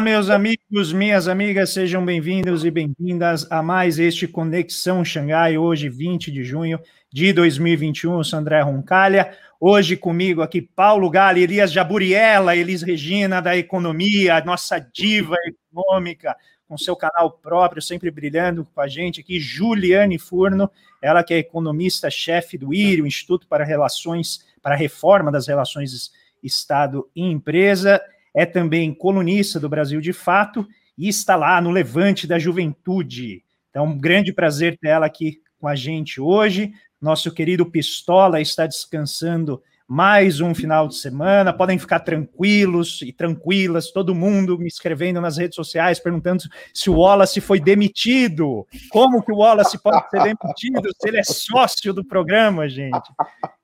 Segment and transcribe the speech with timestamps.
[0.00, 5.90] Olá, meus amigos, minhas amigas, sejam bem-vindos e bem-vindas a mais este Conexão Xangai, hoje,
[5.90, 6.80] 20 de junho
[7.12, 8.16] de 2021.
[8.16, 9.36] Eu sou André Roncalha.
[9.60, 16.34] Hoje comigo aqui, Paulo Gali, Elias Jaburiela, Elis Regina da Economia, nossa diva econômica,
[16.66, 20.70] com seu canal próprio, sempre brilhando com a gente aqui, Juliane Furno,
[21.02, 26.10] ela que é economista-chefe do IRI, Instituto para Relações, para a Reforma das Relações
[26.42, 28.00] Estado e Empresa
[28.34, 33.42] é também colunista do Brasil de Fato e está lá no Levante da Juventude.
[33.70, 36.72] Então, um grande prazer ter ela aqui com a gente hoje.
[37.00, 41.52] Nosso querido Pistola está descansando mais um final de semana.
[41.52, 46.98] Podem ficar tranquilos e tranquilas, todo mundo me escrevendo nas redes sociais perguntando se o
[46.98, 48.64] Wallace foi demitido.
[48.90, 53.10] Como que o Wallace pode ser demitido se ele é sócio do programa, gente?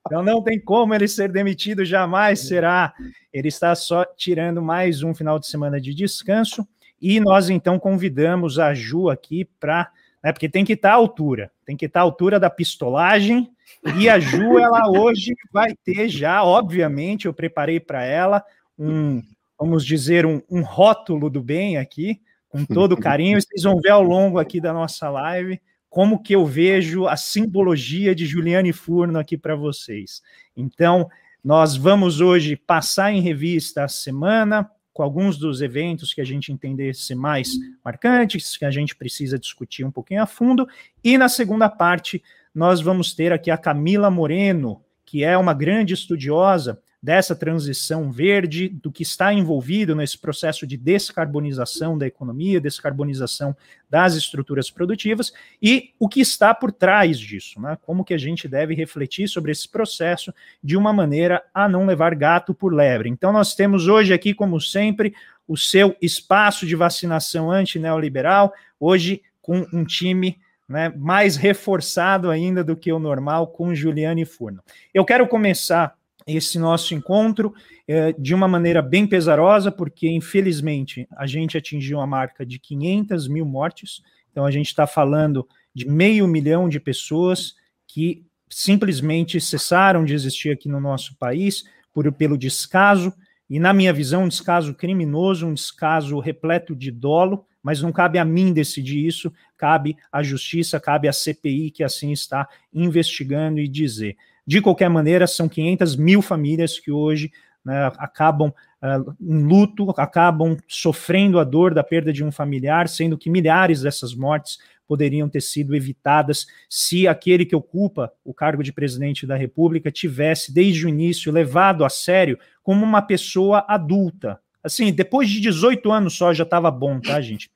[0.07, 2.95] Então não tem como ele ser demitido, jamais será.
[3.33, 6.67] Ele está só tirando mais um final de semana de descanso.
[7.01, 9.91] E nós então convidamos a Ju aqui para.
[10.23, 13.51] Né, porque tem que estar à altura, tem que estar à altura da pistolagem.
[13.99, 18.43] E a Ju, ela hoje vai ter já, obviamente, eu preparei para ela
[18.79, 19.23] um,
[19.59, 23.41] vamos dizer, um, um rótulo do bem aqui, com todo carinho.
[23.41, 28.15] Vocês vão ver ao longo aqui da nossa live como que eu vejo a simbologia
[28.15, 30.23] de Juliane Furno aqui para vocês.
[30.57, 31.09] Então,
[31.43, 36.51] nós vamos hoje passar em revista a semana com alguns dos eventos que a gente
[36.51, 37.53] entendesse mais
[37.85, 40.67] marcantes, que a gente precisa discutir um pouquinho a fundo,
[41.05, 42.23] e na segunda parte
[42.55, 48.69] nós vamos ter aqui a Camila Moreno, que é uma grande estudiosa dessa transição verde,
[48.69, 53.57] do que está envolvido nesse processo de descarbonização da economia, descarbonização
[53.89, 57.79] das estruturas produtivas e o que está por trás disso, né?
[57.87, 62.13] Como que a gente deve refletir sobre esse processo de uma maneira a não levar
[62.17, 63.09] gato por lebre.
[63.09, 65.15] Então nós temos hoje aqui, como sempre,
[65.47, 72.75] o seu espaço de vacinação anti-neoliberal, hoje com um time né, mais reforçado ainda do
[72.75, 74.61] que o normal com Juliane Furno.
[74.93, 75.97] Eu quero começar
[76.27, 77.55] esse nosso encontro
[77.87, 83.29] é, de uma maneira bem pesarosa, porque infelizmente a gente atingiu a marca de 500
[83.29, 87.55] mil mortes, então a gente está falando de meio milhão de pessoas
[87.87, 93.13] que simplesmente cessaram de existir aqui no nosso país por, pelo descaso,
[93.49, 98.19] e na minha visão, um descaso criminoso, um descaso repleto de dolo, mas não cabe
[98.19, 103.69] a mim decidir isso, cabe à justiça, cabe à CPI que assim está investigando e
[103.69, 104.17] dizer.
[104.47, 107.33] De qualquer maneira, são 500 mil famílias que hoje
[107.65, 113.19] né, acabam uh, em luto, acabam sofrendo a dor da perda de um familiar, sendo
[113.19, 118.73] que milhares dessas mortes poderiam ter sido evitadas se aquele que ocupa o cargo de
[118.73, 124.39] presidente da República tivesse, desde o início, levado a sério como uma pessoa adulta.
[124.63, 127.51] Assim, depois de 18 anos só já estava bom, tá, gente?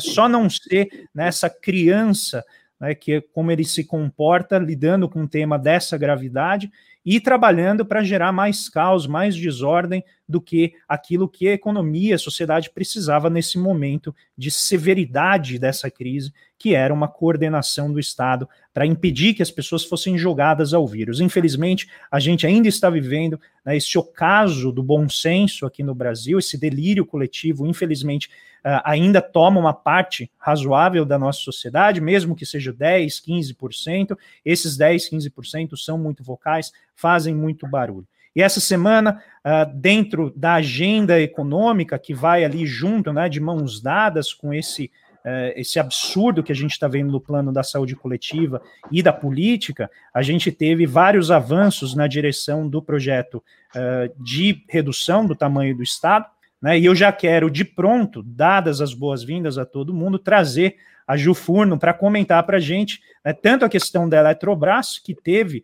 [0.00, 2.44] Só não ser nessa criança
[2.80, 6.70] né, que é como ele se comporta lidando com um tema dessa gravidade
[7.04, 12.18] e trabalhando para gerar mais caos, mais desordem do que aquilo que a economia, a
[12.18, 18.86] sociedade precisava nesse momento de severidade dessa crise, que era uma coordenação do Estado para
[18.86, 21.20] impedir que as pessoas fossem jogadas ao vírus.
[21.20, 26.38] Infelizmente, a gente ainda está vivendo né, esse ocaso do bom senso aqui no Brasil,
[26.38, 28.28] esse delírio coletivo, infelizmente,
[28.64, 34.76] uh, ainda toma uma parte razoável da nossa sociedade, mesmo que seja 10, 15%, esses
[34.76, 38.06] 10, 15% são muito vocais, fazem muito barulho.
[38.36, 43.80] E essa semana, uh, dentro da agenda econômica, que vai ali junto, né, de mãos
[43.80, 44.90] dadas com esse,
[45.24, 48.60] uh, esse absurdo que a gente está vendo no plano da saúde coletiva
[48.92, 53.42] e da política, a gente teve vários avanços na direção do projeto
[53.74, 56.26] uh, de redução do tamanho do Estado,
[56.60, 56.78] né?
[56.78, 61.32] E eu já quero, de pronto, dadas as boas-vindas a todo mundo, trazer a Ju
[61.34, 65.62] Furno para comentar para a gente né, tanto a questão da Eletrobras, que teve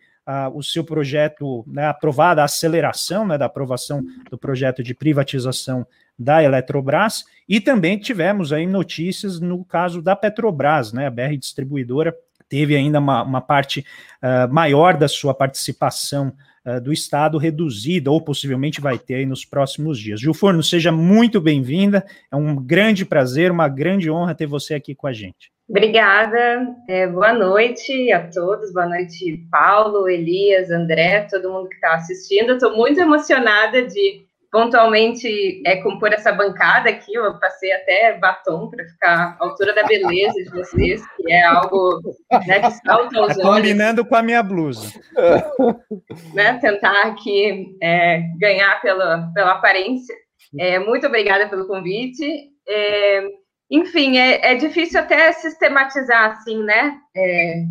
[0.55, 5.87] o seu projeto né, aprovado, a aceleração né, da aprovação do projeto de privatização
[6.19, 12.15] da Eletrobras, e também tivemos aí notícias no caso da Petrobras, né, a BR Distribuidora
[12.53, 13.81] teve ainda uma, uma parte
[14.23, 16.35] uh, maior da sua participação
[16.67, 20.21] uh, do Estado reduzida, ou possivelmente vai ter aí nos próximos dias.
[20.21, 24.95] Gil Forno, seja muito bem-vinda, é um grande prazer, uma grande honra ter você aqui
[24.95, 25.51] com a gente.
[25.73, 31.95] Obrigada, é, boa noite a todos, boa noite, Paulo, Elias, André, todo mundo que está
[31.95, 32.53] assistindo.
[32.53, 37.15] Estou muito emocionada de pontualmente é, compor essa bancada aqui.
[37.15, 42.03] Eu passei até batom para ficar à altura da beleza de vocês, que é algo
[42.47, 43.63] né, que salta aos tá olhos.
[43.63, 44.93] Combinando com a minha blusa.
[46.35, 50.15] Né, tentar aqui é, ganhar pela, pela aparência.
[50.59, 52.51] É, muito obrigada pelo convite.
[52.69, 53.27] É,
[53.73, 57.01] enfim, é, é, difícil até sistematizar assim, né?
[57.17, 57.65] É,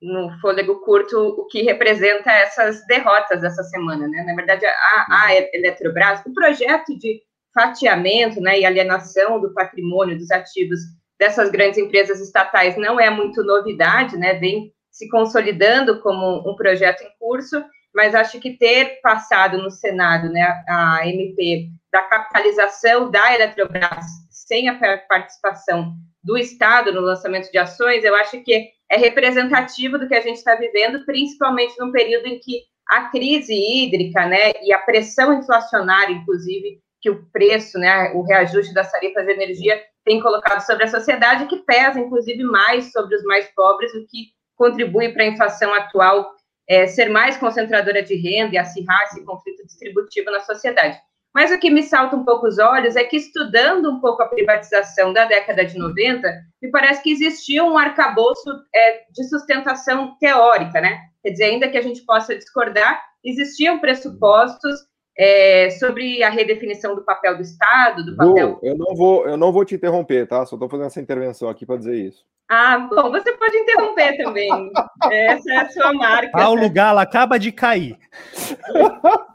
[0.00, 4.24] no fôlego curto, o que representa essas derrotas dessa semana, né?
[4.26, 7.20] Na verdade, a, a Eletrobras, o projeto de
[7.54, 10.80] fatiamento, né, e alienação do patrimônio, dos ativos
[11.18, 14.32] dessas grandes empresas estatais não é muito novidade, né?
[14.34, 17.62] Vem se consolidando como um projeto em curso,
[17.94, 24.06] mas acho que ter passado no Senado, né, a MP da capitalização da Eletrobras
[24.46, 30.06] sem a participação do Estado no lançamento de ações, eu acho que é representativo do
[30.06, 34.72] que a gente está vivendo, principalmente num período em que a crise hídrica, né, e
[34.72, 40.20] a pressão inflacionária, inclusive, que o preço, né, o reajuste das tarifas de energia tem
[40.20, 45.12] colocado sobre a sociedade, que pesa, inclusive, mais sobre os mais pobres, o que contribui
[45.12, 46.34] para a inflação atual
[46.68, 50.98] é, ser mais concentradora de renda e acirrar esse conflito distributivo na sociedade.
[51.34, 54.28] Mas o que me salta um pouco os olhos é que, estudando um pouco a
[54.28, 56.28] privatização da década de 90,
[56.60, 60.98] me parece que existia um arcabouço é, de sustentação teórica, né?
[61.22, 64.74] Quer dizer, ainda que a gente possa discordar, existiam pressupostos
[65.16, 68.58] é, sobre a redefinição do papel do Estado, do papel.
[68.62, 70.44] eu não vou, eu não vou te interromper, tá?
[70.44, 72.24] Só estou fazendo essa intervenção aqui para dizer isso.
[72.50, 74.50] Ah, bom, você pode interromper também.
[75.10, 76.32] Essa é a sua marca.
[76.32, 77.96] Paulo Galo acaba de cair.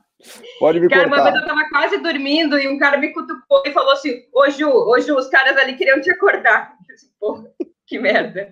[0.60, 1.22] Pode me cara, cortar.
[1.22, 4.50] Uma vez eu estava quase dormindo e um cara me cutucou e falou assim: Ô
[4.50, 6.74] Ju, ô Ju, os caras ali queriam te acordar.
[6.88, 7.46] Eu disse, Porra,
[7.86, 8.50] que merda.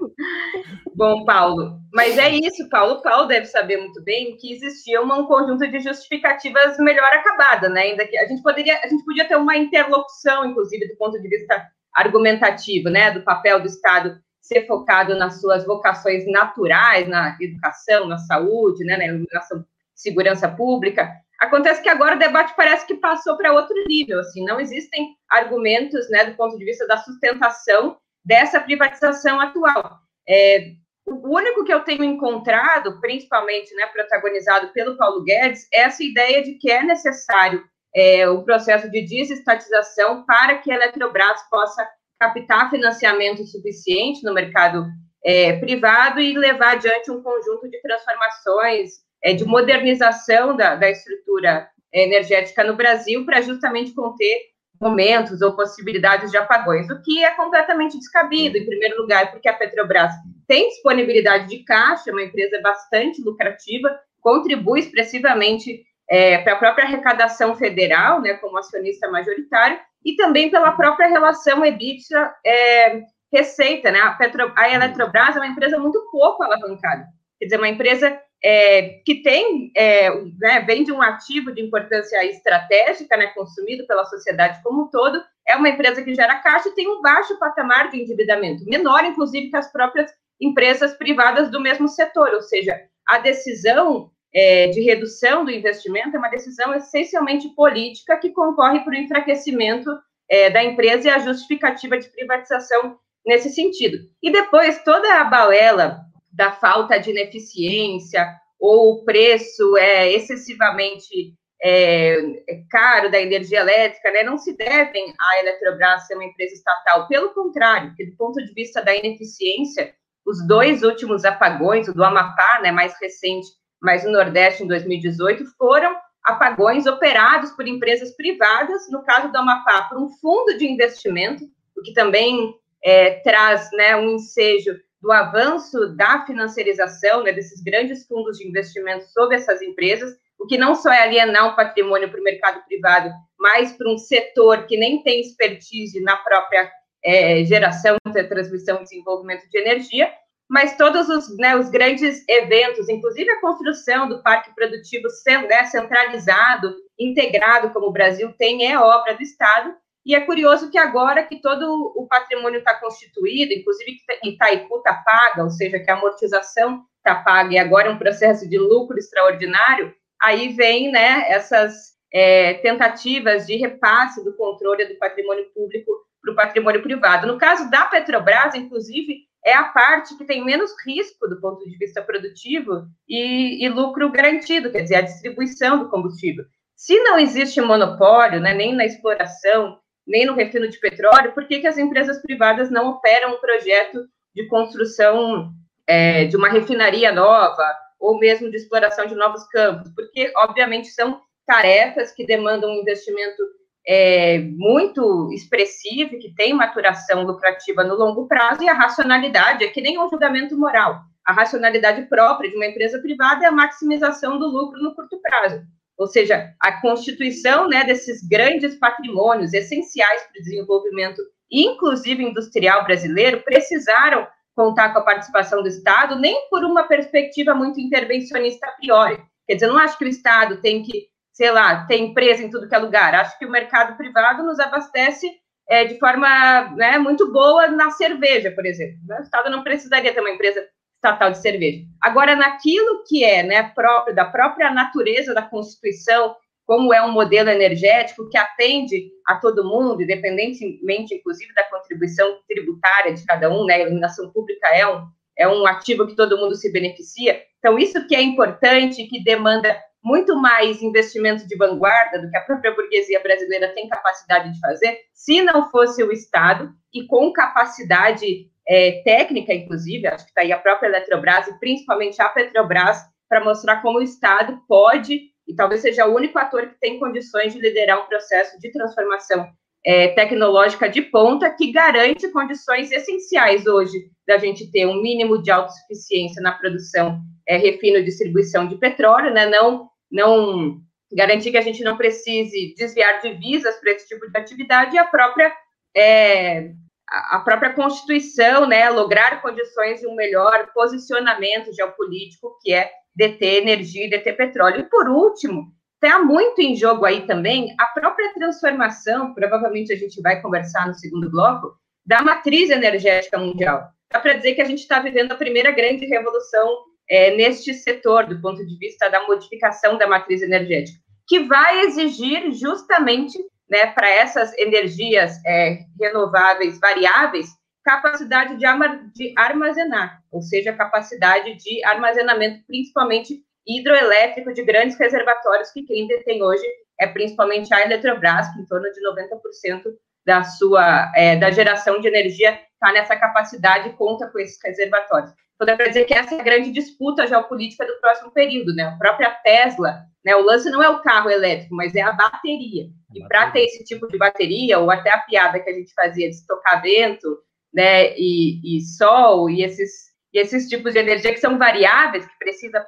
[0.95, 3.01] Bom, Paulo, mas é isso, Paulo.
[3.01, 7.81] Paulo deve saber muito bem que existia um conjunto de justificativas melhor acabada, né?
[7.81, 11.28] Ainda que a gente poderia, a gente podia ter uma interlocução, inclusive, do ponto de
[11.28, 13.12] vista argumentativo, né?
[13.12, 18.95] Do papel do Estado ser focado nas suas vocações naturais, na educação, na saúde, né,
[18.95, 21.12] na iluminação, segurança pública.
[21.40, 26.10] Acontece que agora o debate parece que passou para outro nível, assim, não existem argumentos,
[26.10, 30.00] né, do ponto de vista da sustentação dessa privatização atual.
[30.28, 30.72] É,
[31.06, 36.42] o único que eu tenho encontrado, principalmente, né, protagonizado pelo Paulo Guedes, é essa ideia
[36.42, 37.64] de que é necessário
[37.96, 41.88] é, o processo de desestatização para que a Eletrobras possa
[42.20, 44.86] captar financiamento suficiente no mercado
[45.24, 51.68] é, privado e levar adiante um conjunto de transformações, é, de modernização da, da estrutura
[51.92, 54.38] energética no Brasil para justamente conter
[54.80, 59.54] momentos ou possibilidades de apagões, o que é completamente descabido, em primeiro lugar, porque a
[59.54, 60.12] Petrobras
[60.48, 67.56] tem disponibilidade de caixa, uma empresa bastante lucrativa, contribui expressivamente é, para a própria arrecadação
[67.56, 73.02] federal, né, como acionista majoritário, e também pela própria relação EBITDA é,
[73.33, 74.00] receita, né?
[74.02, 77.07] A, Petro, a Eletrobras é uma empresa muito pouco alavancada,
[77.40, 80.07] quer dizer, uma empresa é, que tem, é,
[80.40, 85.19] né, vem de um ativo de importância estratégica, né, consumido pela sociedade como um todo,
[85.47, 89.49] é uma empresa que gera caixa e tem um baixo patamar de endividamento, menor, inclusive,
[89.49, 95.44] que as próprias empresas privadas do mesmo setor, ou seja, a decisão é, de redução
[95.44, 99.90] do investimento é uma decisão essencialmente política que concorre para o enfraquecimento
[100.30, 103.97] é, da empresa e a justificativa de privatização nesse sentido.
[104.21, 108.27] E depois, toda a balela da falta de ineficiência
[108.59, 115.13] ou o preço é excessivamente é, é, caro da energia elétrica, né, não se devem
[115.19, 117.07] à Eletrobras ser uma empresa estatal.
[117.07, 119.94] Pelo contrário, porque do ponto de vista da ineficiência,
[120.25, 123.47] os dois últimos apagões, o do Amapá, né, mais recente,
[123.81, 129.83] mas no Nordeste, em 2018, foram apagões operados por empresas privadas, no caso do Amapá,
[129.83, 131.44] por um fundo de investimento,
[131.77, 134.75] o que também é, traz né, um ensejo
[135.06, 140.57] do avanço da financiarização né, desses grandes fundos de investimento sobre essas empresas, o que
[140.57, 144.76] não só é alienar um patrimônio para o mercado privado, mas para um setor que
[144.76, 146.71] nem tem expertise na própria
[147.04, 147.95] é, geração,
[148.28, 150.12] transmissão e desenvolvimento de energia,
[150.50, 155.07] mas todos os, né, os grandes eventos, inclusive a construção do parque produtivo
[155.47, 159.71] né, centralizado, integrado, como o Brasil tem, é obra do Estado.
[160.06, 164.94] E é curioso que agora que todo o patrimônio está constituído, inclusive que Itaipu está
[164.94, 168.97] paga, ou seja, que a amortização está paga e agora é um processo de lucro
[168.97, 176.33] extraordinário, aí vem né, essas é, tentativas de repasse do controle do patrimônio público para
[176.33, 177.28] o patrimônio privado.
[177.28, 181.78] No caso da Petrobras, inclusive, é a parte que tem menos risco do ponto de
[181.78, 186.45] vista produtivo e, e, lucro garantido, quer dizer, a distribuição do combustível.
[186.76, 191.59] Se não existe monopólio, né, nem na exploração, nem no refino de petróleo, por que,
[191.59, 195.52] que as empresas privadas não operam um projeto de construção
[195.88, 197.66] é, de uma refinaria nova,
[198.00, 199.90] ou mesmo de exploração de novos campos?
[199.95, 203.42] Porque, obviamente, são tarefas que demandam um investimento
[203.88, 209.81] é, muito expressiva, que tem maturação lucrativa no longo prazo, e a racionalidade é que
[209.81, 211.02] nem um julgamento moral.
[211.26, 215.64] A racionalidade própria de uma empresa privada é a maximização do lucro no curto prazo.
[215.97, 221.21] Ou seja, a constituição né, desses grandes patrimônios essenciais para o desenvolvimento,
[221.52, 227.80] inclusive industrial brasileiro, precisaram contar com a participação do Estado, nem por uma perspectiva muito
[227.80, 229.21] intervencionista a priori.
[229.47, 232.49] Quer dizer, eu não acho que o Estado tem que sei lá, ter empresa em
[232.49, 233.14] tudo que é lugar.
[233.14, 235.30] Acho que o mercado privado nos abastece
[235.68, 238.97] é, de forma né, muito boa na cerveja, por exemplo.
[239.09, 240.66] O Estado não precisaria ter uma empresa
[241.06, 241.85] estatal de cerveja.
[242.02, 246.35] Agora, naquilo que é né, próprio da própria natureza da Constituição,
[246.66, 253.14] como é um modelo energético que atende a todo mundo, independentemente, inclusive, da contribuição tributária
[253.14, 253.76] de cada um, né?
[253.76, 255.06] A iluminação pública é um,
[255.38, 257.40] é um ativo que todo mundo se beneficia.
[257.59, 262.42] Então, isso que é importante, que demanda muito mais investimento de vanguarda do que a
[262.42, 268.47] própria burguesia brasileira tem capacidade de fazer, se não fosse o Estado, e com capacidade
[268.68, 272.98] é, técnica, inclusive, acho que está aí a própria Eletrobras e principalmente a Petrobras,
[273.30, 277.54] para mostrar como o Estado pode, e talvez seja o único ator que tem condições
[277.54, 279.48] de liderar um processo de transformação
[279.86, 285.52] é, tecnológica de ponta que garante condições essenciais hoje da gente ter um mínimo de
[285.52, 289.45] autossuficiência na produção, é, refino e distribuição de petróleo, né?
[289.45, 290.80] não não
[291.12, 295.06] garantir que a gente não precise desviar divisas para esse tipo de atividade e a
[295.06, 295.52] própria
[295.95, 296.72] é,
[297.07, 304.06] a própria Constituição, né, lograr condições de um melhor posicionamento geopolítico, que é deter energia
[304.06, 304.80] e deter petróleo.
[304.81, 305.71] E, por último,
[306.02, 310.94] está muito em jogo aí também a própria transformação, provavelmente a gente vai conversar no
[310.94, 311.74] segundo bloco,
[312.06, 313.88] da matriz energética mundial.
[314.12, 318.28] Dá para dizer que a gente está vivendo a primeira grande revolução é, neste setor,
[318.28, 320.97] do ponto de vista da modificação da matriz energética,
[321.28, 323.38] que vai exigir justamente
[323.69, 327.50] né, para essas energias é, renováveis variáveis
[327.86, 336.07] capacidade de, armazenar, ou seja, capacidade de armazenamento, principalmente hidroelétrico de grandes reservatórios, que quem
[336.07, 336.66] detém hoje
[337.00, 339.84] é principalmente a Eletrobras, que em torno de 90%
[340.26, 345.31] da sua é, da geração de energia está nessa capacidade e conta com esses reservatórios.
[345.56, 348.83] Então, dá para dizer que essa é a grande disputa geopolítica do próximo período, né?
[348.83, 350.35] A própria Tesla, né?
[350.35, 352.88] O lance não é o carro elétrico, mas é a bateria.
[353.14, 356.30] E para ter esse tipo de bateria, ou até a piada que a gente fazia
[356.30, 357.38] de estocar vento,
[357.74, 358.14] né?
[358.18, 359.92] E, e sol, e esses,
[360.33, 362.85] e esses tipos de energia que são variáveis, que precisa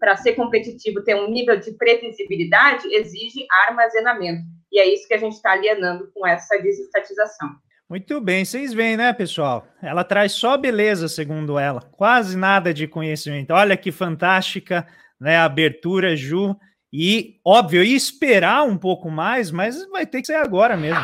[0.00, 4.42] para ser competitivo ter um nível de previsibilidade, exige armazenamento.
[4.72, 7.48] E é isso que a gente está alienando com essa desestatização.
[7.88, 9.66] Muito bem, vocês veem, né, pessoal?
[9.82, 13.52] Ela traz só beleza, segundo ela, quase nada de conhecimento.
[13.52, 14.86] Olha que fantástica,
[15.18, 16.54] né, a abertura, Ju.
[16.92, 21.00] E, óbvio, ia esperar um pouco mais, mas vai ter que ser agora mesmo.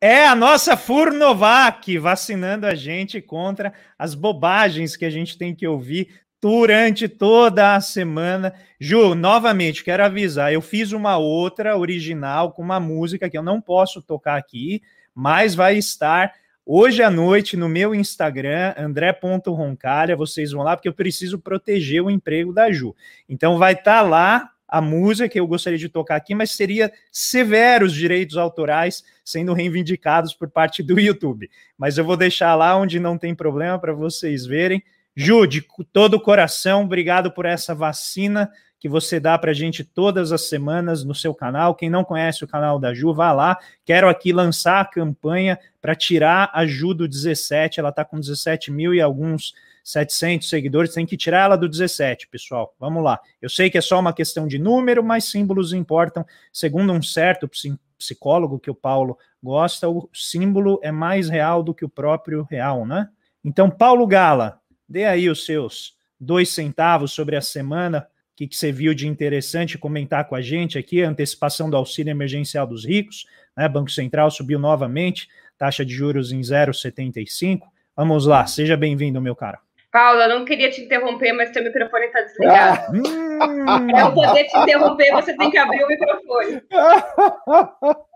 [0.00, 5.66] É a nossa Furnovac vacinando a gente contra as bobagens que a gente tem que
[5.66, 8.54] ouvir durante toda a semana.
[8.78, 13.60] Ju, novamente, quero avisar, eu fiz uma outra original com uma música que eu não
[13.60, 14.80] posso tocar aqui,
[15.12, 16.32] mas vai estar
[16.64, 22.10] hoje à noite no meu Instagram, andré.roncalha, vocês vão lá porque eu preciso proteger o
[22.10, 22.94] emprego da Ju.
[23.28, 27.94] Então vai estar lá a música que eu gostaria de tocar aqui, mas seria severos
[27.94, 31.48] direitos autorais sendo reivindicados por parte do YouTube.
[31.76, 34.82] Mas eu vou deixar lá onde não tem problema para vocês verem.
[35.16, 39.82] Ju, de todo o coração, obrigado por essa vacina que você dá para a gente
[39.82, 41.74] todas as semanas no seu canal.
[41.74, 43.58] Quem não conhece o canal da Ju, vá lá.
[43.84, 47.80] Quero aqui lançar a campanha para tirar a Ju do 17.
[47.80, 49.54] Ela está com 17 mil e alguns
[49.88, 52.74] 700 seguidores, tem que tirar ela do 17, pessoal.
[52.78, 53.18] Vamos lá.
[53.40, 56.26] Eu sei que é só uma questão de número, mas símbolos importam.
[56.52, 57.48] Segundo um certo
[57.96, 62.84] psicólogo que o Paulo gosta, o símbolo é mais real do que o próprio real,
[62.84, 63.08] né?
[63.42, 68.56] Então, Paulo Gala, dê aí os seus dois centavos sobre a semana, o que, que
[68.58, 72.84] você viu de interessante comentar com a gente aqui, a antecipação do auxílio emergencial dos
[72.84, 73.24] ricos,
[73.56, 73.66] né?
[73.66, 77.62] Banco Central subiu novamente, taxa de juros em 0,75.
[77.96, 79.66] Vamos lá, seja bem-vindo, meu cara.
[79.90, 82.92] Paula, não queria te interromper, mas teu microfone está desligado.
[83.40, 83.80] Ah.
[83.80, 86.62] Para eu poder te interromper, você tem que abrir o microfone.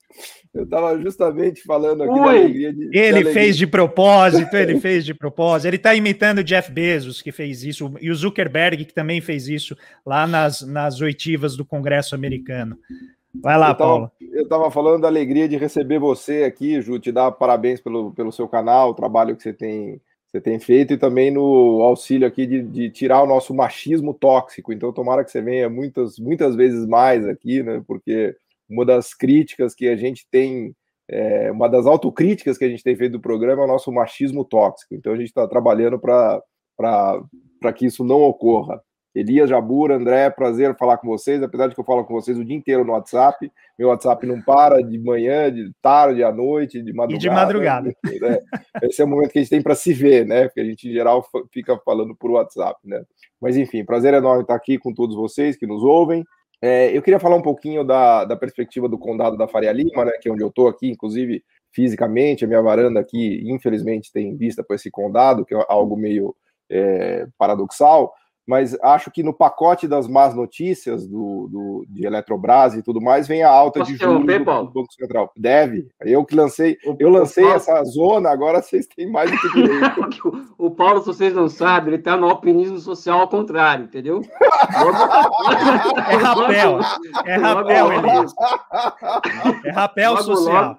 [0.52, 3.32] Eu estava justamente falando aqui Ui, da alegria de, Ele alegria.
[3.32, 5.66] fez de propósito, ele fez de propósito.
[5.66, 9.48] Ele está imitando o Jeff Bezos, que fez isso, e o Zuckerberg, que também fez
[9.48, 9.74] isso
[10.04, 12.76] lá nas, nas oitivas do Congresso americano.
[13.34, 14.12] Vai lá, eu tava, Paulo.
[14.20, 18.30] Eu estava falando da alegria de receber você aqui, Ju, te dar parabéns pelo, pelo
[18.30, 20.02] seu canal, o trabalho que você tem,
[20.32, 24.72] você tem feito e também no auxílio aqui de, de tirar o nosso machismo tóxico.
[24.72, 27.82] Então, tomara que você venha muitas, muitas vezes mais aqui, né?
[27.86, 28.34] Porque
[28.66, 30.74] uma das críticas que a gente tem,
[31.06, 34.42] é, uma das autocríticas que a gente tem feito do programa é o nosso machismo
[34.42, 34.94] tóxico.
[34.94, 38.82] Então, a gente está trabalhando para que isso não ocorra.
[39.14, 42.44] Elias Jabura, André, prazer falar com vocês, apesar de que eu falo com vocês o
[42.44, 46.92] dia inteiro no WhatsApp, meu WhatsApp não para de manhã, de tarde, à noite, de
[46.92, 47.14] madrugada.
[47.14, 47.96] E de madrugada.
[48.04, 48.38] Né?
[48.82, 50.44] Esse é o momento que a gente tem para se ver, né?
[50.44, 53.02] Porque a gente, em geral, fica falando por WhatsApp, né?
[53.40, 56.24] Mas, enfim, prazer enorme estar aqui com todos vocês que nos ouvem.
[56.62, 60.12] É, eu queria falar um pouquinho da, da perspectiva do condado da Faria Lima, né?
[60.20, 64.62] Que é onde eu estou aqui, inclusive fisicamente, a minha varanda aqui, infelizmente, tem vista
[64.62, 66.36] para esse condado, que é algo meio
[66.70, 68.12] é, paradoxal
[68.46, 73.28] mas acho que no pacote das más notícias do, do de Eletrobras e tudo mais
[73.28, 75.32] vem a alta Posso de juros do, do Banco Central.
[75.36, 75.88] Deve.
[76.00, 77.56] Eu que lancei, eu lancei Paulo...
[77.56, 80.52] essa zona, agora vocês têm mais do que direito.
[80.58, 84.22] o Paulo, se vocês não sabem, ele está no alpinismo social ao contrário, entendeu?
[86.08, 86.80] é rapel,
[87.24, 88.32] é rapel, Elias.
[89.64, 90.78] É rapel logo, social.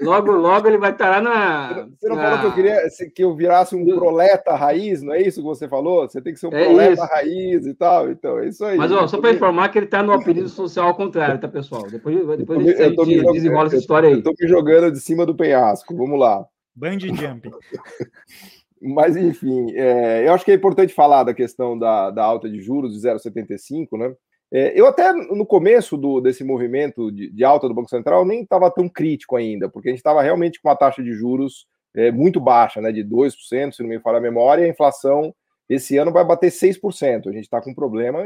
[0.00, 1.88] Logo, logo ele vai estar lá na.
[1.98, 2.22] Você não na...
[2.22, 5.68] falou que eu queria que eu virasse um proleta raiz, não é isso que você
[5.68, 6.08] falou?
[6.08, 7.02] Você tem que ser um é proleta isso.
[7.02, 8.10] raiz e tal.
[8.10, 8.76] Então, é isso aí.
[8.76, 11.88] Mas ó, só para informar que ele está no apelido social ao contrário, tá, pessoal?
[11.88, 14.14] Depois, depois a gente, jogando, desenrola essa história aí.
[14.14, 15.96] Eu estou me jogando de cima do penhasco.
[15.96, 16.44] Vamos lá.
[16.74, 17.50] Band jump.
[18.80, 22.60] Mas, enfim, é, eu acho que é importante falar da questão da, da alta de
[22.60, 24.14] juros de 0,75, né?
[24.50, 28.42] É, eu até no começo do, desse movimento de, de, alta do Banco Central nem
[28.42, 32.10] estava tão crítico ainda, porque a gente estava realmente com uma taxa de juros é,
[32.10, 35.34] muito baixa, né, de 2%, se não me falha a memória, e a inflação
[35.68, 37.28] esse ano vai bater 6%.
[37.28, 38.24] A gente está com um problema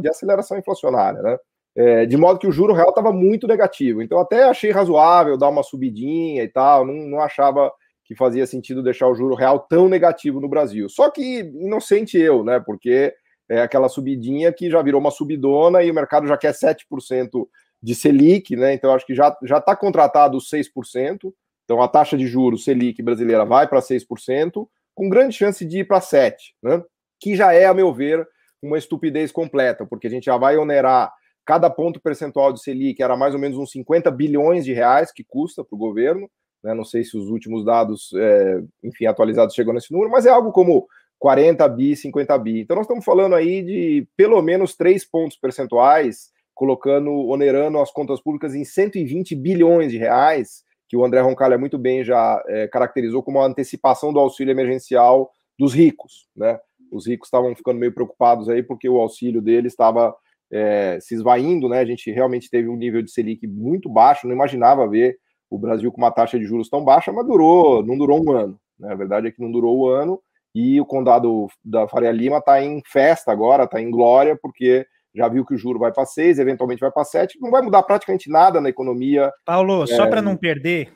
[0.00, 1.36] de aceleração inflacionária, né?
[1.76, 4.00] É, de modo que o juro real estava muito negativo.
[4.00, 7.72] Então, até achei razoável dar uma subidinha e tal, não, não achava
[8.04, 10.88] que fazia sentido deixar o juro real tão negativo no Brasil.
[10.88, 12.62] Só que inocente eu, né?
[12.64, 13.12] Porque
[13.48, 17.46] é aquela subidinha que já virou uma subidona e o mercado já quer 7%
[17.82, 18.72] de Selic, né?
[18.72, 21.32] Então acho que já já está contratado 6%.
[21.64, 25.84] Então a taxa de juros Selic brasileira vai para 6%, com grande chance de ir
[25.84, 26.82] para 7, né?
[27.20, 28.26] Que já é, a meu ver,
[28.62, 31.12] uma estupidez completa, porque a gente já vai onerar
[31.44, 35.22] cada ponto percentual de Selic, era mais ou menos uns 50 bilhões de reais que
[35.22, 36.28] custa para o governo.
[36.62, 36.72] Né?
[36.72, 40.50] Não sei se os últimos dados, é, enfim, atualizados chegam nesse número, mas é algo
[40.50, 40.86] como
[41.24, 42.60] 40 bi, 50 bi.
[42.60, 48.20] Então nós estamos falando aí de pelo menos três pontos percentuais, colocando, onerando as contas
[48.20, 53.22] públicas em 120 bilhões de reais, que o André Roncalha muito bem já é, caracterizou
[53.22, 56.60] como a antecipação do auxílio emergencial dos ricos, né?
[56.92, 60.14] Os ricos estavam ficando meio preocupados aí porque o auxílio deles estava
[60.52, 61.78] é, se esvaindo, né?
[61.78, 65.16] A gente realmente teve um nível de Selic muito baixo, não imaginava ver
[65.48, 68.60] o Brasil com uma taxa de juros tão baixa, mas durou, não durou um ano.
[68.78, 68.92] Né?
[68.92, 70.20] A verdade é que não durou o um ano
[70.54, 75.28] e o condado da Faria Lima está em festa agora, está em glória, porque já
[75.28, 78.30] viu que o juro vai para 6, eventualmente vai para 7, não vai mudar praticamente
[78.30, 79.32] nada na economia.
[79.44, 79.86] Paulo, é...
[79.86, 80.92] só para não perder,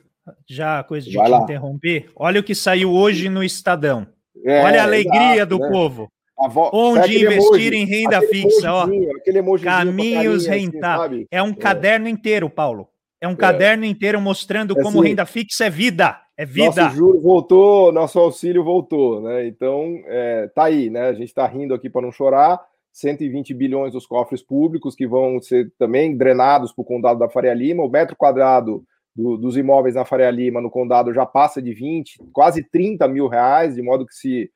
[0.48, 1.42] já coisa de vai te lá.
[1.42, 4.06] interromper, olha o que saiu hoje no Estadão.
[4.44, 5.70] É, olha a alegria exato, do né?
[5.70, 6.12] povo.
[6.50, 6.70] Vo...
[6.72, 8.88] Onde investir emoji, em renda fixa, ó.
[9.62, 11.22] Caminhos rentáveis.
[11.22, 11.54] Assim, é um é.
[11.54, 12.88] caderno inteiro, Paulo.
[13.20, 13.36] É um é.
[13.36, 16.16] caderno inteiro mostrando é como assim, renda fixa é vida.
[16.38, 16.84] É vida.
[16.84, 19.44] Nosso juro voltou, nosso auxílio voltou, né?
[19.48, 21.08] Então, é, tá aí, né?
[21.08, 22.64] A gente está rindo aqui para não chorar.
[22.92, 27.52] 120 bilhões dos cofres públicos que vão ser também drenados para o condado da Faria
[27.52, 27.82] Lima.
[27.82, 28.84] O metro quadrado
[29.16, 33.26] do, dos imóveis na Faria Lima, no condado, já passa de 20, quase 30 mil
[33.26, 34.48] reais, de modo que se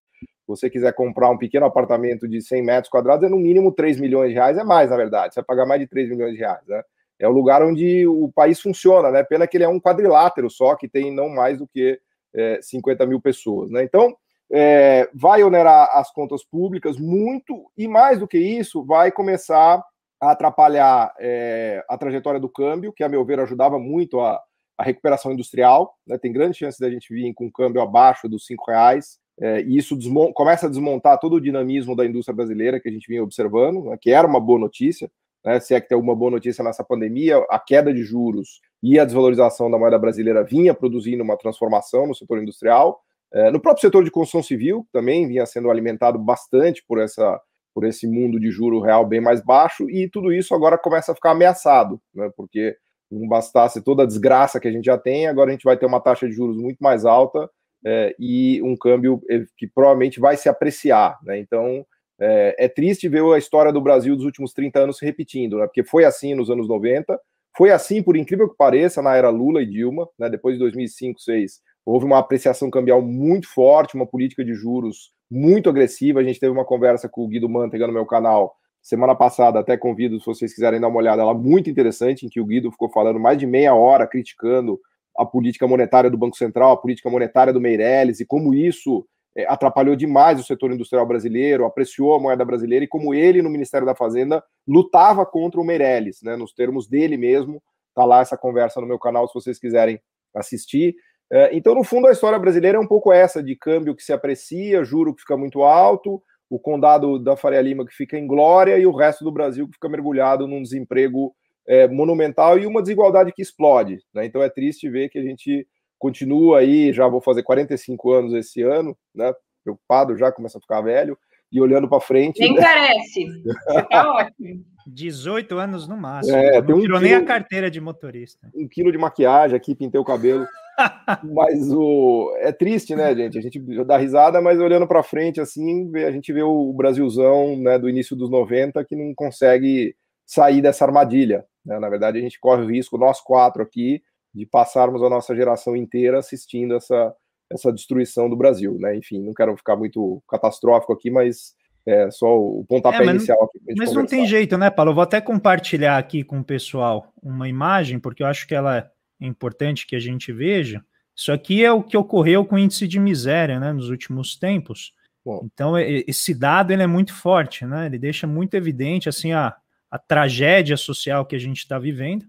[0.47, 4.29] você quiser comprar um pequeno apartamento de 100 metros quadrados, é no mínimo 3 milhões
[4.29, 5.35] de reais, é mais, na verdade.
[5.35, 6.81] Você vai pagar mais de 3 milhões de reais, né?
[7.23, 9.23] É o lugar onde o país funciona, né?
[9.23, 12.01] Pena que ele é um quadrilátero só, que tem não mais do que
[12.35, 13.85] é, 50 mil pessoas, né?
[13.85, 14.17] Então,
[14.51, 19.81] é, vai onerar as contas públicas muito, e mais do que isso, vai começar
[20.21, 24.41] a atrapalhar é, a trajetória do câmbio, que, a meu ver, ajudava muito a,
[24.77, 26.19] a recuperação industrial, né?
[26.19, 29.77] Tem grande chance da gente vir com um câmbio abaixo dos cinco reais, é, e
[29.77, 29.97] isso
[30.35, 33.97] começa a desmontar todo o dinamismo da indústria brasileira que a gente vinha observando, né,
[34.01, 35.09] que era uma boa notícia
[35.45, 38.99] né, se é que tem alguma boa notícia nessa pandemia, a queda de juros e
[38.99, 43.01] a desvalorização da moeda brasileira vinha produzindo uma transformação no setor industrial.
[43.33, 47.41] É, no próprio setor de construção civil, também vinha sendo alimentado bastante por, essa,
[47.75, 51.15] por esse mundo de juro real bem mais baixo, e tudo isso agora começa a
[51.15, 52.77] ficar ameaçado, né, porque
[53.11, 55.87] não bastasse toda a desgraça que a gente já tem, agora a gente vai ter
[55.87, 57.49] uma taxa de juros muito mais alta
[57.85, 61.19] é, e um câmbio eh, que provavelmente vai se apreciar.
[61.23, 61.85] Né, então,
[62.25, 65.67] é, é, triste ver a história do Brasil dos últimos 30 anos se repetindo, né?
[65.67, 67.19] porque foi assim nos anos 90,
[67.57, 70.31] Foi assim, por incrível que pareça, na era Lula e Dilma, né?
[70.31, 75.69] Depois de 2005, 2006, houve uma apreciação cambial muito forte, uma política de juros muito
[75.69, 76.21] agressiva.
[76.21, 79.77] A gente teve uma conversa com o Guido Mantega no meu canal semana passada, até
[79.77, 82.91] convido se vocês quiserem dar uma olhada, ela muito interessante, em que o Guido ficou
[82.91, 84.79] falando mais de meia hora criticando
[85.17, 89.07] a política monetária do Banco Central, a política monetária do Meirelles e como isso
[89.47, 93.87] atrapalhou demais o setor industrial brasileiro, apreciou a moeda brasileira e como ele, no Ministério
[93.87, 97.63] da Fazenda, lutava contra o Meirelles, né, nos termos dele mesmo.
[97.95, 100.01] Tá lá essa conversa no meu canal, se vocês quiserem
[100.35, 100.95] assistir.
[101.31, 104.13] É, então, no fundo, a história brasileira é um pouco essa, de câmbio que se
[104.13, 108.77] aprecia, juro que fica muito alto, o condado da Faria Lima que fica em glória
[108.77, 111.35] e o resto do Brasil que fica mergulhado num desemprego
[111.67, 113.99] é, monumental e uma desigualdade que explode.
[114.13, 114.27] Né?
[114.27, 115.67] Então, é triste ver que a gente
[116.03, 119.33] continua aí, já vou fazer 45 anos esse ano, né?
[119.63, 121.17] Preocupado já, começa a ficar velho,
[121.53, 122.41] e olhando para frente.
[122.41, 122.61] Nem né?
[122.61, 123.45] parece.
[123.89, 124.65] Tá ótimo.
[124.85, 126.37] 18 anos no máximo.
[126.37, 128.51] É, não tirou um nem a carteira de motorista.
[128.53, 130.45] Um quilo de maquiagem aqui, pintei o cabelo.
[131.33, 133.39] mas o é triste, né, gente?
[133.39, 137.79] A gente dá risada, mas olhando para frente, assim, a gente vê o Brasilzão né,
[137.79, 139.95] do início dos 90 que não consegue
[140.27, 141.45] sair dessa armadilha.
[141.65, 141.79] Né?
[141.79, 144.03] Na verdade, a gente corre o risco, nós quatro aqui,
[144.35, 147.15] de passarmos a nossa geração inteira assistindo essa,
[147.51, 148.97] essa destruição do Brasil, né?
[148.97, 151.55] Enfim, não quero ficar muito catastrófico aqui, mas
[151.87, 153.59] é só o pontapé é, mas inicial aqui.
[153.67, 153.95] Mas conversar.
[153.95, 154.93] não tem jeito, né, Paulo?
[154.93, 158.79] Eu vou até compartilhar aqui com o pessoal uma imagem, porque eu acho que ela
[158.79, 160.83] é importante que a gente veja.
[161.15, 164.93] Isso aqui é o que ocorreu com o índice de miséria, né, nos últimos tempos.
[165.25, 165.43] Bom.
[165.45, 167.87] Então, esse dado ele é muito forte, né?
[167.87, 169.55] Ele deixa muito evidente assim a,
[169.91, 172.27] a tragédia social que a gente está vivendo.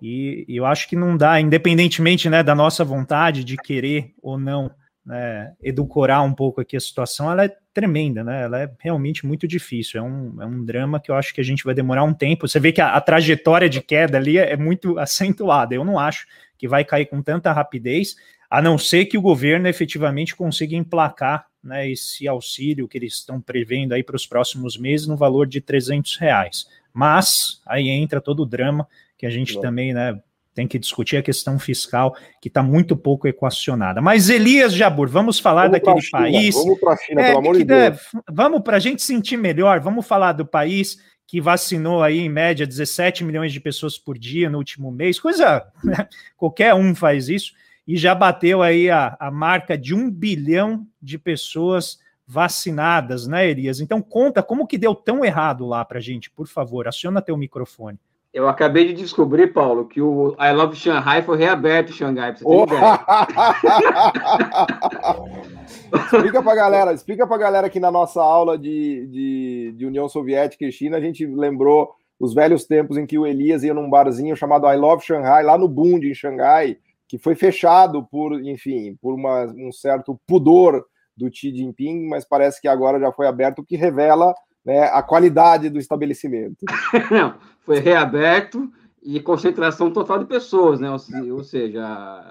[0.00, 4.70] E, eu acho que não dá, independentemente né, da nossa vontade de querer ou não
[5.04, 8.42] né, edulcorar um pouco aqui a situação, ela é tremenda, né?
[8.42, 10.00] Ela é realmente muito difícil.
[10.00, 12.46] É um, é um drama que eu acho que a gente vai demorar um tempo.
[12.46, 15.74] Você vê que a, a trajetória de queda ali é, é muito acentuada.
[15.74, 18.14] Eu não acho que vai cair com tanta rapidez,
[18.48, 23.40] a não ser que o governo efetivamente consiga emplacar né, esse auxílio que eles estão
[23.40, 26.66] prevendo aí para os próximos meses no valor de 300 reais.
[26.92, 28.86] Mas aí entra todo o drama
[29.22, 29.60] que a gente Não.
[29.60, 30.20] também, né,
[30.52, 34.02] tem que discutir a questão fiscal, que está muito pouco equacionada.
[34.02, 36.54] Mas, Elias Jabur, vamos falar vamos daquele China, país.
[36.56, 38.00] Vamos para a China, é, pelo amor de Deus.
[38.28, 42.66] Vamos para a gente sentir melhor, vamos falar do país que vacinou aí, em média,
[42.66, 45.64] 17 milhões de pessoas por dia no último mês, coisa.
[45.84, 46.08] Né?
[46.36, 47.52] Qualquer um faz isso,
[47.86, 53.78] e já bateu aí a, a marca de um bilhão de pessoas vacinadas, né, Elias?
[53.78, 58.00] Então conta como que deu tão errado lá para gente, por favor, aciona teu microfone.
[58.32, 62.40] Eu acabei de descobrir, Paulo, que o I Love Shanghai foi reaberto em Xangai, pra
[62.46, 62.64] oh.
[65.98, 70.64] explica pra galera, explica pra galera que na nossa aula de, de, de, União Soviética
[70.64, 74.34] e China, a gente lembrou os velhos tempos em que o Elias ia num barzinho
[74.34, 79.12] chamado I Love Shanghai, lá no Bund, em Xangai, que foi fechado por, enfim, por
[79.12, 80.82] uma, um certo pudor
[81.14, 84.34] do Xi Jinping, mas parece que agora já foi aberto, o que revela
[84.64, 86.58] né, a qualidade do estabelecimento.
[87.10, 88.70] Não, foi reaberto
[89.02, 90.88] e concentração total de pessoas, né?
[90.90, 91.84] Ou, seja,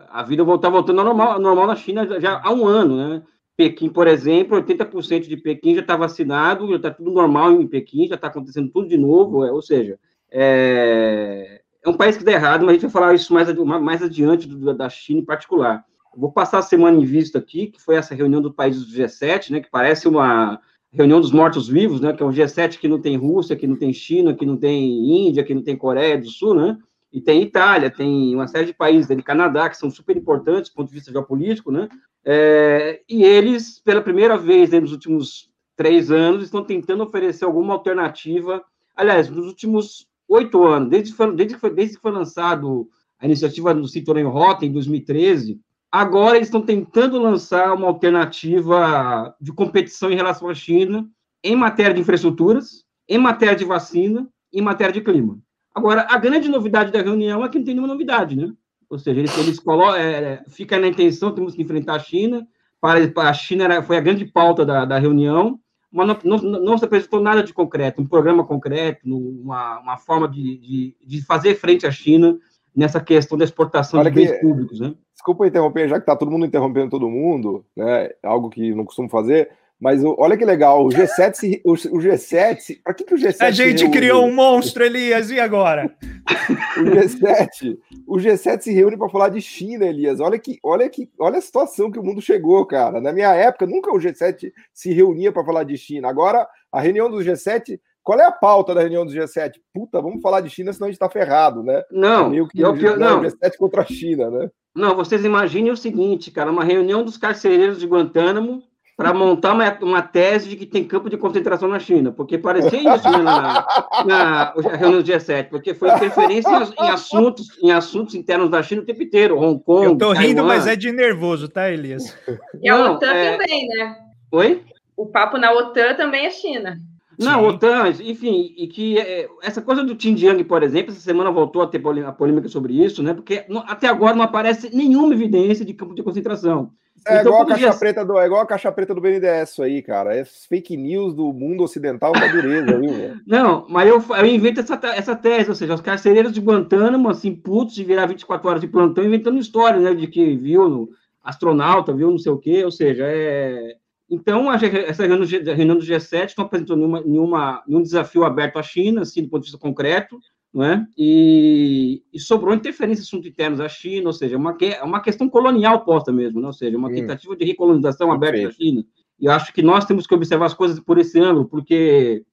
[0.10, 3.24] a vida está voltando ao normal, normal na China já há um ano, né?
[3.58, 8.08] Pequim, por exemplo, 80% de Pequim já está vacinado, já está tudo normal em Pequim,
[8.08, 10.00] já está acontecendo tudo de novo, é, ou seja,
[10.32, 14.02] é, é, um país que dá errado, mas a gente vai falar isso mais, mais
[14.02, 15.84] adiante do, da China em particular.
[16.16, 19.52] vou passar a semana em vista aqui, que foi essa reunião do país do G7,
[19.52, 20.60] né, que parece uma,
[20.94, 23.94] reunião dos mortos-vivos, né, que é o G7 que não tem Rússia, que não tem
[23.94, 26.78] China, que não tem Índia, que não tem Coreia do Sul, né,
[27.12, 30.76] e tem Itália, tem uma série de países, tem Canadá, que são super importantes do
[30.76, 31.88] ponto de vista geopolítico, né,
[32.26, 38.64] é, e eles, pela primeira vez nos últimos três anos, estão tentando oferecer alguma alternativa,
[38.96, 44.30] aliás, nos últimos oito anos, desde, desde, desde que foi lançado a iniciativa do Cinturão
[44.30, 45.60] Rota, em 2013,
[45.92, 51.06] Agora eles estão tentando lançar uma alternativa de competição em relação à China
[51.44, 55.40] em matéria de infraestruturas, em matéria de vacina, em matéria de clima.
[55.74, 58.54] Agora, a grande novidade da reunião é que não tem nenhuma novidade, né?
[58.90, 62.48] Ou seja, eles, eles colocam, é, fica na intenção, temos que enfrentar a China,
[62.80, 65.60] para, a China era, foi a grande pauta da, da reunião,
[65.92, 70.28] mas não, não, não, se apresentou nada de concreto, um programa concreto, uma, uma forma
[70.28, 72.38] de, de, de fazer frente à China
[72.76, 74.94] nessa questão da exportação Olha de bens públicos, né?
[75.22, 78.10] Desculpa interromper, já que está todo mundo interrompendo todo mundo, né?
[78.24, 79.52] Algo que não costumo fazer.
[79.80, 83.36] Mas olha que legal, o G7 se, o, o G7, para que, que o G7
[83.42, 85.96] A gente criou um monstro, Elias, e agora?
[86.78, 90.20] o G7, o G7 se reúne para falar de China, Elias.
[90.20, 93.00] Olha que, olha que, olha a situação que o mundo chegou, cara.
[93.00, 96.10] Na minha época, nunca o G7 se reunia para falar de China.
[96.10, 99.54] Agora, a reunião do G7 qual é a pauta da reunião do G7?
[99.72, 101.84] Puta, vamos falar de China, senão a gente está ferrado, né?
[101.92, 103.22] Não, é meio que o pior, não.
[103.22, 104.50] G7 contra a China, né?
[104.76, 108.64] Não, vocês imaginem o seguinte, cara, uma reunião dos carcereiros de Guantánamo
[108.96, 112.96] para montar uma, uma tese de que tem campo de concentração na China, porque parecia
[112.96, 113.66] isso né, na,
[114.06, 118.62] na, na reunião do G7, porque foi interferência em, em, assuntos, em assuntos internos da
[118.62, 119.86] China o tempo inteiro, Hong Kong.
[119.86, 120.48] Eu tô rindo, Taiwan.
[120.48, 122.16] mas é de nervoso, tá, Elias?
[122.62, 123.32] E a Não, OTAN é...
[123.32, 123.98] também, né?
[124.32, 124.64] Oi?
[124.96, 126.78] O papo na OTAN também é China.
[127.24, 127.46] Não.
[127.48, 131.68] OTAN, enfim, e que é, essa coisa do Xinjiang, por exemplo, essa semana voltou a
[131.68, 133.14] ter a polêmica sobre isso, né?
[133.14, 136.72] Porque até agora não aparece nenhuma evidência de campo de concentração.
[137.08, 137.80] É, então, igual a caixa dia...
[137.80, 140.16] preta do, é igual a caixa preta do BNDES aí, cara.
[140.16, 143.16] É fake news do mundo ocidental da dureza, viu?
[143.26, 147.34] Não, mas eu, eu invento essa, essa tese, ou seja, os carcereiros de Guantánamo, assim,
[147.34, 149.96] putos de virar 24 horas de plantão, inventando história, né?
[149.96, 150.90] De que viu
[151.24, 153.78] astronauta, viu não sei o quê, ou seja, é.
[154.12, 159.24] Então, essa reunião do G7 não apresentou nenhuma, nenhuma, nenhum desafio aberto à China, assim,
[159.24, 160.20] do ponto de vista concreto,
[160.54, 160.86] não é?
[160.98, 165.30] E, e sobrou interferência em assuntos internos da China, ou seja, uma, é uma questão
[165.30, 166.48] colonial posta mesmo, né?
[166.48, 166.94] ou seja, uma hum.
[166.94, 168.84] tentativa de recolonização aberta da China.
[169.18, 172.26] E acho que nós temos que observar as coisas por esse ângulo, porque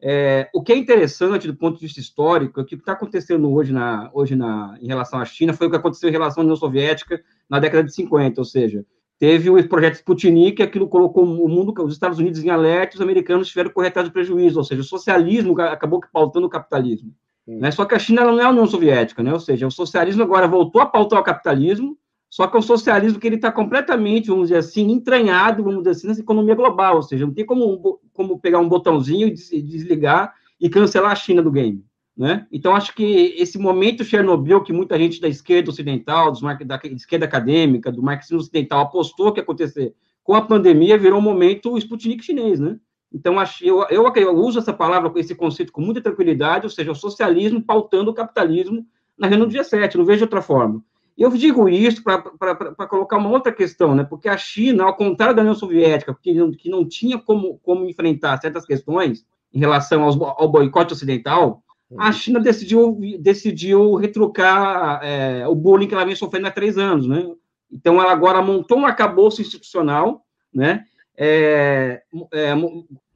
[0.00, 2.92] é, o que é interessante do ponto de vista histórico é que o que está
[2.92, 6.42] acontecendo hoje, na, hoje na, em relação à China foi o que aconteceu em relação
[6.42, 8.86] à União Soviética na década de 50, ou seja,
[9.18, 13.48] teve o projeto Sputnik, aquilo colocou o mundo, os Estados Unidos em alerta, os americanos
[13.48, 17.14] tiveram que correr atrás do prejuízo, ou seja, o socialismo acabou pautando o capitalismo.
[17.46, 17.70] Né?
[17.70, 19.32] Só que a China não é a União Soviética, né?
[19.32, 21.96] ou seja, o socialismo agora voltou a pautar o capitalismo,
[22.28, 25.90] só que é um socialismo que ele está completamente, vamos dizer assim, entranhado, vamos dizer
[25.90, 30.34] assim, nessa economia global, ou seja, não tem como, como pegar um botãozinho e desligar
[30.60, 31.84] e cancelar a China do game.
[32.16, 32.46] Né?
[32.50, 37.26] Então, acho que esse momento Chernobyl, que muita gente da esquerda ocidental, dos da esquerda
[37.26, 42.24] acadêmica, do marxismo ocidental, apostou que ia acontecer com a pandemia, virou um momento Sputnik
[42.24, 42.78] chinês, né?
[43.12, 46.94] Então, eu, eu, eu uso essa palavra, esse conceito com muita tranquilidade, ou seja, o
[46.94, 48.84] socialismo pautando o capitalismo
[49.16, 50.82] na reunião do G7, não vejo outra forma.
[51.16, 54.04] Eu digo isso para colocar uma outra questão, né?
[54.04, 57.88] porque a China, ao contrário da União Soviética, que não, que não tinha como, como
[57.88, 61.62] enfrentar certas questões em relação aos, ao boicote ocidental,
[61.96, 67.06] a China decidiu, decidiu retrucar é, o bullying que ela vem sofrendo há três anos.
[67.06, 67.24] Né?
[67.70, 70.84] Então, ela agora montou um arcabouço institucional, né?
[71.18, 72.52] É, é,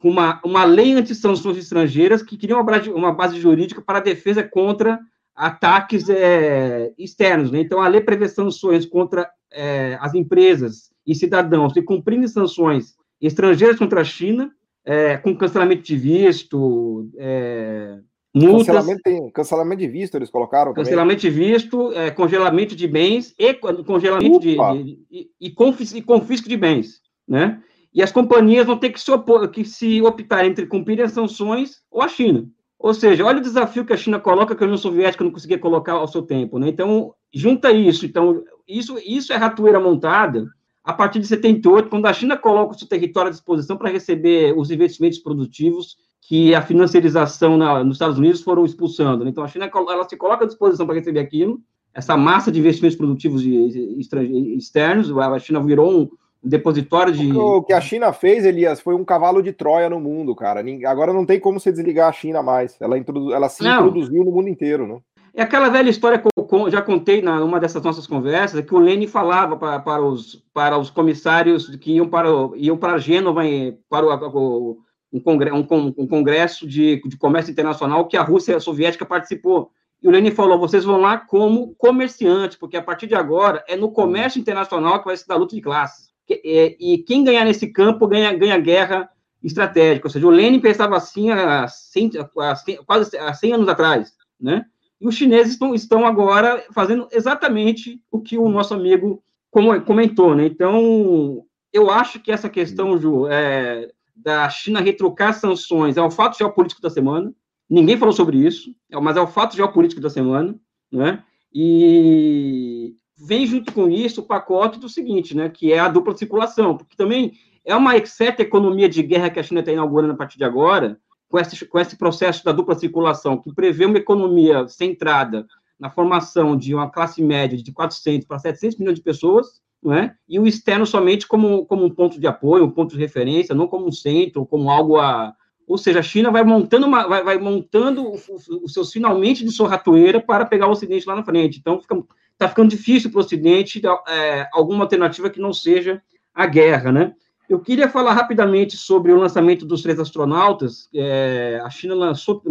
[0.03, 4.99] uma, uma lei anti-sanções estrangeiras que cria uma, uma base jurídica para a defesa contra
[5.35, 7.51] ataques é, externos.
[7.51, 7.61] Né?
[7.61, 13.79] Então, a lei prevê sanções contra é, as empresas e cidadãos que cumprem sanções estrangeiras
[13.79, 14.51] contra a China,
[14.85, 17.99] é, com cancelamento de visto, é,
[18.35, 18.67] multas...
[18.67, 21.37] Cancelamento, tem, cancelamento de visto eles colocaram Cancelamento também.
[21.37, 26.49] de visto, é, congelamento de bens e congelamento de, de, e, e, confis, e confisco
[26.49, 27.61] de bens, né?
[27.93, 31.83] E as companhias vão ter que se, opor, que se optar entre cumprir as sanções
[31.91, 32.49] ou a China.
[32.79, 35.59] Ou seja, olha o desafio que a China coloca que a União Soviética não conseguia
[35.59, 36.69] colocar ao seu tempo, né?
[36.69, 38.07] Então, junta isso.
[38.07, 40.47] Então, isso, isso é ratoeira montada
[40.83, 44.57] a partir de 78, quando a China coloca o seu território à disposição para receber
[44.57, 45.97] os investimentos produtivos
[46.31, 49.25] que a financiarização na, nos Estados Unidos foram expulsando.
[49.25, 49.31] Né?
[49.31, 51.61] Então, a China ela se coloca à disposição para receber aquilo,
[51.93, 56.09] essa massa de investimentos produtivos externos, a China virou um,
[56.41, 57.33] depositório de.
[57.37, 60.63] O que a China fez, Elias, foi um cavalo de Troia no mundo, cara.
[60.87, 62.81] Agora não tem como você desligar a China mais.
[62.81, 63.35] Ela, introdu...
[63.35, 63.89] ela se não.
[63.89, 64.99] introduziu no mundo inteiro, né?
[65.35, 69.09] É aquela velha história que eu já contei numa dessas nossas conversas, que o Lênin
[69.09, 73.43] falava para, para, os, para os comissários que iam para, iam para Gênova,
[73.89, 74.79] para o,
[75.13, 79.71] um, congresso, um, um congresso de, de comércio internacional que a Rússia soviética participou.
[80.03, 83.77] E o Lenin falou: vocês vão lá como comerciantes, porque a partir de agora é
[83.77, 86.11] no comércio internacional que vai se dar luta de classes.
[86.31, 89.11] É, e quem ganhar nesse campo ganha, ganha guerra
[89.43, 90.07] estratégica.
[90.07, 94.13] Ou seja, o Lenin pensava assim há 100, há 100, quase há 100 anos atrás,
[94.41, 94.65] né?
[95.01, 100.47] E os chineses estão, estão agora fazendo exatamente o que o nosso amigo comentou, né?
[100.47, 103.91] Então, eu acho que essa questão, Ju, é,
[104.23, 107.33] da China retrucar sanções é o fato geopolítico da semana.
[107.69, 110.59] Ninguém falou sobre isso, mas é o fato geopolítico da semana,
[110.91, 111.23] né?
[111.53, 116.77] E vem junto com isso o pacote do seguinte, né, que é a dupla circulação,
[116.77, 117.33] porque também
[117.65, 120.99] é uma certa economia de guerra que a China está inaugurando a partir de agora,
[121.29, 125.47] com esse, com esse processo da dupla circulação, que prevê uma economia centrada
[125.79, 130.15] na formação de uma classe média de 400 para 700 milhões de pessoas, não é?
[130.29, 133.67] e o externo somente como, como um ponto de apoio, um ponto de referência, não
[133.67, 135.35] como um centro, como algo a...
[135.67, 139.69] Ou seja, a China vai montando, uma, vai, vai montando os seus finalmente de sua
[139.69, 141.59] ratoeira para pegar o Ocidente lá na frente.
[141.59, 141.95] Então, fica
[142.41, 146.03] está ficando difícil para o Ocidente é, alguma alternativa que não seja
[146.35, 147.15] a guerra, né?
[147.49, 150.89] Eu queria falar rapidamente sobre o lançamento dos três astronautas.
[150.95, 152.43] É, a China lançou,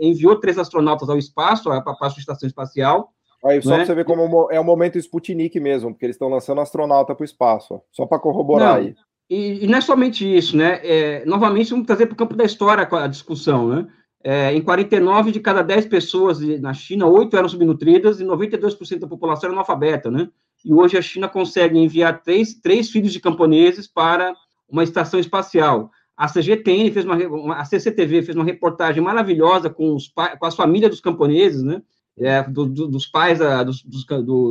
[0.00, 3.12] enviou três astronautas ao espaço, para a estação espacial.
[3.44, 3.76] Aí, só né?
[3.76, 7.22] para você ver como é o momento Sputnik mesmo, porque eles estão lançando astronauta para
[7.22, 7.80] o espaço.
[7.92, 8.94] Só para corroborar não, aí.
[9.30, 10.80] E, e, não é somente isso, né?
[10.82, 13.86] É, novamente, vamos trazer para o campo da história a discussão, né?
[14.24, 19.06] É, em 49 de cada 10 pessoas na China, 8 eram subnutridas e 92% da
[19.06, 20.28] população era analfabeta, né?
[20.64, 24.34] E hoje a China consegue enviar três, três filhos de camponeses para
[24.68, 25.90] uma estação espacial.
[26.16, 30.90] A CGTN fez uma, a CCTV fez uma reportagem maravilhosa com, os, com as famílias
[30.90, 31.80] dos camponeses, né?
[32.20, 34.04] É, do, do, dos pais a, dos, dos,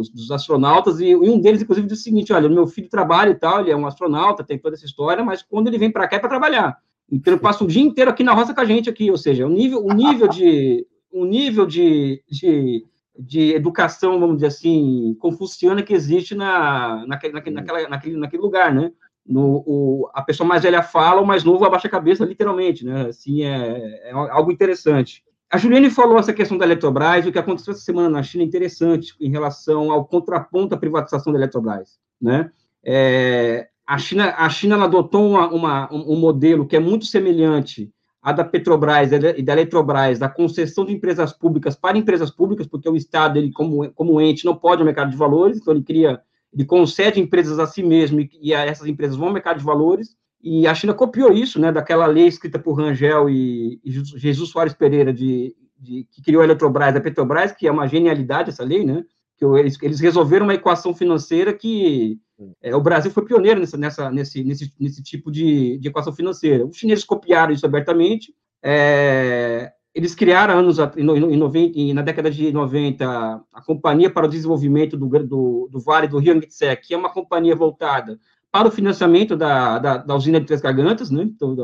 [0.09, 3.35] dos, astronautas, e, e, um deles, inclusive, disse o seguinte: olha, meu filho trabalha e
[3.35, 6.15] tal, ele é um astronauta, tem toda essa história, mas quando ele vem para cá
[6.15, 6.77] é para trabalhar.
[7.11, 9.45] Então ele passa o dia inteiro aqui na roça com a gente aqui, ou seja,
[9.45, 12.85] o nível, o nível de o nível de, de,
[13.17, 18.91] de educação, vamos dizer assim, confuciana que existe na, naquele, naquela, naquele, naquele lugar, né?
[19.27, 23.07] no, o, a pessoa mais velha fala, o mais novo abaixa a cabeça, literalmente, né?
[23.07, 25.23] Assim, é, é algo interessante.
[25.49, 28.47] A Juliane falou essa questão da Eletrobras, o que aconteceu essa semana na China é
[28.47, 32.51] interessante em relação ao contraponto à privatização da Eletrobras, né?
[32.83, 37.89] É, a China, a China adotou uma, uma, um modelo que é muito semelhante
[38.21, 42.89] à da Petrobras e da Eletrobras, da concessão de empresas públicas para empresas públicas, porque
[42.89, 46.21] o Estado, ele como, como ente, não pode ao mercado de valores, então ele cria
[46.53, 50.15] ele concede empresas a si mesmo e, e essas empresas vão ao mercado de valores,
[50.41, 54.73] e a China copiou isso, né, daquela lei escrita por Rangel e, e Jesus Soares
[54.73, 58.85] Pereira, de, de, que criou a Eletrobras, a Petrobras, que é uma genialidade essa lei,
[58.85, 59.03] né,
[59.37, 62.19] que eles, eles resolveram uma equação financeira que
[62.61, 66.65] é, o Brasil foi pioneiro nessa, nessa, nesse, nesse, nesse tipo de, de equação financeira.
[66.65, 72.51] Os chineses copiaram isso abertamente, é, eles criaram anos em, em 90, na década de
[72.51, 76.97] 90 a Companhia para o Desenvolvimento do, do, do Vale do Rio Yangtze, que é
[76.97, 78.19] uma companhia voltada
[78.57, 81.21] para o financiamento da, da, da usina de Três Gargantas, né?
[81.21, 81.55] Então,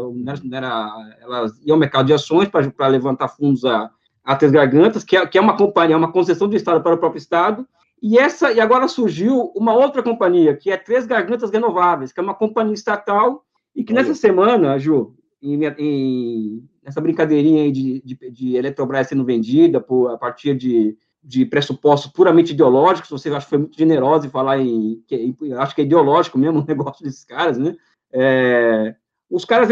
[0.51, 3.89] era, elas iam ao mercado de ações para levantar fundos a,
[4.23, 6.97] a Três Gargantas, que é, que é uma companhia, uma concessão do Estado para o
[6.99, 7.67] próprio Estado,
[7.99, 12.23] e essa e agora surgiu uma outra companhia, que é Três Gargantas Renováveis, que é
[12.23, 13.43] uma companhia estatal,
[13.75, 19.25] e que nessa semana, Ju, em, em nessa brincadeirinha aí de, de, de, Eletrobras sendo
[19.25, 24.27] vendida por, a partir de, de pressupostos puramente ideológicos, você acha que foi muito generoso
[24.27, 27.75] em falar em, que, acho que é ideológico mesmo o negócio desses caras, né?
[28.11, 28.95] É,
[29.33, 29.67] os caras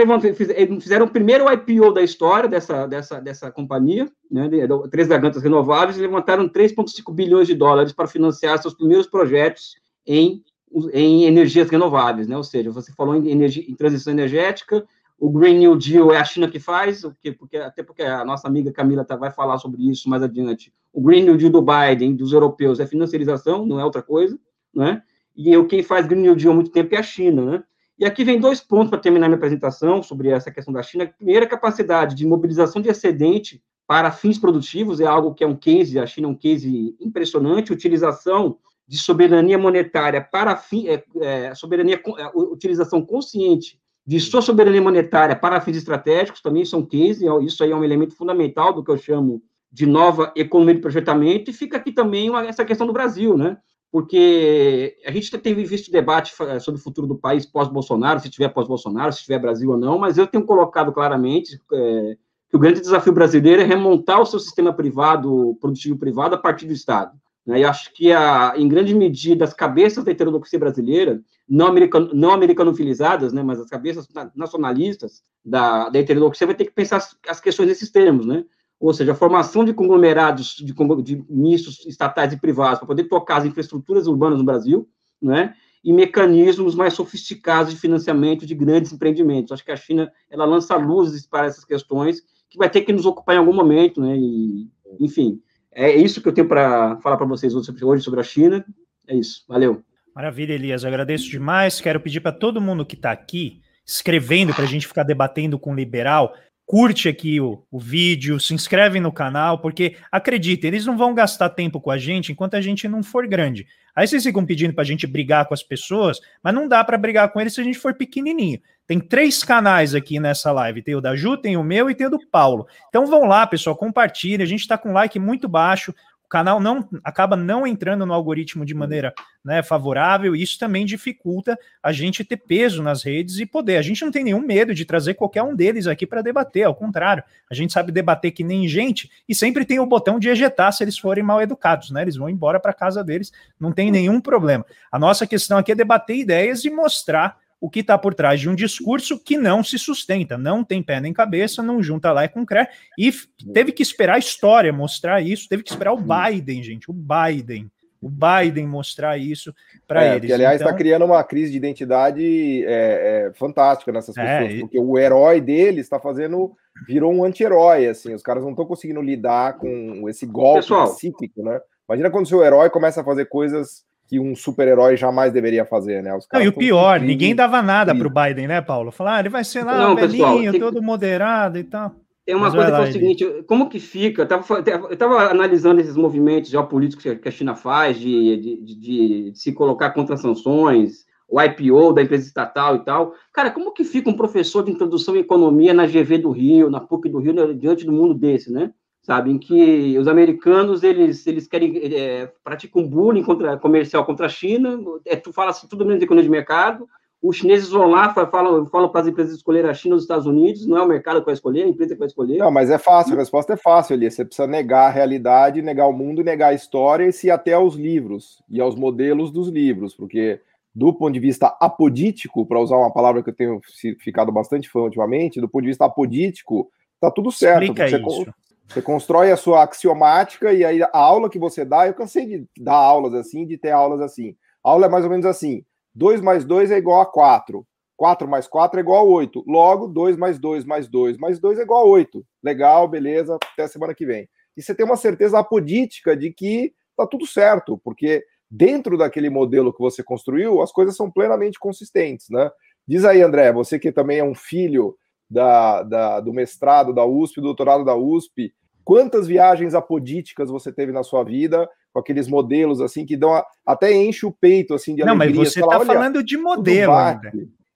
[0.79, 4.49] fizeram o primeiro IPO da história dessa, dessa, dessa companhia, né,
[4.89, 10.43] três gargantas renováveis, e levantaram 3,5 bilhões de dólares para financiar seus primeiros projetos em,
[10.91, 14.83] em energias renováveis, né, ou seja, você falou em, energia, em transição energética,
[15.21, 18.47] o Green New Deal é a China que faz, porque, porque, até porque a nossa
[18.47, 20.73] amiga Camila tá, vai falar sobre isso mais adiante.
[20.91, 24.39] O Green New Deal do Biden, dos europeus, é financiarização, não é outra coisa,
[24.73, 25.03] né?
[25.35, 27.63] E eu, quem faz Green New Deal há muito tempo é a China, né?
[27.99, 31.05] E aqui vem dois pontos para terminar minha apresentação sobre essa questão da China.
[31.05, 35.55] Primeiro, a capacidade de mobilização de excedente para fins produtivos é algo que é um
[35.55, 38.57] case, a China é um case impressionante, utilização
[38.87, 45.35] de soberania monetária para fim, é, é, soberania, é, utilização consciente de sua soberania monetária
[45.35, 48.97] para fins estratégicos, também são 15, isso aí é um elemento fundamental do que eu
[48.97, 53.37] chamo de nova economia de projetamento, e fica aqui também uma, essa questão do Brasil,
[53.37, 53.57] né?
[53.91, 59.11] Porque a gente tem visto debate sobre o futuro do país pós-Bolsonaro, se tiver pós-Bolsonaro,
[59.11, 62.17] se tiver Brasil ou não, mas eu tenho colocado claramente é,
[62.49, 66.65] que o grande desafio brasileiro é remontar o seu sistema privado, produtivo privado, a partir
[66.65, 67.11] do Estado.
[67.45, 67.61] Né?
[67.61, 72.31] E acho que, a, em grande medida, as cabeças da heterodoxia brasileira, não, americano, não
[72.31, 77.41] americanofilizadas, né, mas as cabeças nacionalistas da, da heterodoxia, vai ter que pensar as, as
[77.41, 78.45] questões nesses termos, né?
[78.79, 83.37] Ou seja, a formação de conglomerados de, de mistos estatais e privados para poder tocar
[83.37, 84.87] as infraestruturas urbanas no Brasil,
[85.21, 85.53] né?
[85.83, 89.51] E mecanismos mais sofisticados de financiamento de grandes empreendimentos.
[89.51, 93.05] Acho que a China ela lança luzes para essas questões que vai ter que nos
[93.05, 94.15] ocupar em algum momento, né?
[94.17, 94.67] E,
[94.99, 95.41] enfim,
[95.73, 98.65] é isso que eu tenho para falar para vocês hoje sobre a China.
[99.07, 99.43] É isso.
[99.47, 99.83] Valeu.
[100.13, 100.83] Maravilha, Elias.
[100.83, 101.79] Eu agradeço demais.
[101.79, 105.71] Quero pedir para todo mundo que está aqui, escrevendo para a gente ficar debatendo com
[105.71, 106.33] o liberal,
[106.71, 111.49] curte aqui o, o vídeo, se inscreve no canal, porque acredite, eles não vão gastar
[111.49, 113.67] tempo com a gente enquanto a gente não for grande.
[113.93, 116.97] Aí vocês ficam pedindo para a gente brigar com as pessoas, mas não dá para
[116.97, 118.57] brigar com eles se a gente for pequenininho.
[118.87, 120.81] Tem três canais aqui nessa live.
[120.81, 122.65] Tem o da Ju, tem o meu e tem o do Paulo.
[122.87, 124.43] Então vão lá, pessoal, compartilha.
[124.43, 125.93] A gente está com like muito baixo.
[126.31, 129.13] O canal não acaba não entrando no algoritmo de maneira
[129.43, 130.33] né, favorável.
[130.33, 133.75] Isso também dificulta a gente ter peso nas redes e poder.
[133.75, 136.63] A gente não tem nenhum medo de trazer qualquer um deles aqui para debater.
[136.63, 140.29] Ao contrário, a gente sabe debater que nem gente e sempre tem o botão de
[140.29, 142.01] ejetar se eles forem mal educados, né?
[142.01, 144.65] Eles vão embora para casa deles, não tem nenhum problema.
[144.89, 148.49] A nossa questão aqui é debater ideias e mostrar o que está por trás de
[148.49, 152.43] um discurso que não se sustenta, não tem pé nem cabeça, não junta lá com
[152.43, 153.13] cré, e
[153.53, 157.71] teve que esperar a história mostrar isso, teve que esperar o Biden, gente, o Biden,
[158.01, 159.53] o Biden mostrar isso
[159.87, 160.25] para é, eles.
[160.25, 160.77] Que, aliás, está então...
[160.77, 165.85] criando uma crise de identidade é, é, fantástica nessas é, pessoas, porque o herói deles
[165.85, 166.55] está fazendo,
[166.87, 171.43] virou um anti-herói, assim, os caras não estão conseguindo lidar com esse golpe Pessoal, psíquico,
[171.43, 171.61] né?
[171.87, 176.03] Imagina quando o seu herói começa a fazer coisas que um super-herói jamais deveria fazer,
[176.03, 176.13] né?
[176.13, 178.91] Os não, e o pior, ninguém dava nada para o Biden, né, Paulo?
[178.91, 181.95] Falar, ah, ele vai ser lá, não, velhinho, pessoal, todo moderado e tal.
[182.25, 184.27] Tem uma Mas coisa que é o seguinte, como que fica?
[184.29, 189.53] Eu estava analisando esses movimentos geopolíticos que a China faz de, de, de, de, se
[189.53, 193.13] colocar contra sanções, o IPO da empresa estatal e tal.
[193.31, 196.81] Cara, como que fica um professor de introdução em economia na GV do Rio, na
[196.81, 198.71] PUC do Rio, diante do mundo desse, né?
[199.01, 204.29] Sabe, em que os americanos, eles, eles querem, é, praticam bullying contra, comercial contra a
[204.29, 206.87] China, é, tu fala assim, tudo menos de economia de mercado,
[207.21, 210.25] os chineses vão lá, falam, falam para as empresas escolherem a China ou os Estados
[210.25, 212.37] Unidos, não é o mercado que vai escolher, a empresa que vai escolher.
[212.37, 214.09] Não, mas é fácil, a resposta é fácil ali.
[214.09, 217.75] Você precisa negar a realidade, negar o mundo, negar a história e se até aos
[217.75, 220.41] livros e aos modelos dos livros, porque
[220.73, 223.61] do ponto de vista apodítico, para usar uma palavra que eu tenho
[223.99, 227.63] ficado bastante fã ultimamente, do ponto de vista apodítico, tá tudo certo.
[227.63, 228.33] Explica você, isso.
[228.71, 232.47] Você constrói a sua axiomática e aí a aula que você dá, eu cansei de
[232.57, 234.35] dar aulas assim, de ter aulas assim.
[234.63, 237.65] A aula é mais ou menos assim 2 mais 2 é igual a 4.
[237.97, 239.43] 4 mais 4 é igual a 8.
[239.45, 242.25] Logo, 2 mais 2 mais 2 mais 2 é igual a 8.
[242.43, 244.27] Legal, beleza, até semana que vem.
[244.55, 249.73] E você tem uma certeza apodítica de que tá tudo certo, porque dentro daquele modelo
[249.73, 252.49] que você construiu, as coisas são plenamente consistentes, né?
[252.87, 254.97] Diz aí, André, você que também é um filho
[255.29, 258.53] da, da, do mestrado da USP, do doutorado da USP,
[258.83, 263.45] quantas viagens apodíticas você teve na sua vida com aqueles modelos assim que dão a,
[263.65, 267.31] até enche o peito assim de Não, mas você está falando de modelo ainda.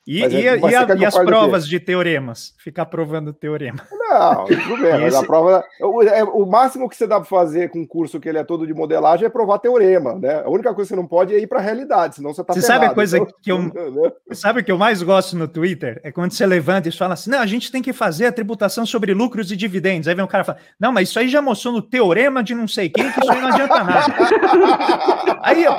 [0.07, 2.53] E, é, e, e, a, e as provas de teoremas?
[2.59, 3.79] Ficar provando teorema.
[4.07, 5.63] Não, tudo bem, mas a prova.
[5.81, 8.43] O, é, o máximo que você dá para fazer com um curso que ele é
[8.43, 10.43] todo de modelagem é provar teorema, né?
[10.45, 12.53] A única coisa que você não pode é ir para a realidade, senão você está
[12.53, 13.55] Você sabe a coisa então, que eu.
[13.95, 14.11] Né?
[14.31, 15.99] Sabe o que eu mais gosto no Twitter?
[16.03, 18.85] É quando você levanta e fala assim: não, a gente tem que fazer a tributação
[18.85, 20.07] sobre lucros e dividendos.
[20.07, 22.53] Aí vem um cara e fala: não, mas isso aí já mostrou no teorema de
[22.53, 24.13] não sei quem, que isso aí não adianta nada.
[25.41, 25.73] aí eu,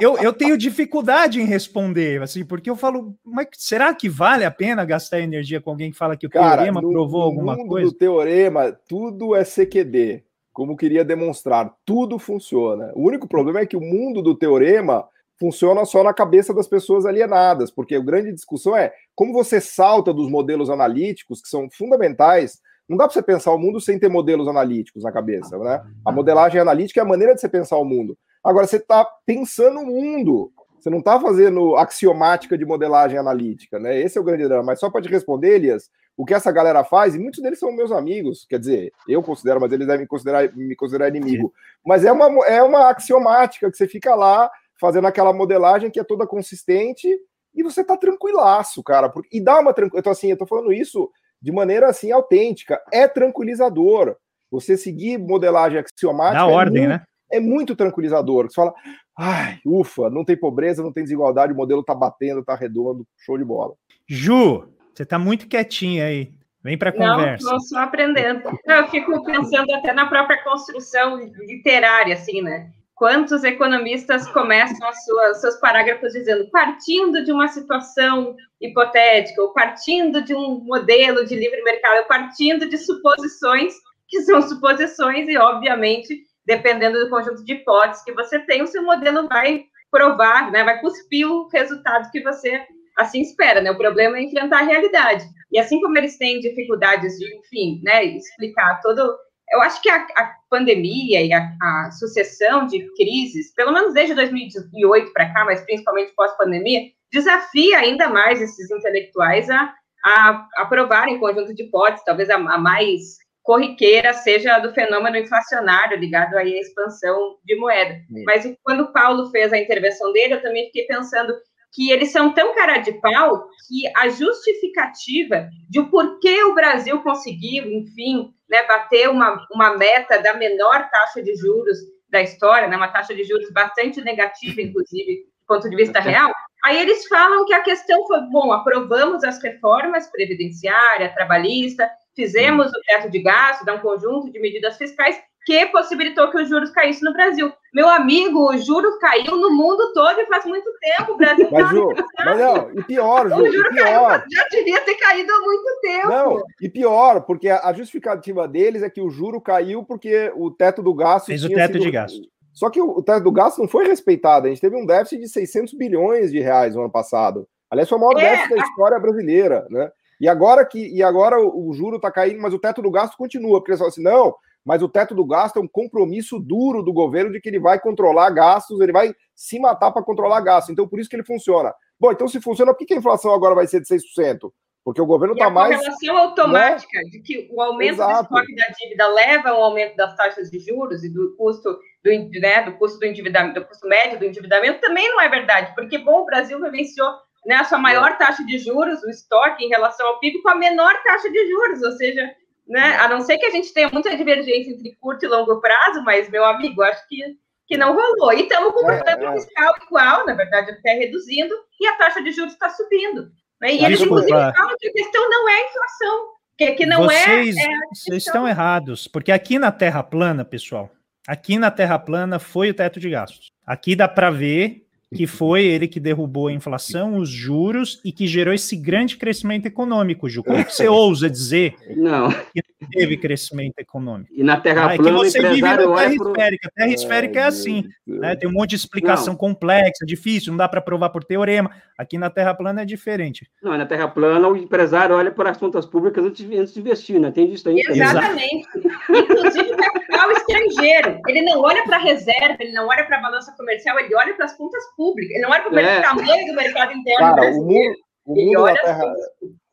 [0.00, 4.50] eu, eu tenho dificuldade em responder, assim, porque eu falo, mas será que vale a
[4.50, 7.68] pena gastar energia com alguém que fala que o Cara, teorema no, provou alguma mundo
[7.68, 7.90] coisa?
[7.90, 12.92] Do teorema, tudo é CQD, como queria demonstrar, tudo funciona.
[12.94, 15.06] O único problema é que o mundo do teorema
[15.38, 20.12] funciona só na cabeça das pessoas alienadas, porque a grande discussão é como você salta
[20.12, 22.60] dos modelos analíticos que são fundamentais.
[22.88, 25.82] Não dá para você pensar o mundo sem ter modelos analíticos na cabeça, né?
[26.04, 28.16] A modelagem analítica é a maneira de você pensar o mundo.
[28.44, 30.52] Agora você está pensando o mundo.
[30.82, 34.00] Você não está fazendo axiomática de modelagem analítica, né?
[34.00, 34.64] Esse é o grande drama.
[34.64, 37.70] Mas só para te responder, Elias, o que essa galera faz, e muitos deles são
[37.70, 41.54] meus amigos, quer dizer, eu considero, mas eles devem considerar, me considerar inimigo.
[41.86, 46.04] Mas é uma, é uma axiomática que você fica lá fazendo aquela modelagem que é
[46.04, 47.08] toda consistente
[47.54, 49.12] e você tá tranquilaço, cara.
[49.30, 50.00] E dá uma tranquilidade.
[50.00, 51.08] Então, assim, eu tô falando isso
[51.40, 52.82] de maneira assim autêntica.
[52.92, 54.16] É tranquilizador.
[54.50, 56.44] Você seguir modelagem axiomática.
[56.44, 57.04] Na é ordem, muito, né?
[57.30, 58.46] É muito tranquilizador.
[58.48, 58.74] Você fala,
[59.18, 63.36] Ai, ufa, não tem pobreza, não tem desigualdade, o modelo tá batendo, tá redondo, show
[63.36, 63.74] de bola.
[64.08, 66.32] Ju, você tá muito quietinha aí.
[66.62, 67.44] Vem para conversa.
[67.44, 68.42] Não, estou só aprendendo.
[68.64, 72.70] Eu fico pensando até na própria construção literária, assim, né?
[72.94, 80.22] Quantos economistas começam as suas, seus parágrafos dizendo partindo de uma situação hipotética, ou partindo
[80.22, 83.74] de um modelo de livre mercado, ou partindo de suposições,
[84.06, 88.82] que são suposições, e obviamente dependendo do conjunto de hipóteses que você tem, o seu
[88.82, 92.66] modelo vai provar, né, vai cuspir o resultado que você
[92.98, 93.70] assim espera, né?
[93.70, 95.24] O problema é enfrentar a realidade.
[95.50, 99.16] E assim como eles têm dificuldades de, enfim, né, explicar todo.
[99.50, 104.14] Eu acho que a, a pandemia e a, a, sucessão de crises, pelo menos desde
[104.14, 109.74] 2008 para cá, mas principalmente pós-pandemia, desafia ainda mais esses intelectuais a,
[110.04, 115.98] a, a provarem conjunto de hipóteses, talvez a, a mais corriqueira seja do fenômeno inflacionário
[115.98, 117.94] ligado aí à expansão de moeda.
[117.94, 118.24] Sim.
[118.24, 121.34] Mas quando o Paulo fez a intervenção dele, eu também fiquei pensando
[121.72, 127.02] que eles são tão cara de pau que a justificativa de o porquê o Brasil
[127.02, 131.78] conseguiu, enfim, né, bater uma, uma meta da menor taxa de juros
[132.10, 136.30] da história, né, uma taxa de juros bastante negativa, inclusive, do ponto de vista real,
[136.62, 142.80] aí eles falam que a questão foi, bom, aprovamos as reformas previdenciária, trabalhista, fizemos o
[142.86, 147.04] teto de gasto, dá um conjunto de medidas fiscais, que possibilitou que os juros caíssem
[147.04, 147.52] no Brasil.
[147.74, 151.12] Meu amigo, o juro caiu no mundo todo e faz muito tempo.
[151.12, 151.88] O Brasil mas, Ju,
[152.24, 154.20] mas não, e pior, Ju, o juro pior.
[154.20, 156.08] Caiu, já devia ter caído há muito tempo.
[156.08, 160.82] Não, e pior, porque a justificativa deles é que o juro caiu porque o teto
[160.82, 161.26] do gasto.
[161.26, 161.82] Fez o teto sido...
[161.82, 162.32] de gasto.
[162.52, 164.46] Só que o teto do gasto não foi respeitado.
[164.46, 167.48] A gente teve um déficit de 600 bilhões de reais no ano passado.
[167.70, 169.90] Aliás, foi o maior é, déficit da história brasileira, né?
[170.22, 173.16] E agora que e agora o, o juro está caindo, mas o teto do gasto
[173.16, 174.32] continua, porque eles falam assim, não,
[174.64, 177.80] mas o teto do gasto é um compromisso duro do governo de que ele vai
[177.80, 180.70] controlar gastos, ele vai se matar para controlar gastos.
[180.70, 181.74] Então, por isso que ele funciona.
[181.98, 184.52] Bom, então se funciona, por que a inflação agora vai ser de 6%?
[184.84, 185.74] Porque o governo está mais.
[185.74, 187.10] A relação automática né?
[187.10, 188.28] de que o aumento Exato.
[188.32, 192.40] do estoque da dívida leva ao aumento das taxas de juros e do custo do,
[192.40, 195.98] né, do custo do endividamento, do custo médio do endividamento também não é verdade, porque
[195.98, 197.12] bom, o Brasil vivenciou
[197.46, 200.54] né, a sua maior taxa de juros, o estoque em relação ao PIB, com a
[200.54, 202.30] menor taxa de juros, ou seja,
[202.66, 206.02] né, a não ser que a gente tenha muita divergência entre curto e longo prazo,
[206.04, 207.36] mas, meu amigo, acho que,
[207.66, 208.32] que não rolou.
[208.32, 209.32] E estamos com o é, é.
[209.32, 213.30] fiscal igual, na verdade, até reduzindo, e a taxa de juros está subindo.
[213.60, 213.74] Né?
[213.74, 216.26] E eles, inclusive, falam que a questão não é a inflação,
[216.56, 217.68] que, que não é, vocês, é.
[217.92, 220.90] Vocês estão errados, porque aqui na Terra plana, pessoal,
[221.26, 223.50] aqui na Terra plana foi o teto de gastos.
[223.66, 228.26] Aqui dá para ver que foi ele que derrubou a inflação, os juros e que
[228.26, 230.42] gerou esse grande crescimento econômico, Ju.
[230.42, 232.30] Como que você ousa dizer não.
[232.30, 234.32] que não teve crescimento econômico?
[234.34, 236.68] E na Terra ah, é plana, que você vive na Terra esférica.
[236.68, 238.36] A Terra é, esférica é assim, né?
[238.36, 239.38] tem um monte de explicação não.
[239.38, 241.70] complexa, difícil, não dá para provar por teorema.
[241.98, 243.48] Aqui na Terra plana é diferente.
[243.62, 247.30] Não, na Terra plana o empresário olha para as contas públicas antes de, investir, né?
[247.30, 247.80] Tem isso aí.
[247.80, 248.66] Exatamente.
[249.08, 251.20] Inclusive o capital estrangeiro.
[251.28, 254.34] Ele não olha para a reserva, ele não olha para a balança comercial, ele olha
[254.34, 255.34] para as contas públicas pública.
[255.34, 256.00] Ele não olha para o é.
[256.00, 257.94] tamanho do mercado interno Cara, brasileiro.
[258.24, 259.14] O mundo, o mundo, da terra,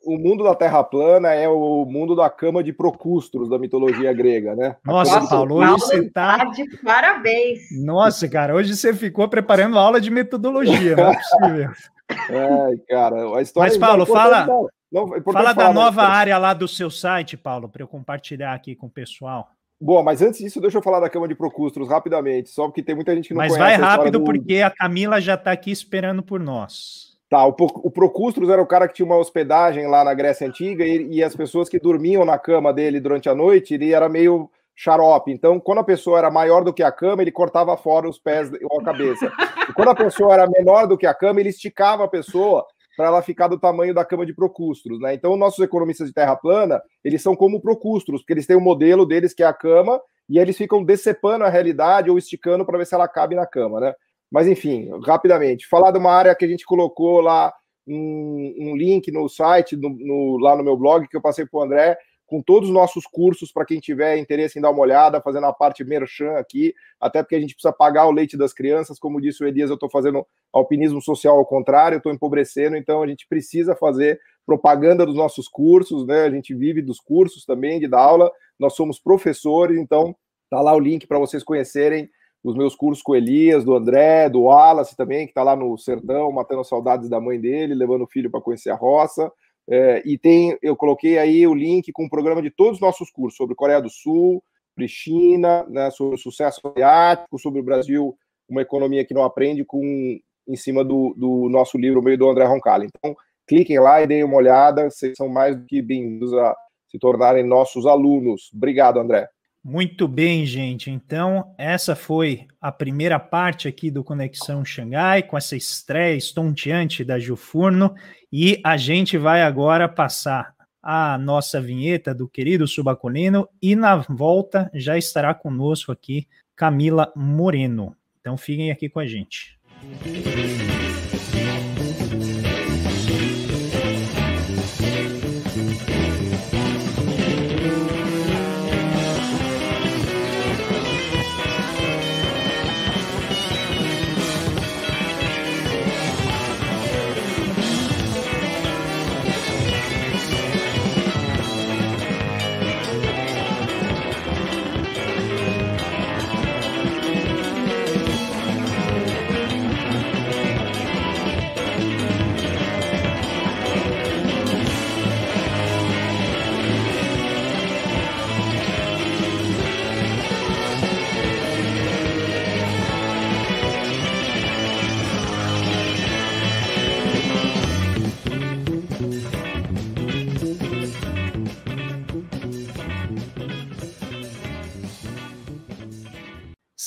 [0.04, 4.56] o mundo da Terra plana é o mundo da cama de Procustros da mitologia grega,
[4.56, 4.76] né?
[4.84, 6.46] Nossa, Paulo, hoje você tá...
[6.46, 7.60] De parabéns.
[7.84, 11.72] Nossa, cara, hoje você ficou preparando aula de metodologia, não é possível.
[12.10, 13.70] É, cara, a história...
[13.70, 14.48] Mas, Paulo, fala...
[14.92, 18.76] Não, é fala da nova área lá do seu site, Paulo, para eu compartilhar aqui
[18.76, 19.48] com o pessoal.
[19.82, 22.96] Bom, mas antes disso, deixa eu falar da cama de Procustros rapidamente, só porque tem
[22.96, 23.80] muita gente que não mas conhece.
[23.80, 27.18] Mas vai rápido, porque a Camila já está aqui esperando por nós.
[27.30, 30.84] Tá, o, o Procustros era o cara que tinha uma hospedagem lá na Grécia Antiga
[30.84, 34.50] e, e, as pessoas que dormiam na cama dele durante a noite, ele era meio
[34.76, 35.32] xarope.
[35.32, 38.50] Então, quando a pessoa era maior do que a cama, ele cortava fora os pés
[38.70, 39.32] ou a cabeça.
[39.70, 42.66] E quando a pessoa era menor do que a cama, ele esticava a pessoa
[43.00, 45.14] para ela ficar do tamanho da cama de Procustros, né?
[45.14, 48.62] Então, nossos economistas de terra plana, eles são como Procustros, porque eles têm o um
[48.62, 52.78] modelo deles que é a cama e eles ficam decepando a realidade ou esticando para
[52.78, 53.94] ver se ela cabe na cama, né?
[54.30, 57.54] Mas enfim, rapidamente, falar de uma área que a gente colocou lá
[57.88, 61.58] um, um link no site, no, no, lá no meu blog que eu passei para
[61.58, 61.98] o André,
[62.30, 65.54] com todos os nossos cursos para quem tiver interesse em dar uma olhada, fazendo a
[65.54, 69.44] parte merchan aqui, até porque a gente precisa pagar o leite das crianças, como disse
[69.44, 73.76] o Elias, eu estou fazendo alpinismo social ao contrário, estou empobrecendo, então a gente precisa
[73.76, 76.24] fazer propaganda dos nossos cursos, né?
[76.24, 80.16] A gente vive dos cursos também, de dar aula, nós somos professores, então
[80.50, 82.10] tá lá o link para vocês conhecerem
[82.44, 85.78] os meus cursos com o Elias, do André, do Wallace também, que está lá no
[85.78, 89.32] sertão, matando saudades da mãe dele, levando o filho para conhecer a roça.
[89.70, 93.12] É, e tem, eu coloquei aí o link com o programa de todos os nossos
[93.12, 94.44] cursos sobre Coreia do Sul,
[94.74, 98.18] sobre China, né, sobre o sucesso asiático, sobre o Brasil,
[98.50, 102.46] uma economia que não aprende, com em cima do, do nosso livro, meio do André
[102.46, 102.88] Roncalli.
[102.88, 103.16] Então,
[103.48, 106.56] cliquem lá e deem uma olhada, vocês são mais do que bem-vindos a
[106.88, 108.50] se tornarem nossos alunos.
[108.52, 109.30] Obrigado, André.
[109.64, 110.90] Muito bem, gente.
[110.90, 117.20] Então, essa foi a primeira parte aqui do Conexão Xangai, com essa estreia estonteante da
[117.20, 117.94] Jufurno,
[118.32, 124.72] e a gente vai agora passar a nossa vinheta do querido Subacolino, e na volta
[124.74, 127.96] já estará conosco aqui Camila Moreno.
[128.22, 129.60] Então, fiquem aqui com a gente.
[129.82, 130.89] Música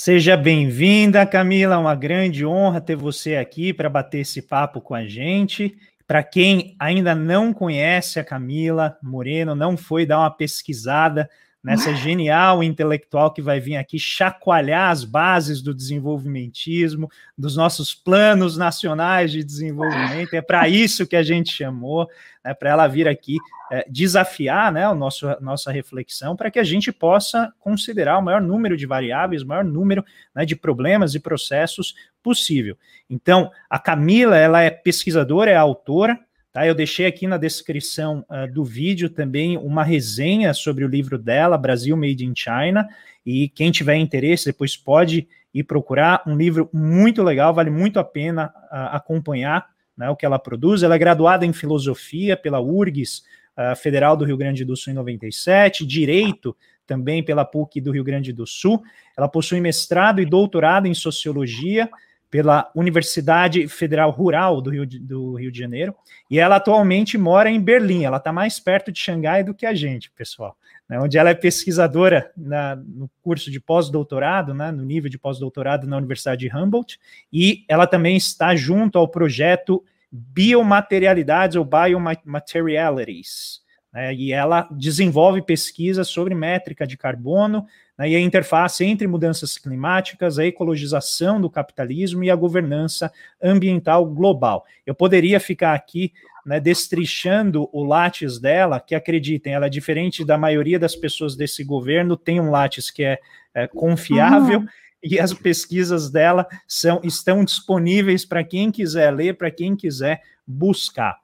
[0.04, 1.78] Seja bem-vinda, Camila.
[1.78, 5.76] Uma grande honra ter você aqui para bater esse papo com a gente.
[6.08, 11.30] Para quem ainda não conhece a Camila Moreno, não foi dar uma pesquisada
[11.62, 18.56] nessa genial intelectual que vai vir aqui chacoalhar as bases do desenvolvimentismo, dos nossos planos
[18.56, 20.34] nacionais de desenvolvimento.
[20.34, 22.08] É para isso que a gente chamou,
[22.44, 23.38] né, para ela vir aqui
[23.70, 28.40] é, desafiar né, o nosso, nossa reflexão, para que a gente possa considerar o maior
[28.40, 30.04] número de variáveis, o maior número
[30.34, 32.76] né, de problemas e processos possível.
[33.08, 36.18] Então, a Camila, ela é pesquisadora, é autora,
[36.52, 36.66] Tá?
[36.66, 41.56] Eu deixei aqui na descrição uh, do vídeo também uma resenha sobre o livro dela,
[41.56, 42.86] Brasil Made in China,
[43.24, 46.22] e quem tiver interesse depois pode ir procurar.
[46.26, 50.82] Um livro muito legal, vale muito a pena uh, acompanhar né, o que ela produz.
[50.82, 53.22] Ela é graduada em filosofia pela URGS
[53.56, 56.54] uh, Federal do Rio Grande do Sul em 97, direito
[56.86, 58.82] também pela PUC do Rio Grande do Sul.
[59.16, 61.88] Ela possui mestrado e doutorado em sociologia
[62.32, 65.94] pela Universidade Federal Rural do Rio de, do Rio de Janeiro,
[66.30, 69.74] e ela atualmente mora em Berlim, ela está mais perto de Xangai do que a
[69.74, 70.56] gente, pessoal,
[70.88, 75.86] né, onde ela é pesquisadora na, no curso de pós-doutorado, né, no nível de pós-doutorado
[75.86, 76.98] na Universidade de Humboldt,
[77.30, 83.60] e ela também está junto ao projeto Biomaterialidades ou Biomaterialities,
[83.92, 87.66] né, e ela desenvolve pesquisas sobre métrica de carbono,
[87.98, 93.12] né, e a interface entre mudanças climáticas, a ecologização do capitalismo e a governança
[93.42, 94.64] ambiental global.
[94.86, 96.12] Eu poderia ficar aqui
[96.44, 101.62] né, destrichando o látis dela, que acreditem, ela é diferente da maioria das pessoas desse
[101.62, 103.18] governo, tem um látis que é,
[103.54, 104.60] é confiável.
[104.60, 104.68] Uhum.
[105.04, 111.18] E as pesquisas dela são, estão disponíveis para quem quiser ler, para quem quiser buscar.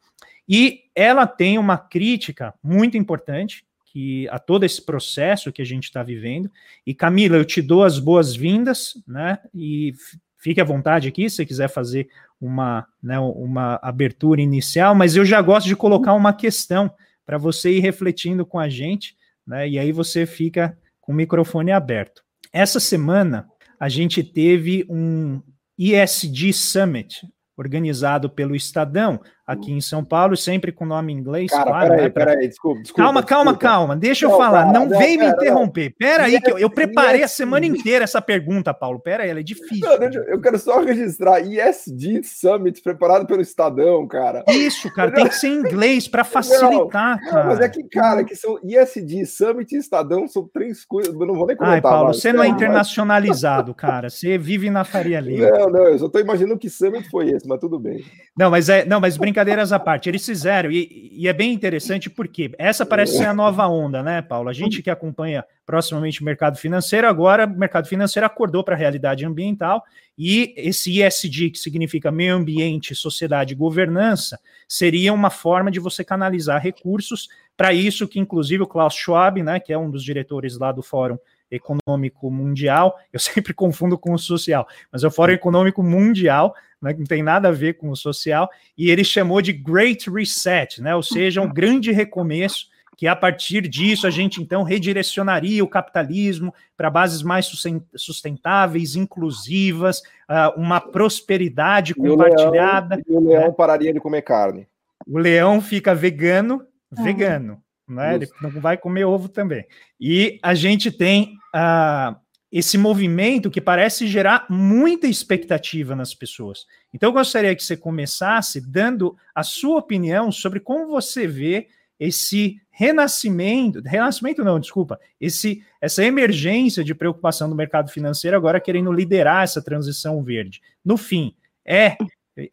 [0.48, 5.84] E ela tem uma crítica muito importante que a todo esse processo que a gente
[5.84, 6.50] está vivendo.
[6.86, 9.38] E Camila, eu te dou as boas-vindas, né?
[9.54, 9.92] E
[10.38, 12.08] fique à vontade aqui se você quiser fazer
[12.40, 16.90] uma, né, uma abertura inicial, mas eu já gosto de colocar uma questão
[17.26, 19.68] para você ir refletindo com a gente, né?
[19.68, 22.22] E aí você fica com o microfone aberto.
[22.52, 25.42] Essa semana a gente teve um
[25.78, 27.26] ESG Summit,
[27.56, 31.88] organizado pelo Estadão, aqui em São Paulo, sempre com nome em inglês, Cara, claro.
[31.88, 33.02] Peraí, né, peraí, desculpa, desculpa.
[33.02, 33.44] Calma, desculpa.
[33.44, 35.94] calma, calma, deixa eu não, falar, cara, não, não, vem me interromper.
[35.98, 39.40] Pera aí, que eu, eu preparei a semana inteira essa pergunta, Paulo, pera aí, ela
[39.40, 39.88] é difícil.
[39.88, 44.44] Não, deixa, eu quero só registrar ESG Summit preparado pelo Estadão, cara.
[44.48, 47.46] Isso, cara, tem que ser em inglês para facilitar, cara.
[47.46, 51.34] Mas é que, cara, que são ESG Summit e Estadão são três coisas, eu não
[51.34, 51.76] vou nem comentar.
[51.76, 52.20] Ai, Paulo, mais.
[52.20, 55.48] você não é internacionalizado, cara, você vive na Faria Lima.
[55.48, 58.04] Não, não, eu só tô imaginando que Summit foi esse, mas tudo bem.
[58.36, 62.10] Não, mas é, não, mas brincadeiras à parte, eles fizeram, e, e, é bem interessante
[62.10, 64.48] porque essa parece ser a nova onda, né, Paulo?
[64.48, 68.78] A gente que acompanha proximamente o mercado financeiro, agora o mercado financeiro acordou para a
[68.78, 69.84] realidade ambiental
[70.16, 76.02] e esse ESG, que significa meio ambiente, sociedade e governança, seria uma forma de você
[76.02, 80.58] canalizar recursos para isso que, inclusive, o Klaus Schwab, né, que é um dos diretores
[80.58, 81.18] lá do Fórum
[81.50, 86.94] Econômico Mundial, eu sempre confundo com o social, mas é o Fórum Econômico Mundial, né,
[86.96, 90.94] não tem nada a ver com o social, e ele chamou de Great Reset, né,
[90.94, 96.52] ou seja, um grande recomeço, que a partir disso a gente então redirecionaria o capitalismo
[96.76, 97.46] para bases mais
[97.94, 103.00] sustentáveis, inclusivas, uh, uma prosperidade compartilhada.
[103.06, 103.54] E o leão, e o leão né?
[103.56, 104.66] pararia de comer carne.
[105.06, 108.16] O leão fica vegano, vegano né?
[108.16, 109.64] Ele não vai comer ovo também.
[110.00, 112.16] E a gente tem uh,
[112.50, 116.66] esse movimento que parece gerar muita expectativa nas pessoas.
[116.92, 121.68] Então, eu gostaria que você começasse dando a sua opinião sobre como você vê
[121.98, 128.92] esse renascimento, renascimento não, desculpa, esse essa emergência de preocupação do mercado financeiro agora querendo
[128.92, 130.62] liderar essa transição verde.
[130.84, 131.34] No fim,
[131.64, 131.96] é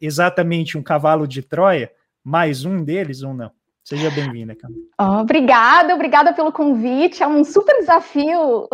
[0.00, 1.92] exatamente um cavalo de Troia,
[2.24, 3.52] mais um deles ou não?
[3.86, 4.82] Seja bem-vinda, Camila.
[5.00, 7.22] Oh, obrigada, obrigada pelo convite.
[7.22, 8.68] É um super desafio uh,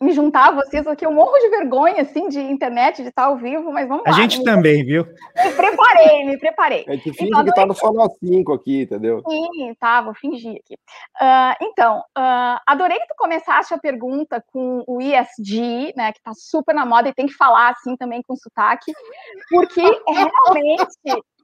[0.00, 1.04] me juntar a vocês aqui.
[1.04, 4.16] Eu morro de vergonha, assim, de internet, de estar ao vivo, mas vamos a lá.
[4.16, 4.44] A gente me...
[4.44, 5.04] também, viu?
[5.04, 6.84] Me preparei, me preparei.
[6.86, 9.20] É difícil então, que tá no Solo 5 aqui, entendeu?
[9.28, 10.74] Sim, tá, vou fingir aqui.
[11.20, 16.30] Uh, então, uh, adorei que tu começasse a pergunta com o ESG, né, que tá
[16.36, 18.92] super na moda e tem que falar, assim, também com sotaque,
[19.50, 20.86] porque realmente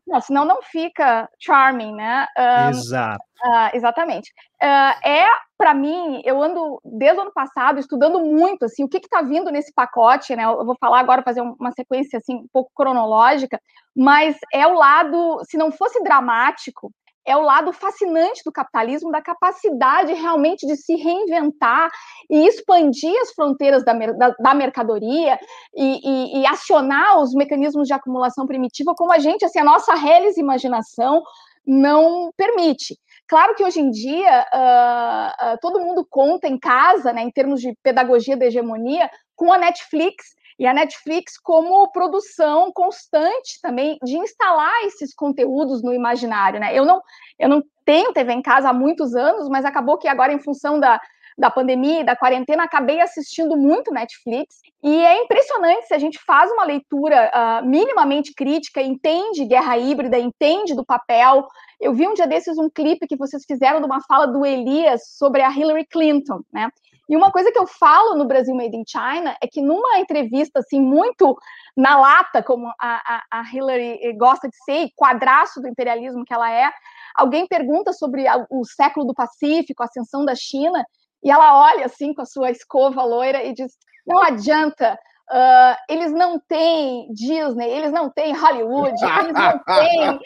[0.08, 2.26] não, senão não fica charming, né?
[2.36, 3.22] Um, Exato.
[3.44, 4.32] Uh, exatamente.
[4.60, 8.96] Uh, é, para mim, eu ando desde o ano passado estudando muito, assim, o que
[8.96, 10.44] está vindo nesse pacote, né?
[10.44, 13.60] Eu vou falar agora, fazer uma sequência, assim, um pouco cronológica,
[13.94, 16.90] mas é o lado, se não fosse dramático,
[17.28, 21.90] é o lado fascinante do capitalismo, da capacidade realmente de se reinventar
[22.30, 25.38] e expandir as fronteiras da, da, da mercadoria
[25.76, 29.94] e, e, e, acionar os mecanismos de acumulação primitiva como a gente, assim, a nossa
[29.94, 31.22] reles imaginação
[31.66, 32.98] não permite.
[33.28, 37.60] Claro que hoje em dia uh, uh, todo mundo conta em casa, né, em termos
[37.60, 44.16] de pedagogia da hegemonia, com a Netflix e a Netflix como produção constante também de
[44.16, 46.76] instalar esses conteúdos no imaginário, né?
[46.76, 47.00] Eu não,
[47.38, 50.80] eu não tenho TV em casa há muitos anos, mas acabou que agora, em função
[50.80, 51.00] da,
[51.38, 54.56] da pandemia e da quarentena, acabei assistindo muito Netflix.
[54.82, 60.18] E é impressionante se a gente faz uma leitura uh, minimamente crítica, entende guerra híbrida,
[60.18, 61.46] entende do papel.
[61.80, 65.02] Eu vi um dia desses um clipe que vocês fizeram de uma fala do Elias
[65.16, 66.68] sobre a Hillary Clinton, né?
[67.08, 70.58] E uma coisa que eu falo no Brasil Made in China é que numa entrevista
[70.60, 71.36] assim muito
[71.76, 76.50] na lata, como a, a, a Hillary gosta de ser, quadraço do imperialismo que ela
[76.52, 76.70] é,
[77.14, 80.84] alguém pergunta sobre o século do Pacífico, a ascensão da China,
[81.22, 83.72] e ela olha assim com a sua escova loira e diz:
[84.06, 84.98] não adianta,
[85.30, 90.20] Uh, eles não têm Disney, eles não têm Hollywood, eles não têm,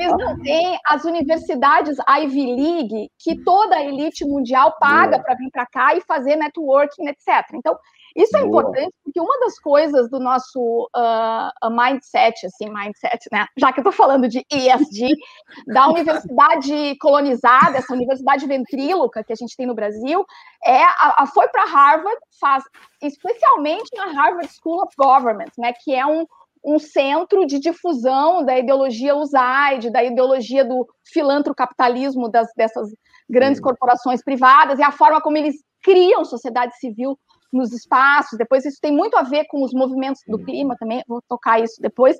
[0.00, 5.50] eles não têm as universidades Ivy League que toda a elite mundial paga para vir
[5.50, 7.44] para cá e fazer networking, etc.
[7.52, 7.78] Então,
[8.18, 8.48] isso é Boa.
[8.48, 13.46] importante porque uma das coisas do nosso uh, mindset, assim, mindset, né?
[13.56, 15.14] Já que eu estou falando de ESG,
[15.72, 20.26] da universidade colonizada, essa universidade ventríloca que a gente tem no Brasil,
[20.64, 22.64] é a, a foi para Harvard, faz
[23.00, 25.72] especialmente na Harvard School of Government, né?
[25.72, 26.26] Que é um,
[26.64, 32.90] um centro de difusão da ideologia USAID, da ideologia do filantrocapitalismo das, dessas
[33.30, 37.16] grandes corporações privadas e a forma como eles criam sociedade civil
[37.52, 41.22] nos espaços, depois isso tem muito a ver com os movimentos do clima também, vou
[41.28, 42.18] tocar isso depois,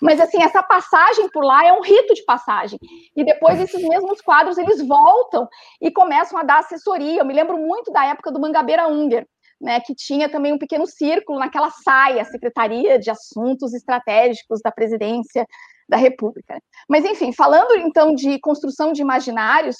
[0.00, 2.78] mas assim, essa passagem por lá é um rito de passagem,
[3.14, 5.48] e depois esses mesmos quadros, eles voltam
[5.80, 9.26] e começam a dar assessoria, eu me lembro muito da época do Mangabeira Unger,
[9.60, 15.46] né, que tinha também um pequeno círculo naquela saia, Secretaria de Assuntos Estratégicos da Presidência
[15.90, 16.58] da República.
[16.88, 19.76] Mas, enfim, falando então de construção de imaginários,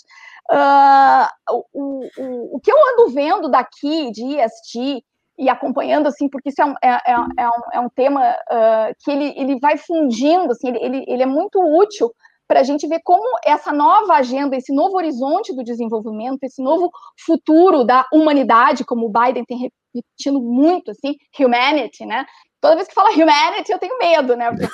[0.50, 5.02] uh, o, o, o que eu ando vendo daqui de IST
[5.38, 8.94] e acompanhando, assim, porque isso é um, é, é, é um, é um tema uh,
[9.02, 12.12] que ele, ele vai fundindo, assim, ele, ele, ele é muito útil
[12.51, 16.90] para a gente ver como essa nova agenda, esse novo horizonte do desenvolvimento, esse novo
[17.24, 22.26] futuro da humanidade, como o Biden tem repetindo muito, assim, humanity, né?
[22.61, 24.51] Toda vez que fala humanity, eu tenho medo, né?
[24.51, 24.70] Porque, uh,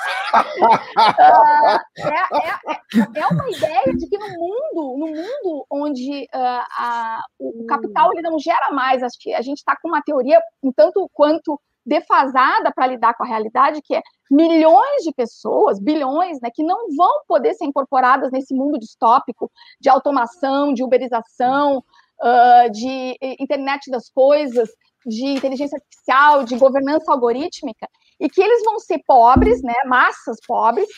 [2.01, 7.67] é, é, é, uma ideia de que no mundo, no mundo onde uh, a, o
[7.67, 11.11] capital ele não gera mais, acho que a gente está com uma teoria um tanto
[11.13, 14.01] quanto defasada para lidar com a realidade, que é
[14.31, 19.51] milhões de pessoas, bilhões, né, que não vão poder ser incorporadas nesse mundo distópico
[19.81, 24.69] de automação, de uberização, uh, de internet das coisas,
[25.07, 30.89] de inteligência artificial, de governança algorítmica, e que eles vão ser pobres, né, massas pobres,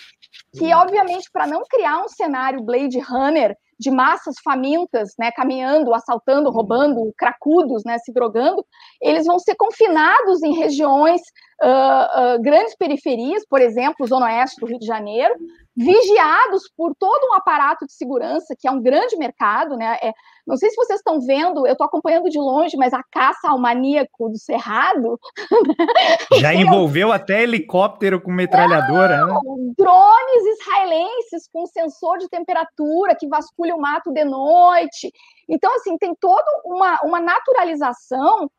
[0.57, 6.51] que obviamente para não criar um cenário Blade Runner de massas famintas, né, caminhando, assaltando,
[6.51, 8.65] roubando, cracudos, né, se drogando,
[9.01, 11.21] eles vão ser confinados em regiões,
[11.63, 15.35] uh, uh, grandes periferias, por exemplo, Zona Oeste do Rio de Janeiro,
[15.77, 19.97] vigiados por todo um aparato de segurança, que é um grande mercado, né?
[20.03, 20.13] É,
[20.45, 23.61] não sei se vocês estão vendo, eu estou acompanhando de longe, mas a caça ao
[23.61, 25.19] maníaco do Cerrado.
[26.41, 29.41] Já envolveu até helicóptero com metralhadora, né?
[29.79, 35.13] Drones israelenses com sensor de temperatura que vasculha o mato de noite.
[35.49, 38.51] Então, assim, tem toda uma, uma naturalização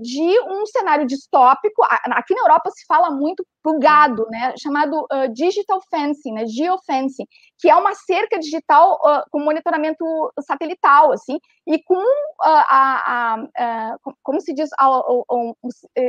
[0.00, 1.82] de um cenário distópico.
[1.84, 7.26] Aqui na Europa se fala muito pro gado, né, chamado uh, digital fencing, né, geofencing,
[7.58, 8.98] que é uma cerca digital
[9.30, 10.04] com monitoramento
[10.40, 12.02] satelital, assim, e com
[12.42, 14.70] a, a, a, como se diz,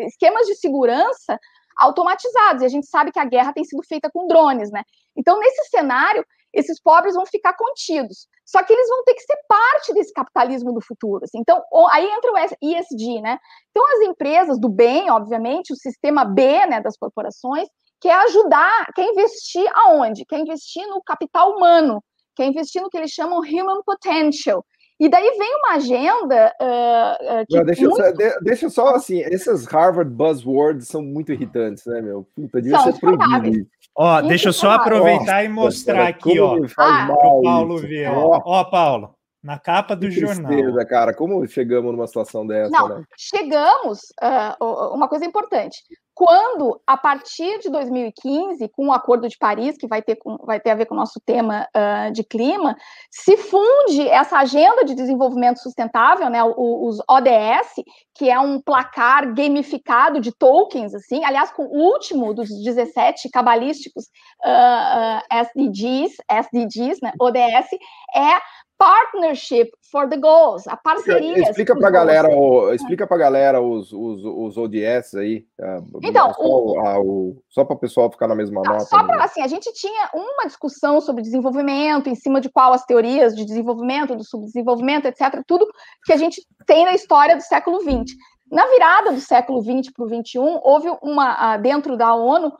[0.05, 1.39] esquemas de segurança
[1.78, 2.62] automatizados.
[2.62, 4.84] E a gente sabe que a guerra tem sido feita com drones, né?
[5.16, 8.28] Então, nesse cenário, esses pobres vão ficar contidos.
[8.48, 11.26] Só que eles vão ter que ser parte desse capitalismo do futuro.
[11.26, 11.39] Assim.
[11.39, 13.38] Então, aí entra o ESG, né?
[13.70, 17.68] Então, as empresas do bem, obviamente, o sistema B né, das corporações,
[18.00, 20.24] quer ajudar, quer investir aonde?
[20.26, 22.02] Quer investir no capital humano,
[22.38, 24.64] quer investir no que eles chamam human potential.
[25.00, 26.54] E daí vem uma agenda.
[26.60, 27.98] Uh, uh, Não, deixa, muito...
[27.98, 32.28] só, de, deixa só assim, esses Harvard buzzwords são muito irritantes, né, meu?
[32.36, 33.68] Puta, devia são ser proibido.
[34.00, 36.56] Ó, deixa eu só aproveitar Nossa, e mostrar cara, aqui, ó.
[36.78, 38.12] Ah, o Paulo ver.
[38.12, 38.39] Ó.
[38.45, 40.52] ó, Paulo, na capa do que jornal.
[40.52, 43.04] Tristeza, cara, como chegamos numa situação dessa, Não, né?
[43.18, 45.82] Chegamos, uh, uma coisa importante.
[46.18, 50.59] Quando, a partir de 2015, com o Acordo de Paris, que vai ter, com, vai
[50.59, 52.76] ter a ver com o nosso tema uh, de clima,
[53.11, 57.84] se funde essa agenda de desenvolvimento sustentável, né, os ODS,
[58.15, 64.05] que é um placar gamificado de tokens, assim, aliás, com o último dos 17 cabalísticos
[64.43, 67.70] uh, uh, SDGs, SDGs, né, ODS,
[68.15, 68.41] é
[68.78, 71.41] partnership for the goals, a parceria.
[71.41, 75.45] Explica para a galera, o, explica para galera os, os, os ODS aí.
[75.59, 78.86] É, então, só, o, só para o pessoal ficar na mesma nota.
[78.86, 82.86] Só para assim, a gente tinha uma discussão sobre desenvolvimento, em cima de qual as
[82.86, 85.41] teorias de desenvolvimento, do subdesenvolvimento, etc.
[85.47, 85.67] Tudo
[86.05, 88.15] que a gente tem na história do século XX.
[88.52, 92.54] Na virada do século XX para o XXI, houve uma, dentro da ONU,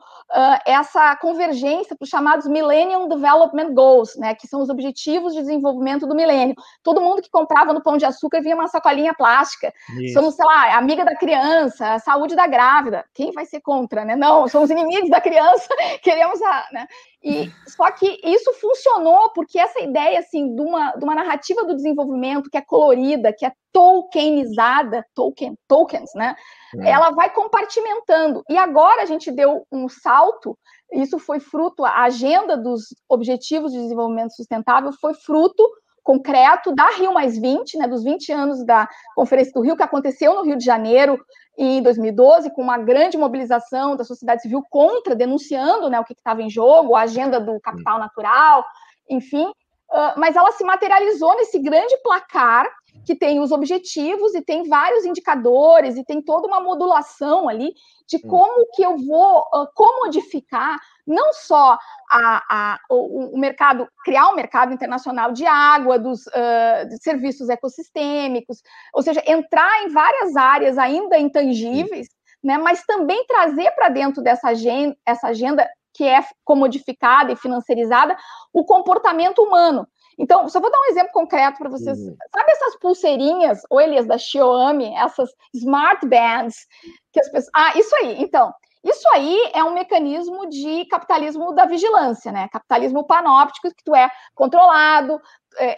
[0.66, 6.06] essa convergência para os chamados Millennium Development Goals, né, que são os objetivos de desenvolvimento
[6.06, 6.54] do milênio.
[6.82, 9.72] Todo mundo que comprava no pão de açúcar vinha uma sacolinha plástica.
[9.98, 10.14] Isso.
[10.14, 13.04] Somos, sei lá, amiga da criança, a saúde da grávida.
[13.14, 14.14] Quem vai ser contra, né?
[14.14, 15.68] Não, somos inimigos da criança,
[16.02, 16.66] queremos a.
[16.72, 16.86] Né?
[17.22, 21.74] E, só que isso funcionou porque essa ideia assim, de, uma, de uma narrativa do
[21.74, 26.36] desenvolvimento que é colorida, que é tokenizada, token, tokens, né?
[26.80, 26.90] É.
[26.90, 28.42] Ela vai compartimentando.
[28.48, 30.56] E agora a gente deu um salto,
[30.92, 35.62] isso foi fruto, a agenda dos Objetivos de Desenvolvimento Sustentável foi fruto
[36.08, 40.34] concreto da Rio Mais 20, né, dos 20 anos da Conferência do Rio, que aconteceu
[40.34, 41.22] no Rio de Janeiro
[41.58, 46.40] em 2012, com uma grande mobilização da sociedade civil contra, denunciando né, o que estava
[46.40, 48.64] em jogo, a agenda do capital natural,
[49.10, 52.66] enfim, uh, mas ela se materializou nesse grande placar
[53.04, 57.72] que tem os objetivos e tem vários indicadores e tem toda uma modulação ali
[58.06, 61.78] de como que eu vou uh, comodificar não só
[62.10, 67.48] a, a, o, o, mercado, criar um mercado internacional de água, dos uh, de serviços
[67.48, 72.08] ecossistêmicos, ou seja, entrar em várias áreas ainda intangíveis,
[72.42, 78.16] né, mas também trazer para dentro dessa agenda, essa agenda que é comodificada e financiarizada,
[78.52, 79.86] o comportamento humano.
[80.18, 81.98] Então, só vou dar um exemplo concreto para vocês.
[81.98, 82.16] Uhum.
[82.34, 86.66] Sabe essas pulseirinhas, ou Elias, da Xiaomi, essas smart bands,
[87.12, 87.50] que as pessoas...
[87.54, 88.20] Ah, isso aí.
[88.20, 88.52] Então,
[88.84, 92.48] isso aí é um mecanismo de capitalismo da vigilância, né?
[92.52, 95.20] Capitalismo panóptico, que tu é controlado,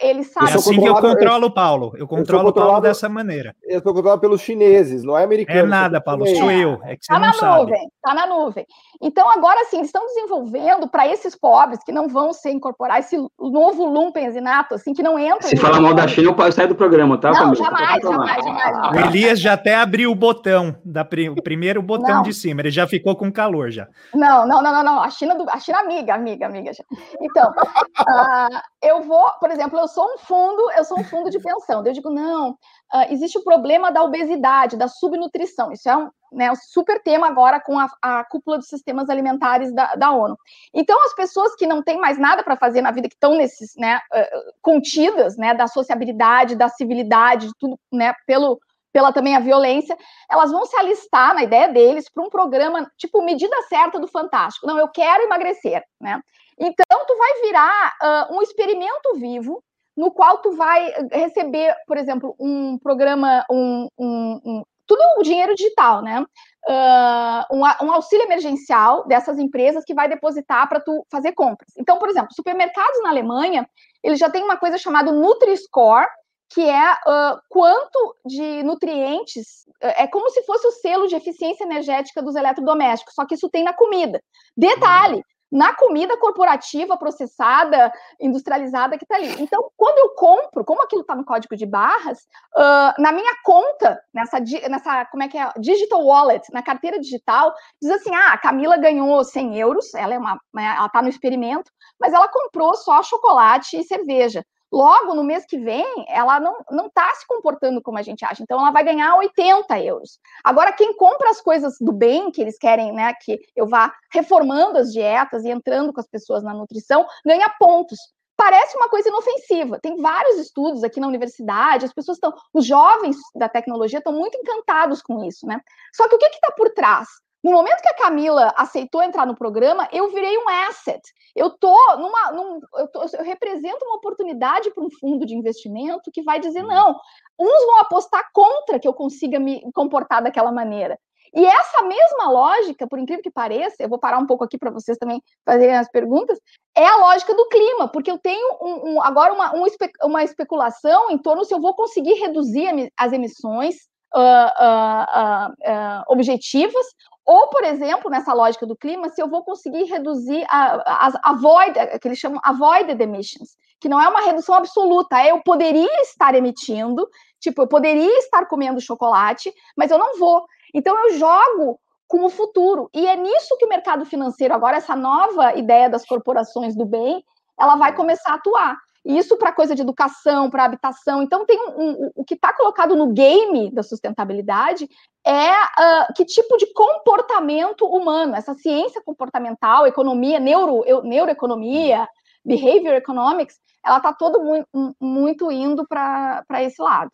[0.01, 0.51] ele sabe.
[0.51, 1.93] É assim que eu controlo o Paulo.
[1.95, 3.55] Eu controlo o Paulo dessa maneira.
[3.63, 5.59] Eu estou controlado pelos chineses, não é americano.
[5.59, 6.79] É nada, Paulo, sou eu.
[6.83, 7.59] É que você tá não na sabe.
[7.61, 8.65] nuvem, tá na nuvem.
[9.01, 13.17] Então, agora sim, eles estão desenvolvendo para esses pobres que não vão se incorporar, esse
[13.39, 15.47] novo lumpenzinato, assim, que não entra.
[15.47, 17.31] Se falar mal da China, eu saio do programa, tá?
[17.31, 22.15] Não, jamais, jamais, jamais, O Elias já até abriu o botão, da, o primeiro botão
[22.15, 22.21] não.
[22.23, 23.87] de cima, ele já ficou com calor já.
[24.13, 25.01] Não, não, não, não, não.
[25.01, 26.71] A China, do, a China amiga, amiga, amiga.
[27.19, 31.39] Então, uh, eu vou, por exemplo, eu sou um fundo, eu sou um fundo de
[31.39, 31.85] pensão.
[31.85, 35.71] Eu digo, não, uh, existe o problema da obesidade, da subnutrição.
[35.71, 39.73] Isso é um, né, um super tema agora com a, a cúpula dos sistemas alimentares
[39.73, 40.37] da, da, ONU.
[40.73, 43.75] Então, as pessoas que não têm mais nada para fazer na vida, que estão nesses,
[43.75, 48.59] né, uh, contidas, né, da sociabilidade, da civilidade, tudo, né, pelo
[48.93, 49.97] pela também a violência,
[50.29, 54.67] elas vão se alistar na ideia deles para um programa tipo medida certa do Fantástico.
[54.67, 56.21] Não, eu quero emagrecer, né?
[56.59, 59.63] Então tu vai virar uh, um experimento vivo
[59.95, 65.55] no qual tu vai receber, por exemplo, um programa, um, um, um tudo o dinheiro
[65.55, 66.25] digital, né?
[66.67, 71.71] Uh, um, um, auxílio emergencial dessas empresas que vai depositar para tu fazer compras.
[71.77, 73.67] Então, por exemplo, supermercados na Alemanha,
[74.03, 76.07] eles já têm uma coisa chamada Nutri-Score,
[76.53, 82.21] que é uh, quanto de nutrientes, é como se fosse o selo de eficiência energética
[82.21, 84.21] dos eletrodomésticos, só que isso tem na comida.
[84.55, 89.35] Detalhe, na comida corporativa processada, industrializada que está ali.
[89.41, 92.19] Então, quando eu compro, como aquilo está no código de barras,
[92.55, 94.39] uh, na minha conta, nessa,
[94.69, 98.77] nessa, como é que é, digital wallet, na carteira digital, diz assim, ah, a Camila
[98.77, 103.03] ganhou 100 euros, ela é uma, né, ela está no experimento, mas ela comprou só
[103.03, 104.45] chocolate e cerveja.
[104.71, 108.41] Logo, no mês que vem, ela não está se comportando como a gente acha.
[108.41, 110.17] Então, ela vai ganhar 80 euros.
[110.43, 114.77] Agora, quem compra as coisas do bem, que eles querem né, que eu vá reformando
[114.77, 117.99] as dietas e entrando com as pessoas na nutrição, ganha pontos.
[118.37, 119.79] Parece uma coisa inofensiva.
[119.79, 124.37] Tem vários estudos aqui na universidade, as pessoas estão, os jovens da tecnologia estão muito
[124.37, 125.59] encantados com isso, né?
[125.93, 127.07] Só que o que está por trás?
[127.43, 131.01] No momento que a Camila aceitou entrar no programa, eu virei um asset.
[131.35, 136.11] Eu tô numa, num, eu, tô, eu represento uma oportunidade para um fundo de investimento
[136.11, 136.95] que vai dizer não.
[137.39, 140.99] Uns vão apostar contra que eu consiga me comportar daquela maneira.
[141.33, 144.69] E essa mesma lógica, por incrível que pareça, eu vou parar um pouco aqui para
[144.69, 146.37] vocês também fazerem as perguntas,
[146.75, 149.65] é a lógica do clima, porque eu tenho um, um, agora uma, um,
[150.03, 153.75] uma especulação em torno se eu vou conseguir reduzir as emissões
[154.13, 156.85] uh, uh, uh, objetivas
[157.25, 161.33] Ou, por exemplo, nessa lógica do clima, se eu vou conseguir reduzir a, a, a
[161.33, 166.01] void, que eles chamam avoided emissions, que não é uma redução absoluta, é eu poderia
[166.01, 167.07] estar emitindo,
[167.39, 170.45] tipo, eu poderia estar comendo chocolate, mas eu não vou.
[170.73, 172.89] Então eu jogo com o futuro.
[172.93, 177.23] E é nisso que o mercado financeiro, agora, essa nova ideia das corporações do bem,
[177.59, 178.77] ela vai começar a atuar.
[179.03, 181.23] Isso para coisa de educação, para habitação.
[181.23, 184.87] Então, tem um, um, o que está colocado no game da sustentabilidade
[185.25, 192.07] é uh, que tipo de comportamento humano, essa ciência comportamental, economia, neuro, neuroeconomia,
[192.45, 194.67] behavior economics, ela está todo muito,
[194.99, 197.11] muito indo para esse lado.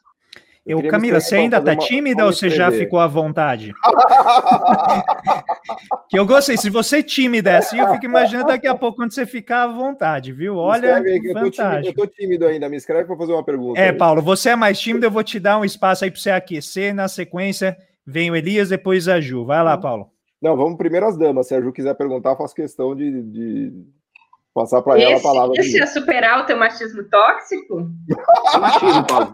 [0.67, 3.73] Eu, Camila, você ainda tá tímida ou você já ficou à vontade?
[6.09, 6.57] que eu gostei.
[6.57, 9.63] Se você é tímida é assim, eu fico imaginando daqui a pouco quando você ficar
[9.63, 10.57] à vontade, viu?
[10.57, 11.29] Olha, aí, fantástico.
[11.29, 12.67] Eu tô, tímido, eu tô tímido ainda.
[12.67, 13.79] Me escreve para fazer uma pergunta.
[13.79, 13.97] É, aí.
[13.97, 16.93] Paulo, você é mais tímido, eu vou te dar um espaço aí para você aquecer.
[16.93, 19.45] Na sequência, vem o Elias, depois a Ju.
[19.45, 20.11] Vai lá, Paulo.
[20.41, 21.47] Não, vamos primeiro as damas.
[21.47, 23.71] Se a Ju quiser perguntar, faço questão de, de
[24.53, 25.53] passar para ela a palavra.
[25.57, 27.89] Esse é superar o teu machismo tóxico?
[28.59, 29.33] machismo, Paulo.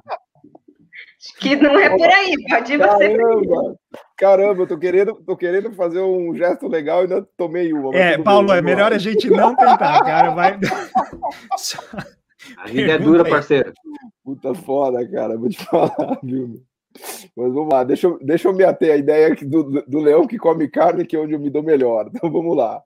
[1.40, 3.18] Que não é por aí, pode ir você.
[3.18, 3.80] Caramba,
[4.18, 7.96] caramba, eu tô querendo, tô querendo fazer um gesto legal e ainda tomei uma.
[7.96, 10.32] É, Paulo, bem, é melhor a gente não tentar, cara.
[10.32, 10.60] Vai.
[12.58, 13.72] A vida é dura, parceiro.
[14.24, 16.62] Puta foda, cara, vou te falar, viu?
[17.36, 20.38] Mas vamos lá, deixa eu, deixa eu me ater à ideia do, do leão que
[20.38, 22.10] come carne, que é onde eu me dou melhor.
[22.14, 22.82] Então vamos lá.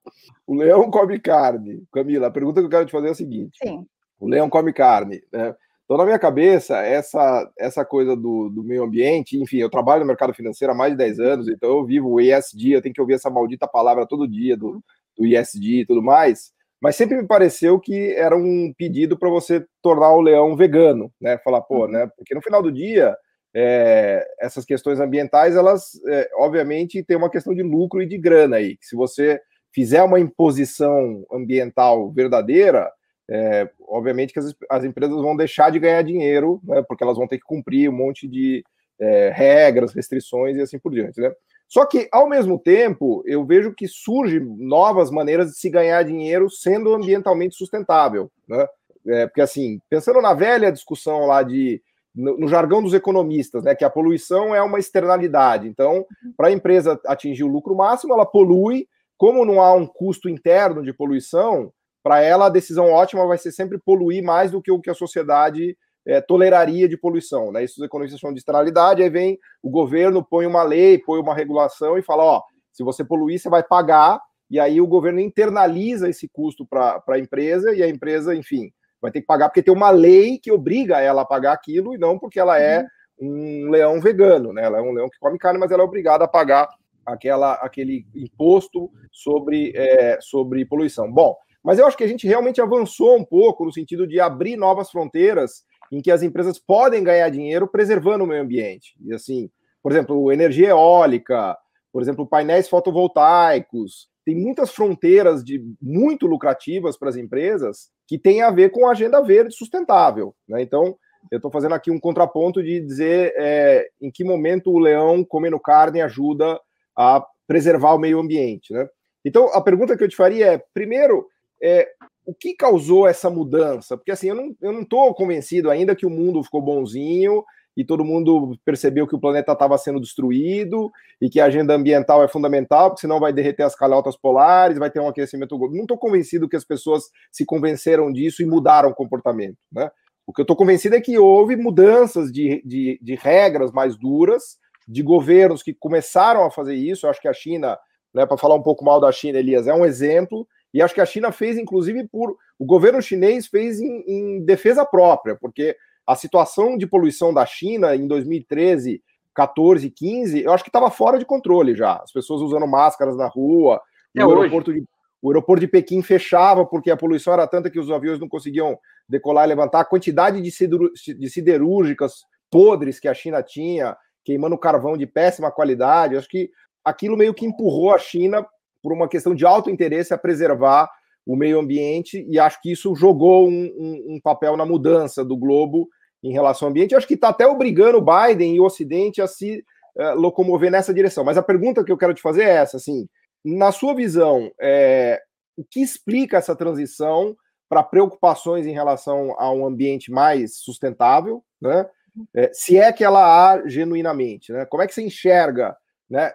[0.45, 1.83] O leão come carne.
[1.91, 3.85] Camila, a pergunta que eu quero te fazer é a seguinte: Sim.
[4.19, 5.55] o leão come carne, né?
[5.87, 10.07] Então, na minha cabeça, essa, essa coisa do, do meio ambiente, enfim, eu trabalho no
[10.07, 12.99] mercado financeiro há mais de 10 anos, então eu vivo o ESG, eu tenho que
[12.99, 14.83] ouvir essa maldita palavra todo dia do,
[15.17, 19.65] do ESG e tudo mais, mas sempre me pareceu que era um pedido para você
[19.81, 21.37] tornar o leão vegano, né?
[21.37, 21.87] Falar, pô, uhum.
[21.87, 22.11] né?
[22.17, 23.15] Porque no final do dia,
[23.55, 28.57] é, essas questões ambientais, elas, é, obviamente, tem uma questão de lucro e de grana
[28.57, 28.77] aí.
[28.81, 29.39] Se você
[29.73, 32.91] fizer uma imposição ambiental verdadeira,
[33.29, 37.27] é, obviamente que as, as, empresas vão deixar de ganhar dinheiro, né, porque elas vão
[37.27, 38.63] ter que cumprir um monte de
[38.99, 41.19] é, regras, restrições e assim por diante.
[41.19, 41.31] Né?
[41.67, 46.49] Só que, ao mesmo tempo, eu vejo que surgem novas maneiras de se ganhar dinheiro
[46.49, 48.31] sendo ambientalmente sustentável.
[48.47, 48.65] Né?
[49.07, 51.81] É, porque, assim, pensando na velha discussão lá de.
[52.15, 55.67] No, no, jargão dos economistas, né, que a poluição é uma externalidade.
[55.67, 56.03] Então,
[56.35, 58.87] para a empresa atingir o lucro máximo, ela polui.
[59.17, 61.71] Como não há um custo interno de poluição,
[62.07, 64.93] para ela a decisão ótima vai ser sempre poluir mais do que o que a
[64.93, 67.51] sociedade é, toleraria de poluição.
[67.51, 67.65] Né?
[67.65, 71.35] Isso os economistas chamam de externalidade, aí vem o governo, põe uma lei, põe uma
[71.35, 76.07] regulação e fala, ó, se você poluir, você vai pagar, e aí o governo internaliza
[76.07, 79.73] esse custo para a empresa, e a empresa, enfim, vai ter que pagar porque tem
[79.73, 82.85] uma lei que obriga ela a pagar aquilo, e não porque ela é
[83.19, 83.65] uhum.
[83.65, 84.63] um leão vegano, né?
[84.63, 86.69] Ela é um leão que come carne, mas ela é obrigada a pagar
[87.05, 91.11] aquela, aquele imposto sobre, é, sobre poluição.
[91.11, 91.35] Bom,
[91.67, 94.89] mas eu acho que a gente realmente avançou um pouco no sentido de abrir novas
[94.89, 98.95] fronteiras em que as empresas podem ganhar dinheiro preservando o meio ambiente.
[99.05, 99.49] E assim,
[99.83, 101.57] por exemplo, energia eólica,
[101.91, 108.41] por exemplo, painéis fotovoltaicos, tem muitas fronteiras de muito lucrativas para as empresas que têm
[108.41, 110.33] a ver com a agenda verde sustentável.
[110.47, 110.61] Né?
[110.61, 110.97] Então,
[111.29, 115.59] eu estou fazendo aqui um contraponto de dizer é, em que momento o leão comendo
[115.59, 116.57] carne ajuda
[116.97, 118.71] a preservar o meio ambiente.
[118.71, 118.87] Né?
[119.25, 121.27] Então, a pergunta que eu te faria é, primeiro,
[121.61, 121.87] é,
[122.25, 123.97] o que causou essa mudança?
[123.97, 127.43] Porque assim, eu não, eu não tô convencido ainda que o mundo ficou bonzinho
[127.77, 130.91] e todo mundo percebeu que o planeta estava sendo destruído
[131.21, 134.89] e que a agenda ambiental é fundamental, porque senão vai derreter as calotas polares, vai
[134.89, 135.75] ter um aquecimento global.
[135.75, 139.57] Não estou convencido que as pessoas se convenceram disso e mudaram o comportamento.
[139.71, 139.91] Né?
[140.25, 144.57] O que eu estou convencido é que houve mudanças de, de, de, regras mais duras,
[144.87, 147.05] de governos que começaram a fazer isso.
[147.05, 147.77] Eu acho que a China,
[148.11, 151.01] né, para falar um pouco mal da China, Elias, é um exemplo e acho que
[151.01, 152.37] a China fez, inclusive, por.
[152.59, 157.95] O governo chinês fez em, em defesa própria, porque a situação de poluição da China
[157.95, 159.01] em 2013,
[159.33, 161.97] 14, 15, eu acho que estava fora de controle já.
[161.97, 163.81] As pessoas usando máscaras na rua,
[164.15, 164.83] é o, aeroporto de,
[165.21, 168.79] o aeroporto de Pequim fechava porque a poluição era tanta que os aviões não conseguiam
[169.07, 169.81] decolar e levantar.
[169.81, 175.51] A quantidade de, sideru, de siderúrgicas podres que a China tinha, queimando carvão de péssima
[175.51, 176.49] qualidade, acho que
[176.83, 178.45] aquilo meio que empurrou a China
[178.87, 180.89] por uma questão de alto interesse a preservar
[181.25, 185.35] o meio ambiente, e acho que isso jogou um, um, um papel na mudança do
[185.35, 185.89] globo
[186.23, 186.93] em relação ao ambiente.
[186.93, 189.61] Eu acho que está até obrigando o Biden e o Ocidente a se
[189.97, 191.25] uh, locomover nessa direção.
[191.25, 193.05] Mas a pergunta que eu quero te fazer é essa: assim,
[193.43, 195.19] na sua visão, é,
[195.57, 197.35] o que explica essa transição
[197.67, 201.85] para preocupações em relação a um ambiente mais sustentável, né?
[202.33, 204.65] É, se é que ela há genuinamente, né?
[204.65, 205.75] Como é que você enxerga,
[206.09, 206.31] né?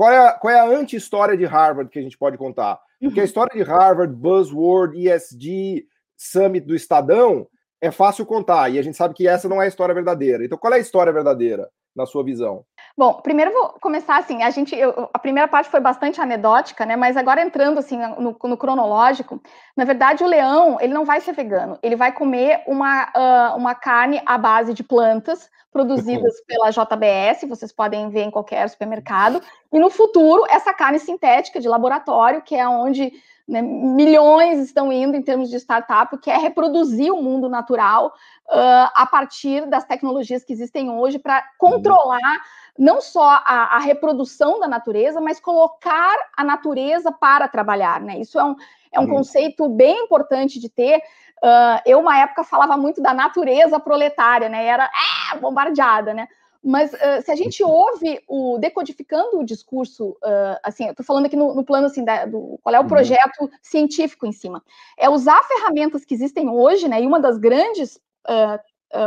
[0.00, 2.80] Qual é a, qual é a anti-história de Harvard que a gente pode contar?
[2.98, 3.26] Porque a uhum.
[3.26, 5.86] história de Harvard, Buzzword, ESG,
[6.16, 7.46] Summit do Estadão,
[7.82, 10.42] é fácil contar, e a gente sabe que essa não é a história verdadeira.
[10.42, 12.64] Então, qual é a história verdadeira, na sua visão?
[12.96, 16.96] Bom, primeiro vou começar assim, a gente, eu, a primeira parte foi bastante anedótica, né,
[16.96, 19.40] mas agora entrando assim no, no, cronológico,
[19.76, 23.74] na verdade o leão, ele não vai ser vegano, ele vai comer uma, uh, uma
[23.74, 29.40] carne à base de plantas, produzidas pela JBS, vocês podem ver em qualquer supermercado,
[29.72, 33.12] e no futuro, essa carne sintética de laboratório, que é onde
[33.50, 38.14] né, milhões estão indo em termos de startup, que é reproduzir o mundo natural
[38.48, 42.40] uh, a partir das tecnologias que existem hoje para controlar
[42.80, 48.00] não só a, a, reprodução da natureza, mas colocar a natureza para trabalhar.
[48.00, 48.20] Né?
[48.20, 48.56] Isso é um,
[48.90, 50.96] é um conceito bem importante de ter.
[51.44, 54.64] Uh, eu, uma época, falava muito da natureza proletária, né?
[54.64, 56.26] Era é, bombardeada, né?
[56.62, 61.26] Mas uh, se a gente ouve o decodificando o discurso, uh, assim, eu estou falando
[61.26, 62.88] aqui no, no plano assim, da, do qual é o uhum.
[62.88, 63.48] projeto uhum.
[63.62, 64.62] científico em cima,
[64.98, 67.02] é usar ferramentas que existem hoje, né?
[67.02, 68.58] E uma das grandes uh,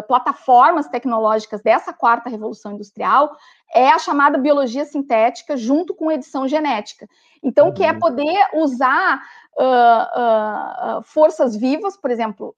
[0.07, 3.35] plataformas tecnológicas dessa quarta revolução industrial
[3.73, 7.07] é a chamada biologia sintética junto com edição genética.
[7.41, 7.73] Então, uhum.
[7.73, 7.99] que é uhum.
[7.99, 9.21] poder usar
[9.57, 12.55] uh, uh, forças vivas, por exemplo,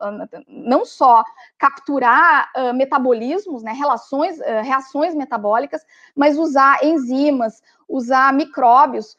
[0.48, 1.24] não só
[1.58, 5.82] capturar metabolismos, né, relações, reações metabólicas,
[6.16, 9.16] mas usar enzimas, usar micróbios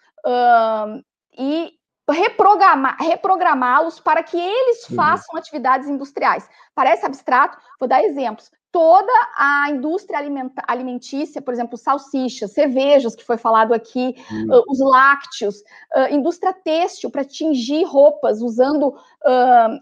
[1.36, 1.75] e
[2.12, 4.96] reprogramar, reprogramá-los para que eles uhum.
[4.96, 6.48] façam atividades industriais.
[6.74, 10.20] Parece abstrato, vou dar exemplos toda a indústria
[10.68, 15.62] alimentícia, por exemplo, salsichas, cervejas, que foi falado aqui, uh, os lácteos,
[15.96, 19.80] uh, indústria têxtil para tingir roupas usando, uh,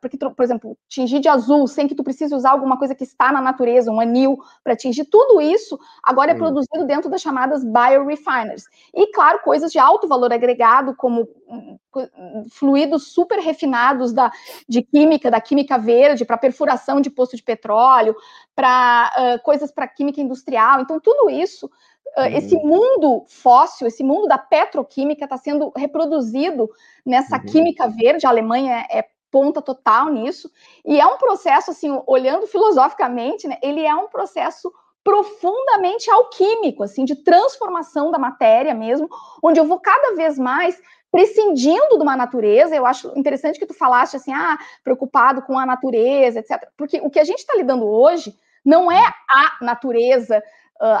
[0.00, 3.32] porque, por exemplo, tingir de azul sem que tu precise usar alguma coisa que está
[3.32, 8.62] na natureza, um anil para tingir, tudo isso agora é produzido dentro das chamadas biorefiners.
[8.94, 11.76] E, claro, coisas de alto valor agregado, como hum,
[12.50, 14.30] fluidos super refinados da,
[14.68, 18.16] de química, da química verde, para perfuração de poço de petróleo,
[18.54, 20.80] para uh, coisas para química industrial.
[20.80, 21.66] Então, tudo isso,
[22.16, 26.68] uh, esse mundo fóssil, esse mundo da petroquímica está sendo reproduzido
[27.04, 27.44] nessa uhum.
[27.44, 28.26] química verde.
[28.26, 30.50] A Alemanha é ponta total nisso.
[30.84, 34.70] E é um processo, assim, olhando filosoficamente, né, ele é um processo
[35.02, 39.08] profundamente alquímico, assim, de transformação da matéria mesmo,
[39.42, 40.80] onde eu vou cada vez mais
[41.12, 45.66] prescindindo de uma natureza, eu acho interessante que tu falaste assim, ah, preocupado com a
[45.66, 46.66] natureza, etc.
[46.76, 48.34] Porque o que a gente está lidando hoje
[48.64, 50.42] não é a natureza,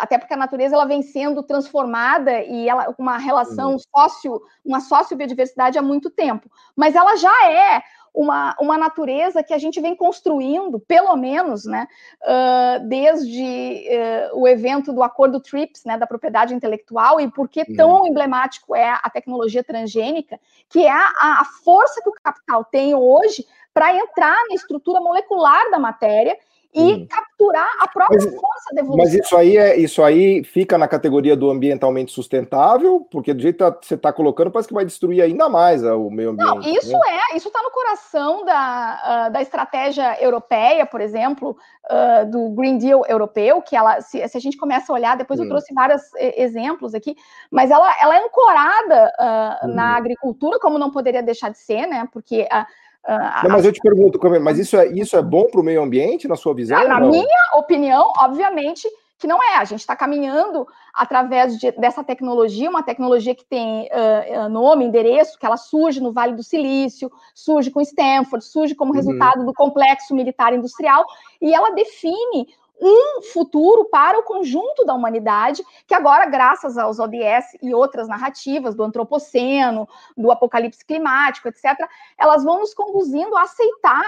[0.00, 5.78] até porque a natureza ela vem sendo transformada e ela uma relação sócio, uma sócio-biodiversidade
[5.78, 7.82] há muito tempo, mas ela já é
[8.14, 11.88] uma, uma natureza que a gente vem construindo, pelo menos, né,
[12.22, 13.86] uh, desde
[14.32, 18.74] uh, o evento do Acordo TRIPS, né, da propriedade intelectual, e por que tão emblemático
[18.76, 20.38] é a tecnologia transgênica,
[20.68, 25.70] que é a, a força que o capital tem hoje para entrar na estrutura molecular
[25.70, 26.36] da matéria
[26.74, 27.06] e hum.
[27.06, 29.04] capturar a própria mas, força da evolução.
[29.04, 33.72] Mas isso aí, é, isso aí fica na categoria do ambientalmente sustentável, porque do jeito
[33.74, 36.48] que você está colocando, parece que vai destruir ainda mais o meio ambiente.
[36.48, 37.18] Não, isso né?
[37.32, 41.56] é, isso está no coração da, uh, da estratégia europeia, por exemplo,
[41.90, 45.38] uh, do Green Deal europeu, que ela, se, se, a gente começa a olhar, depois
[45.38, 45.44] hum.
[45.44, 47.14] eu trouxe vários exemplos aqui,
[47.50, 49.74] mas ela, ela é ancorada uh, hum.
[49.74, 52.08] na agricultura, como não poderia deixar de ser, né?
[52.10, 52.66] Porque a
[53.08, 56.28] não, mas eu te pergunto, mas isso é, isso é bom para o meio ambiente,
[56.28, 56.86] na sua visão?
[56.86, 58.88] Na minha opinião, obviamente
[59.22, 59.56] que não é.
[59.56, 65.38] A gente está caminhando através de, dessa tecnologia, uma tecnologia que tem uh, nome, endereço,
[65.38, 68.96] que ela surge no Vale do Silício, surge com Stanford, surge como uhum.
[68.96, 71.04] resultado do complexo militar industrial,
[71.40, 72.48] e ela define
[72.82, 78.74] um futuro para o conjunto da humanidade, que agora, graças aos ODS e outras narrativas
[78.74, 81.78] do antropoceno, do apocalipse climático, etc.,
[82.18, 84.02] elas vão nos conduzindo a aceitar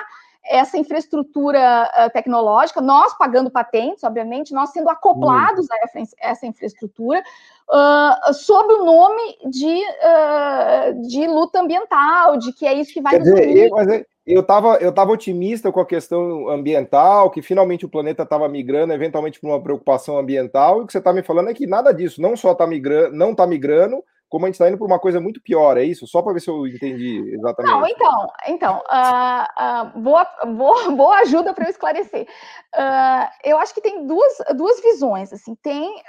[0.47, 5.77] essa infraestrutura uh, tecnológica, nós pagando patentes, obviamente, nós sendo acoplados a
[6.21, 7.23] essa infraestrutura,
[7.71, 13.13] uh, sob o nome de, uh, de luta ambiental, de que é isso que vai
[13.13, 17.85] Quer nos dizer, mas eu estava eu tava otimista com a questão ambiental, que finalmente
[17.85, 21.23] o planeta estava migrando eventualmente para uma preocupação ambiental, e o que você está me
[21.23, 24.55] falando é que nada disso, não só tá migrando, não está migrando, como a gente
[24.55, 26.07] está indo para uma coisa muito pior, é isso?
[26.07, 27.73] Só para ver se eu entendi exatamente.
[27.73, 32.27] Não, então, então uh, uh, boa, boa, boa ajuda para eu esclarecer.
[32.75, 36.03] Uh, eu acho que tem duas, duas visões, assim, tem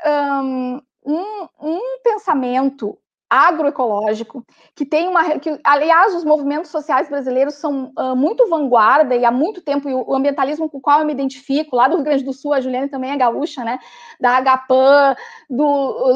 [1.05, 2.97] um, um pensamento
[3.29, 4.45] agroecológico,
[4.75, 5.39] que tem uma.
[5.39, 9.93] Que, aliás, os movimentos sociais brasileiros são uh, muito vanguarda e há muito tempo, e
[9.93, 12.61] o ambientalismo com o qual eu me identifico, lá do Rio Grande do Sul, a
[12.61, 13.79] Juliane também é gaúcha, né?
[14.19, 15.15] Da Agapan,
[15.49, 15.65] do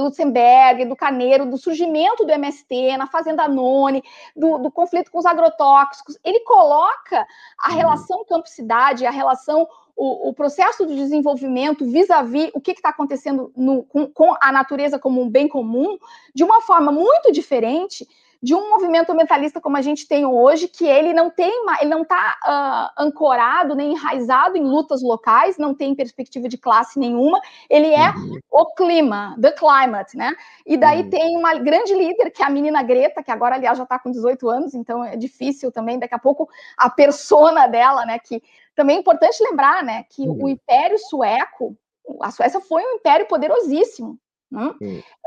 [0.04, 4.04] Lutzenberg, do Caneiro, do surgimento do MST, na Fazenda None,
[4.36, 6.18] do, do conflito com os agrotóxicos.
[6.24, 7.26] Ele coloca
[7.58, 7.76] a uhum.
[7.76, 9.68] relação campo-cidade, a relação
[10.00, 14.50] o, o, processo de desenvolvimento vis-à-vis -vis o que está acontecendo no, com, com, a
[14.50, 15.98] natureza como um bem comum,
[16.34, 18.08] de uma forma muito diferente
[18.42, 21.52] de um movimento ambientalista como a gente tem hoje, que ele não tem,
[21.82, 26.58] ele não está uh, ah, ancorado nem enraizado em lutas locais, não tem perspectiva de
[26.58, 28.40] classe nenhuma, ele é uhum.
[28.50, 30.34] o clima, the climate, né?
[30.66, 31.10] E daí uhum.
[31.10, 34.10] tem uma grande líder, que é a menina Greta, que agora, aliás, já está com
[34.10, 36.48] 18 anos, então é difícil também, daqui a pouco,
[36.78, 38.42] a persona dela, né, que
[38.80, 40.46] também é importante lembrar, né, que uhum.
[40.46, 41.78] o Império Sueco,
[42.22, 44.18] a Suécia foi um império poderosíssimo.
[44.50, 44.74] Né?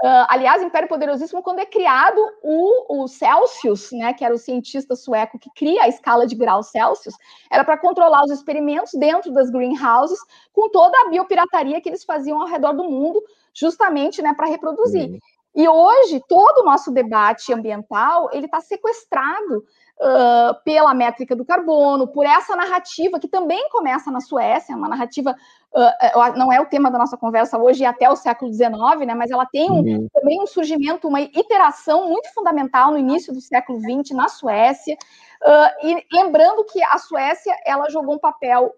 [0.03, 4.97] Uh, aliás, Império Poderosíssimo, quando é criado o, o Celsius, né, que era o cientista
[4.97, 7.15] sueco que cria a escala de graus Celsius,
[7.51, 10.19] era para controlar os experimentos dentro das greenhouses,
[10.51, 13.23] com toda a biopirataria que eles faziam ao redor do mundo,
[13.53, 15.11] justamente né, para reproduzir.
[15.11, 15.19] Uhum.
[15.55, 19.63] E hoje, todo o nosso debate ambiental ele está sequestrado
[20.03, 25.35] uh, pela métrica do carbono, por essa narrativa que também começa na Suécia, uma narrativa,
[25.73, 29.31] uh, não é o tema da nossa conversa hoje, até o século XIX, né, mas
[29.31, 30.09] ela tem um, uhum.
[30.13, 34.97] também um surgimento, uma iteração muito fundamental no início do século XX na Suécia,
[35.43, 38.75] uh, e lembrando que a Suécia, ela jogou um papel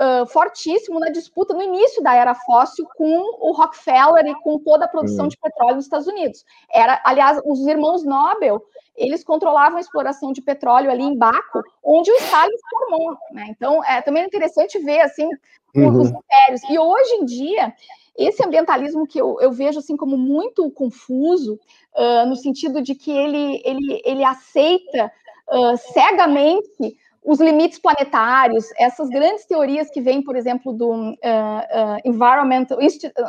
[0.00, 4.86] Uh, fortíssimo na disputa no início da era fóssil com o Rockefeller e com toda
[4.86, 5.28] a produção uhum.
[5.28, 6.44] de petróleo nos Estados Unidos.
[6.72, 8.64] Era, aliás, os irmãos Nobel
[8.96, 13.16] eles controlavam a exploração de petróleo ali em Baco, onde o Stalin formou.
[13.32, 13.46] Né?
[13.50, 15.28] Então, é também é interessante ver assim
[15.74, 16.00] uhum.
[16.00, 16.62] os impérios.
[16.68, 17.74] E hoje em dia,
[18.16, 21.58] esse ambientalismo que eu, eu vejo assim como muito confuso,
[21.94, 25.10] uh, no sentido de que ele, ele, ele aceita
[25.48, 31.98] uh, cegamente os limites planetários, essas grandes teorias que vêm, por exemplo, do uh, uh,
[32.04, 32.78] Environmental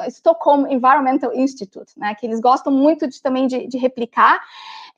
[0.08, 4.42] Stockholm Environmental Institute, né, que eles gostam muito de, também de, de replicar,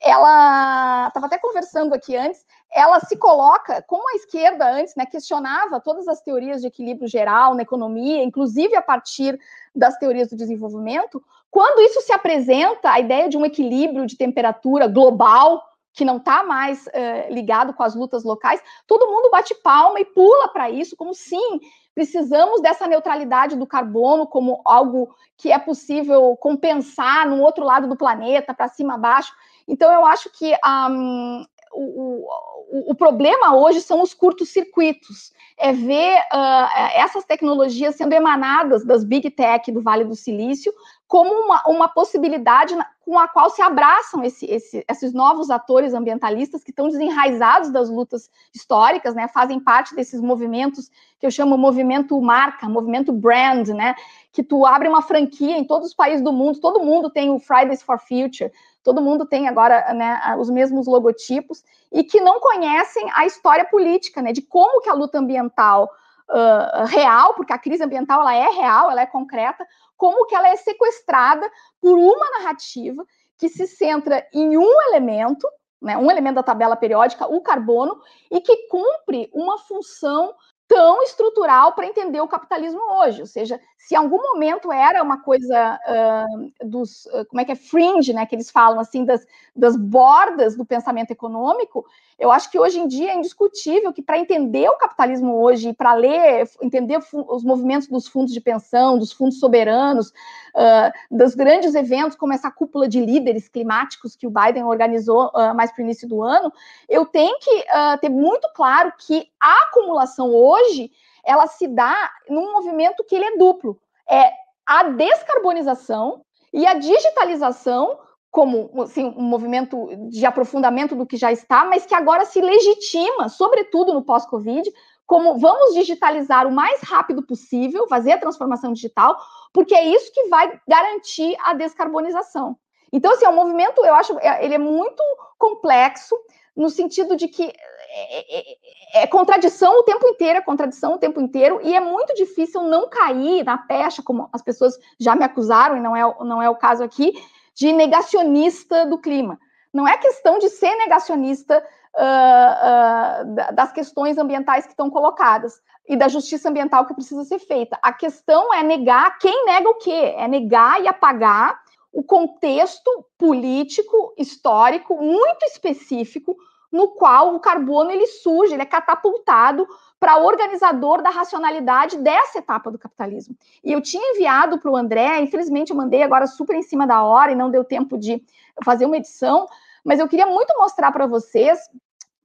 [0.00, 5.80] ela estava até conversando aqui antes, ela se coloca, como a esquerda antes, né, questionava
[5.80, 9.38] todas as teorias de equilíbrio geral na economia, inclusive a partir
[9.74, 14.86] das teorias do desenvolvimento, quando isso se apresenta, a ideia de um equilíbrio de temperatura
[14.86, 15.62] global,
[15.96, 20.04] que não está mais uh, ligado com as lutas locais, todo mundo bate palma e
[20.04, 21.58] pula para isso, como sim,
[21.94, 27.96] precisamos dessa neutralidade do carbono como algo que é possível compensar no outro lado do
[27.96, 29.32] planeta, para cima, abaixo.
[29.66, 30.52] Então, eu acho que
[30.90, 31.46] um,
[31.76, 32.26] o,
[32.70, 39.04] o, o, problema hoje são os curtos-circuitos, é ver uh, essas tecnologias sendo emanadas das
[39.04, 40.72] big tech do Vale do Silício
[41.06, 46.64] como uma, uma possibilidade com a qual se abraçam esse, esse, esses novos atores ambientalistas
[46.64, 50.90] que estão desenraizados das lutas históricas, né, fazem parte desses movimentos
[51.20, 53.94] que eu chamo movimento marca, movimento brand, né,
[54.32, 57.38] que tu abre uma franquia em todos os países do mundo, todo mundo tem o
[57.38, 58.50] Fridays for Future,
[58.86, 64.22] todo mundo tem agora né, os mesmos logotipos, e que não conhecem a história política,
[64.22, 65.90] né, de como que a luta ambiental
[66.30, 70.48] uh, real, porque a crise ambiental ela é real, ela é concreta, como que ela
[70.48, 71.50] é sequestrada
[71.80, 73.04] por uma narrativa
[73.36, 75.48] que se centra em um elemento,
[75.82, 78.00] né, um elemento da tabela periódica, o carbono,
[78.30, 80.32] e que cumpre uma função
[80.68, 83.20] tão estrutural para entender o capitalismo hoje.
[83.20, 87.52] Ou seja, se em algum momento era uma coisa uh, dos, uh, como é que
[87.52, 91.86] é, fringe, né, que eles falam assim, das, das bordas do pensamento econômico,
[92.18, 95.92] eu acho que hoje em dia é indiscutível que para entender o capitalismo hoje, para
[95.94, 102.16] ler, entender os movimentos dos fundos de pensão, dos fundos soberanos, uh, dos grandes eventos,
[102.16, 106.22] como essa cúpula de líderes climáticos que o Biden organizou mais para o início do
[106.22, 106.50] ano,
[106.88, 107.64] eu tenho que
[108.00, 110.90] ter muito claro que a acumulação hoje
[111.24, 113.78] ela se dá num movimento que ele é duplo.
[114.08, 114.30] É
[114.64, 116.22] a descarbonização
[116.52, 117.98] e a digitalização
[118.36, 123.30] como assim, um movimento de aprofundamento do que já está, mas que agora se legitima,
[123.30, 124.70] sobretudo no pós-Covid,
[125.06, 129.16] como vamos digitalizar o mais rápido possível, fazer a transformação digital,
[129.54, 132.58] porque é isso que vai garantir a descarbonização.
[132.92, 135.02] Então, assim, é um movimento, eu acho, é, ele é muito
[135.38, 136.14] complexo,
[136.54, 141.22] no sentido de que é, é, é, contradição o tempo inteiro, é contradição o tempo
[141.22, 145.78] inteiro, e é muito difícil não cair na pecha, como as pessoas já me acusaram,
[145.78, 147.14] e não é, não é o caso aqui,
[147.56, 149.38] de negacionista do clima.
[149.72, 151.58] Não é questão de ser negacionista
[151.94, 157.38] uh, uh, das questões ambientais que estão colocadas e da justiça ambiental que precisa ser
[157.38, 157.78] feita.
[157.82, 160.14] A questão é negar quem nega o quê?
[160.16, 161.58] É negar e apagar
[161.92, 166.36] o contexto político, histórico, muito específico,
[166.70, 169.66] no qual o carbono ele surge, ele é catapultado
[169.98, 173.36] para organizador da racionalidade dessa etapa do capitalismo.
[173.64, 177.02] E eu tinha enviado para o André, infelizmente eu mandei agora super em cima da
[177.02, 178.22] hora e não deu tempo de
[178.64, 179.46] fazer uma edição,
[179.84, 181.58] mas eu queria muito mostrar para vocês,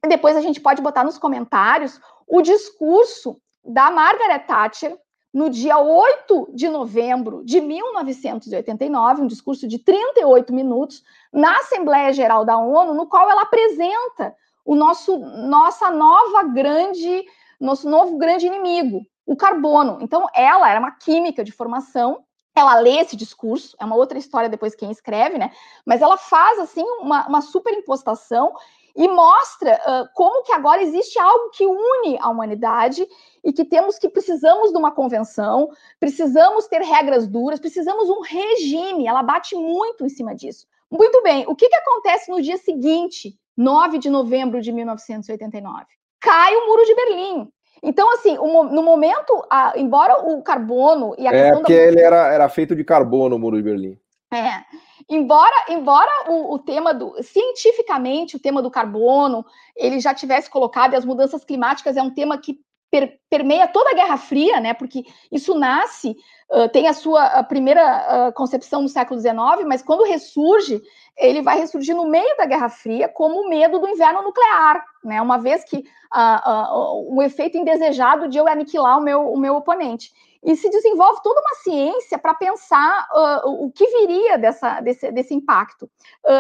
[0.08, 4.98] depois a gente pode botar nos comentários, o discurso da Margaret Thatcher
[5.34, 12.44] no dia 8 de novembro de 1989, um discurso de 38 minutos, na Assembleia Geral
[12.44, 14.36] da ONU, no qual ela apresenta
[14.66, 17.26] o nosso nossa nova grande
[17.62, 20.00] nosso novo grande inimigo, o carbono.
[20.02, 22.24] Então, ela era uma química de formação,
[22.56, 25.52] ela lê esse discurso, é uma outra história depois quem escreve, né?
[25.86, 28.54] Mas ela faz, assim, uma, uma superimpostação
[28.94, 33.08] e mostra uh, como que agora existe algo que une a humanidade
[33.44, 35.70] e que temos que precisamos de uma convenção,
[36.00, 39.08] precisamos ter regras duras, precisamos um regime.
[39.08, 40.68] Ela bate muito em cima disso.
[40.90, 45.86] Muito bem, o que, que acontece no dia seguinte, 9 de novembro de 1989?
[46.22, 47.52] Cai o muro de Berlim.
[47.84, 49.44] Então, assim, no momento,
[49.76, 51.82] embora o carbono e a é, questão porque da...
[51.82, 53.98] ele era, era feito de carbono, o muro de Berlim.
[54.32, 54.64] É.
[55.10, 59.46] Embora, embora o, o, tema do cientificamente o tema do carbono
[59.76, 62.58] ele já tivesse colocado e as mudanças climáticas é um tema que
[62.90, 64.74] per, permeia toda a Guerra Fria, né?
[64.74, 66.16] Porque isso nasce,
[66.52, 70.82] uh, tem a sua a primeira uh, concepção no século XIX, mas quando ressurge,
[71.18, 75.22] ele vai ressurgir no meio da Guerra Fria como o medo do inverno nuclear, né?
[75.22, 80.12] Uma vez que uh, o efeito indesejado de eu aniquilar o meu, o meu oponente
[80.44, 83.08] e se desenvolve toda uma ciência para pensar
[83.46, 85.88] o que viria dessa, desse, desse impacto.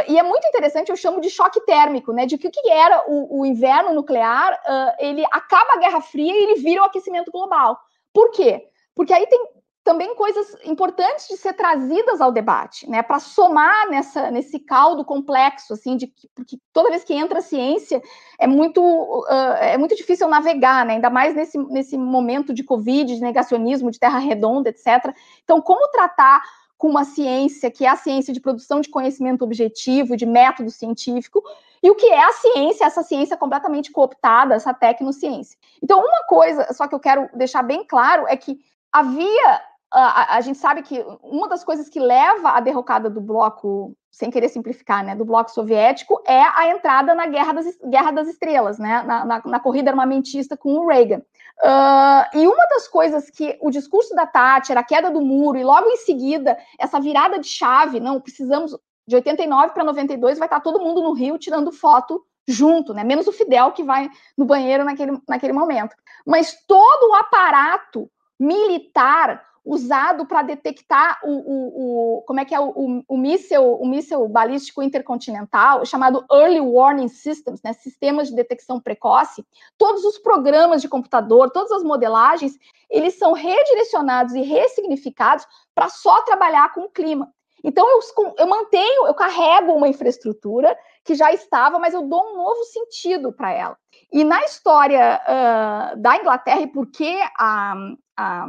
[0.07, 2.25] E é muito interessante, eu chamo de choque térmico, né?
[2.25, 4.59] De que o que era o, o inverno nuclear,
[4.97, 7.77] ele acaba a Guerra Fria e ele vira o aquecimento global.
[8.11, 8.67] Por quê?
[8.95, 9.39] Porque aí tem
[9.83, 15.73] também coisas importantes de ser trazidas ao debate, né, para somar nessa, nesse caldo complexo,
[15.73, 18.01] assim, de porque toda vez que entra a ciência
[18.39, 23.15] é muito uh, é muito difícil navegar, né, ainda mais nesse, nesse momento de covid,
[23.15, 25.15] de negacionismo, de terra redonda, etc.
[25.43, 26.41] Então, como tratar
[26.77, 31.43] com uma ciência que é a ciência de produção de conhecimento objetivo, de método científico,
[31.81, 35.57] e o que é a ciência, essa ciência completamente cooptada, essa tecnociência.
[35.81, 38.59] Então, uma coisa, só que eu quero deixar bem claro, é que
[38.91, 39.61] havia
[39.91, 44.31] a, a, gente sabe que uma das coisas que leva à derrocada do bloco, sem
[44.31, 48.79] querer simplificar, né, do bloco soviético, é a entrada na Guerra das, Guerra das Estrelas,
[48.79, 51.21] né, na, na, na corrida armamentista com o Reagan.
[51.61, 55.63] Uh, e uma das coisas que o discurso da Thatcher, a queda do muro, e
[55.63, 60.61] logo em seguida, essa virada de chave, não, precisamos, de 89 para 92, vai estar
[60.61, 64.85] todo mundo no Rio tirando foto junto, né, menos o Fidel que vai no banheiro
[64.85, 65.95] naquele, naquele momento.
[66.25, 68.09] Mas todo o aparato
[68.39, 73.75] militar usado para detectar o, o, o, como é que é o, o, o míssil,
[73.75, 79.45] o míssil balístico intercontinental, chamado Early Warning Systems, né, sistemas de detecção precoce.
[79.77, 82.57] Todos os programas de computador, todas as modelagens,
[82.89, 87.31] eles são redirecionados e ressignificados para só trabalhar com o clima.
[87.63, 87.99] Então eu,
[88.39, 93.31] eu mantenho, eu carrego uma infraestrutura que já estava, mas eu dou um novo sentido
[93.31, 93.77] para ela.
[94.11, 97.75] E na história uh, da Inglaterra, e por que a,
[98.17, 98.47] a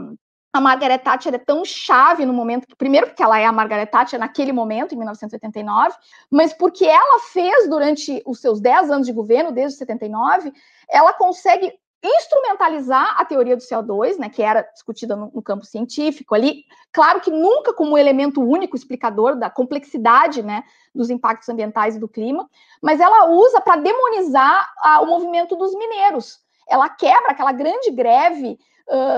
[0.53, 4.21] a Margaret Thatcher é tão chave no momento, primeiro porque ela é a Margaret Thatcher
[4.21, 5.97] naquele momento, em 1989,
[6.31, 10.53] mas porque ela fez durante os seus 10 anos de governo, desde 79,
[10.91, 11.73] ela consegue
[12.03, 17.21] instrumentalizar a teoria do CO2, né, que era discutida no, no, campo científico ali, claro
[17.21, 22.51] que nunca como elemento único explicador da complexidade, né, dos impactos ambientais e do clima,
[22.83, 26.41] mas ela usa para demonizar a, o movimento dos mineiros.
[26.69, 28.59] Ela quebra aquela grande greve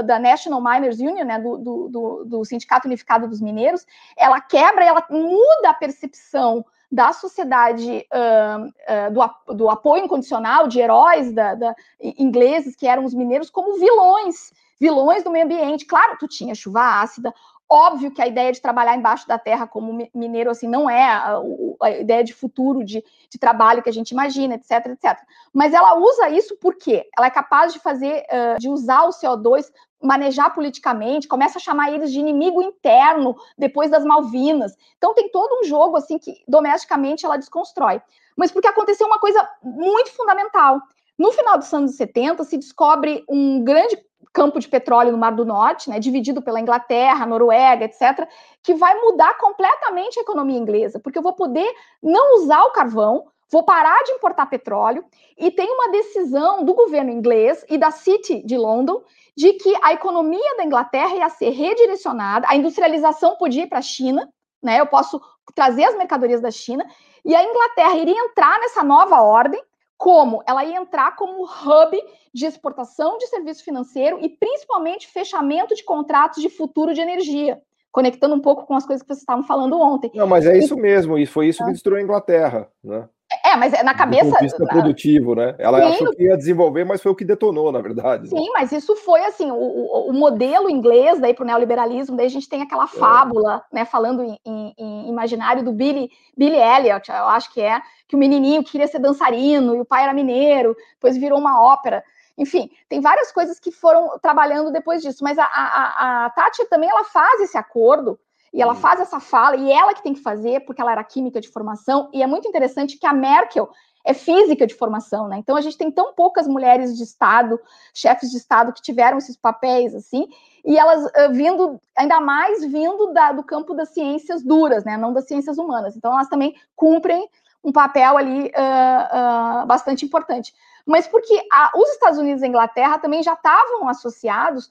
[0.05, 3.87] da National Miners Union, né, do, do, do, do, Sindicato Unificado dos Mineiros,
[4.17, 10.79] ela quebra, ela muda a percepção da sociedade uh, uh, do, do, apoio incondicional de
[10.79, 15.87] heróis da, da, ingleses que eram os mineiros como vilões, vilões do meio ambiente.
[15.87, 17.35] Claro, tu tinha chuva ácida,
[17.69, 21.41] Óbvio que a ideia de trabalhar embaixo da terra como mineiro assim não é a,
[21.83, 25.19] a ideia de futuro de, de, trabalho que a gente imagina, etc, etc.
[25.53, 29.73] Mas ela usa isso porque ela é capaz de fazer, uh, de usar o CO2,
[30.03, 34.77] manejar politicamente, começa a chamar eles de inimigo interno depois das Malvinas.
[34.99, 38.01] Então tem todo um jogo assim que domesticamente ela desconstrói.
[38.37, 40.81] Mas porque aconteceu uma coisa muito fundamental.
[41.19, 43.97] No final dos anos 70 se descobre um grande
[44.33, 48.29] campo de petróleo no Mar do Norte, né, dividido pela Inglaterra, Noruega, etc.,
[48.63, 51.73] que vai mudar completamente a economia inglesa, porque eu vou poder
[52.03, 55.05] não usar o carvão, vou parar de importar petróleo,
[55.39, 59.03] e tem uma decisão do governo inglês e da City de London
[59.37, 63.83] de que a economia da Inglaterra ia ser redirecionada, a industrialização podia ir para a
[63.83, 64.29] China,
[64.61, 64.81] né?
[64.81, 65.21] Eu posso
[65.55, 66.85] trazer as mercadorias da China,
[67.25, 69.63] e a Inglaterra iria entrar nessa nova ordem,
[70.05, 70.43] como?
[70.47, 71.99] Ela ia entrar como hub
[72.35, 77.59] de exportação de serviço financeiro e principalmente fechamento de contratos de futuro de energia,
[77.91, 80.11] conectando um pouco com as coisas que vocês estavam falando ontem.
[80.15, 81.73] Não, mas é isso mesmo, e foi isso que ah.
[81.73, 83.09] destruiu a Inglaterra, né?
[83.45, 84.31] É, mas é na cabeça.
[84.31, 85.55] Do vista produtivo, né?
[85.59, 88.29] Ela sim, achou que ia desenvolver, mas foi o que detonou, na verdade.
[88.29, 88.51] Sim, né?
[88.53, 92.49] mas isso foi assim, o, o, modelo inglês daí para o neoliberalismo, daí a gente
[92.49, 92.89] tem aquela é.
[92.89, 93.77] fábula, é.
[93.77, 93.85] né?
[93.85, 98.19] Falando em, em, em, imaginário do Billy, Billy Elliot, eu acho que é, que o
[98.19, 102.05] menininho queria ser dançarino e o pai era mineiro, depois virou uma ópera.
[102.37, 106.91] Enfim, tem várias coisas que foram trabalhando depois disso, mas a, a, a Tati também
[106.91, 108.19] ela faz esse acordo
[108.55, 111.41] e ela faz essa fala, e ela que tem que fazer, porque ela era química
[111.41, 113.69] de formação, e é muito interessante que a Merkel
[114.05, 115.39] é física de formação, né?
[115.39, 117.59] Então a gente tem tão poucas mulheres de Estado,
[117.93, 120.29] chefes de Estado que tiveram esses papéis assim,
[120.65, 124.97] e elas uh, vindo, ainda mais vindo da, do campo das ciências duras, né?
[124.97, 125.97] Não das ciências humanas.
[125.97, 127.29] Então elas também cumprem
[127.63, 130.55] um papel ali uh, uh, bastante importante.
[130.87, 134.71] Mas porque a, os Estados Unidos e a Inglaterra também já estavam associados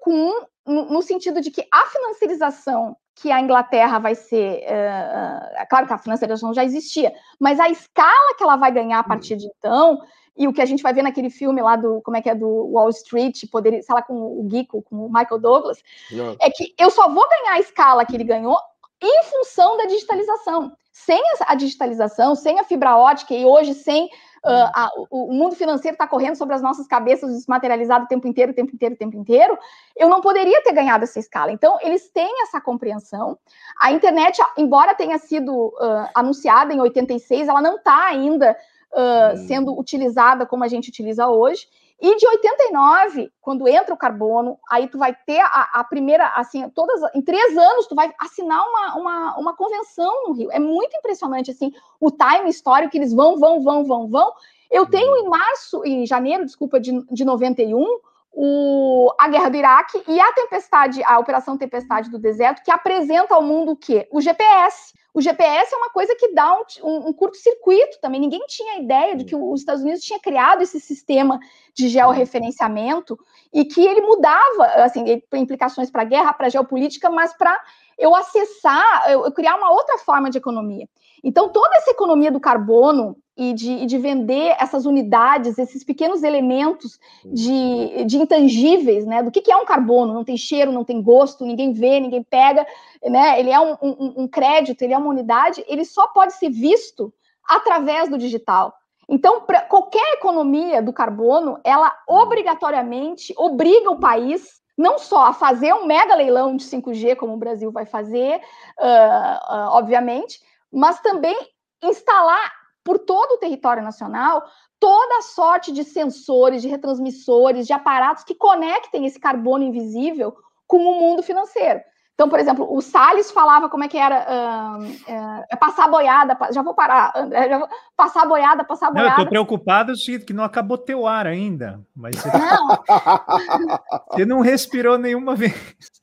[0.00, 4.64] com no, no sentido de que a financiarização que a Inglaterra vai ser.
[4.64, 8.98] Uh, é claro que a financiarização já existia, mas a escala que ela vai ganhar
[8.98, 10.00] a partir de então,
[10.36, 12.34] e o que a gente vai ver naquele filme lá do, como é que é,
[12.34, 15.78] do Wall Street, poder, sei lá, com o Geeko, com o Michael Douglas,
[16.10, 16.36] Não.
[16.40, 18.56] é que eu só vou ganhar a escala que ele ganhou
[19.00, 20.72] em função da digitalização.
[20.90, 24.08] Sem a digitalização, sem a fibra ótica e hoje sem
[24.44, 28.50] Uh, a, o, mundo financeiro está correndo sobre as nossas cabeças, desmaterializado o tempo inteiro,
[28.50, 29.56] o tempo inteiro, o tempo inteiro,
[29.96, 31.52] eu não poderia ter ganhado essa escala.
[31.52, 33.38] Então, eles têm essa compreensão.
[33.80, 38.56] A internet, embora tenha sido uh, anunciada em 86, ela não está ainda
[38.92, 41.68] uh, sendo utilizada como a gente utiliza hoje.
[42.00, 46.68] E de 89, quando entra o carbono, aí tu vai ter a, a, primeira, assim,
[46.70, 50.50] todas, em três anos, tu vai assinar uma, uma, uma convenção no Rio.
[50.50, 54.32] É muito impressionante, assim, o time histórico que eles vão, vão, vão, vão, vão.
[54.70, 58.00] Eu tenho em março, em janeiro, desculpa, de, de 91,
[58.32, 63.34] o, a guerra do Iraque e a tempestade, a Operação Tempestade do Deserto, que apresenta
[63.34, 64.08] ao mundo o quê?
[64.10, 64.94] O GPS.
[65.14, 68.18] O GPS é uma coisa que dá um, um, um curto-circuito também.
[68.18, 71.38] Ninguém tinha ideia de que os Estados Unidos tinha criado esse sistema
[71.74, 73.18] de georreferenciamento
[73.52, 75.04] e que ele mudava, assim,
[75.34, 77.62] implicações para a guerra, para a geopolítica, mas para
[77.98, 80.88] eu acessar, eu, eu criar uma outra forma de economia.
[81.22, 86.98] Então, toda essa economia do carbono e de, de, vender essas unidades, esses pequenos elementos
[87.24, 89.22] de, de intangíveis, né?
[89.22, 90.12] Do que, que, é um carbono?
[90.12, 92.66] Não tem cheiro, não tem gosto, ninguém vê, ninguém pega,
[93.04, 93.40] né?
[93.40, 97.12] Ele é um, um, um crédito, ele é uma unidade, ele só pode ser visto
[97.48, 98.74] através do digital.
[99.08, 105.86] Então, qualquer economia do carbono, ela obrigatoriamente obriga o país não só a fazer um
[105.86, 108.40] mega leilão de 5G, como o Brasil vai fazer,
[108.78, 110.40] uh, uh, obviamente,
[110.72, 111.36] mas também
[111.82, 114.42] instalar por todo o território nacional
[114.80, 120.34] toda a sorte de sensores, de retransmissores, de aparatos que conectem esse carbono invisível
[120.66, 121.80] com o mundo financeiro.
[122.14, 126.62] Então, por exemplo, o Salles falava como é que era uh, uh, passar boiada, já
[126.62, 129.10] vou parar, André, já vou, passar boiada, passar boiada.
[129.10, 129.92] Não, eu tô preocupado
[130.26, 132.68] que não acabou teu ar ainda, mas você não,
[134.12, 135.54] você não respirou nenhuma vez.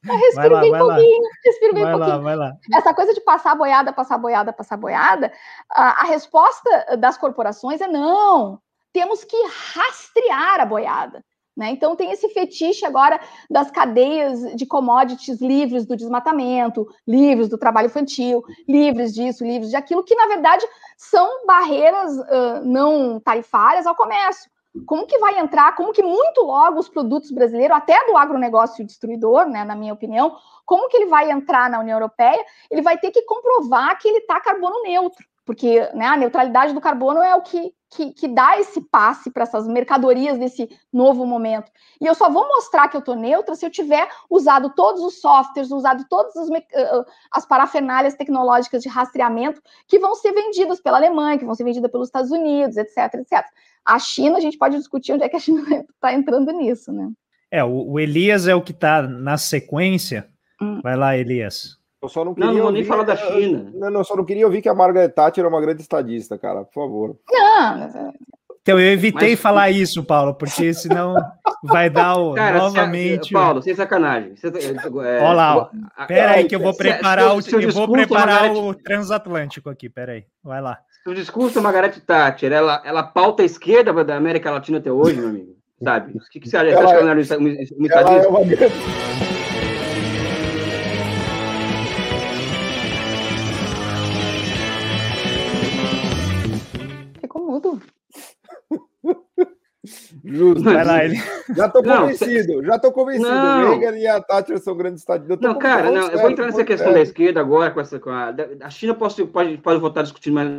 [0.04, 1.30] Eu respiro lá, bem pouquinho, lá.
[1.46, 2.18] respiro bem vai pouquinho.
[2.18, 2.54] Lá, vai lá.
[2.74, 5.32] Essa coisa de passar boiada, passar boiada, passar boiada,
[5.70, 8.60] a, a resposta das corporações é não,
[8.92, 9.38] temos que
[9.74, 11.24] rastrear a boiada.
[11.56, 11.72] Né?
[11.72, 13.20] Então, tem esse fetiche agora
[13.50, 19.76] das cadeias de commodities livres do desmatamento, livres do trabalho infantil, livres disso, livres de
[19.76, 20.66] aquilo, que na verdade
[20.98, 24.50] são barreiras uh, não tarifárias ao comércio.
[24.86, 29.50] Como que vai entrar, como que muito logo os produtos brasileiros, até do agronegócio destruidor,
[29.50, 32.46] né, na minha opinião, como que ele vai entrar na União Europeia?
[32.70, 36.80] Ele vai ter que comprovar que ele está carbono neutro porque né, a neutralidade do
[36.80, 41.72] carbono é o que, que, que dá esse passe para essas mercadorias nesse novo momento.
[42.00, 45.20] E eu só vou mostrar que eu estou neutra se eu tiver usado todos os
[45.20, 46.50] softwares, usado todas as,
[47.32, 51.92] as parafernálias tecnológicas de rastreamento que vão ser vendidas pela Alemanha, que vão ser vendidas
[51.92, 53.46] pelos Estados Unidos, etc, etc.
[53.84, 57.10] A China, a gente pode discutir onde é que a China está entrando nisso, né?
[57.52, 60.30] É, o, o Elias é o que está na sequência.
[60.62, 60.80] Hum.
[60.84, 61.79] Vai lá, Elias.
[62.02, 62.48] Eu só não queria.
[62.48, 63.72] Não, não vou nem falar da China.
[63.74, 66.64] Não, não, só não queria ouvir que a Margaret Thatcher é uma grande estadista, cara,
[66.64, 67.18] por favor.
[67.30, 68.14] Não,
[68.62, 69.40] então eu evitei Mas...
[69.40, 71.16] falar isso, Paulo, porque senão
[71.64, 73.28] vai dar o, cara, novamente.
[73.28, 74.36] Se, Paulo, sem sacanagem.
[74.36, 75.72] Você, tá, é, Olha lá,
[76.08, 78.60] pera aí que eu vou preparar o, eu vou preparar Margaret...
[78.60, 80.78] o transatlântico aqui, pera aí, vai lá.
[81.08, 85.20] O discurso da Margaret Thatcher, ela, ela pauta a esquerda da América Latina até hoje,
[85.20, 86.12] meu amigo, sabe?
[86.16, 86.68] O que, que você acha?
[86.68, 88.12] Ela, você acha que ela é um estadista?
[88.12, 89.29] É uma...
[100.30, 100.64] Justo.
[100.64, 101.16] Vai lá, ele.
[101.56, 103.28] Já estou convencido, já estou convencido.
[103.28, 103.64] Não.
[103.64, 105.40] O Reagan e a Thatcher são grandes estadistas.
[105.42, 108.00] Não, cara, não, eu vou entrar nessa questão da esquerda agora, com essa.
[108.00, 110.50] Com a, a China pode, pode, pode voltar a discutir mais,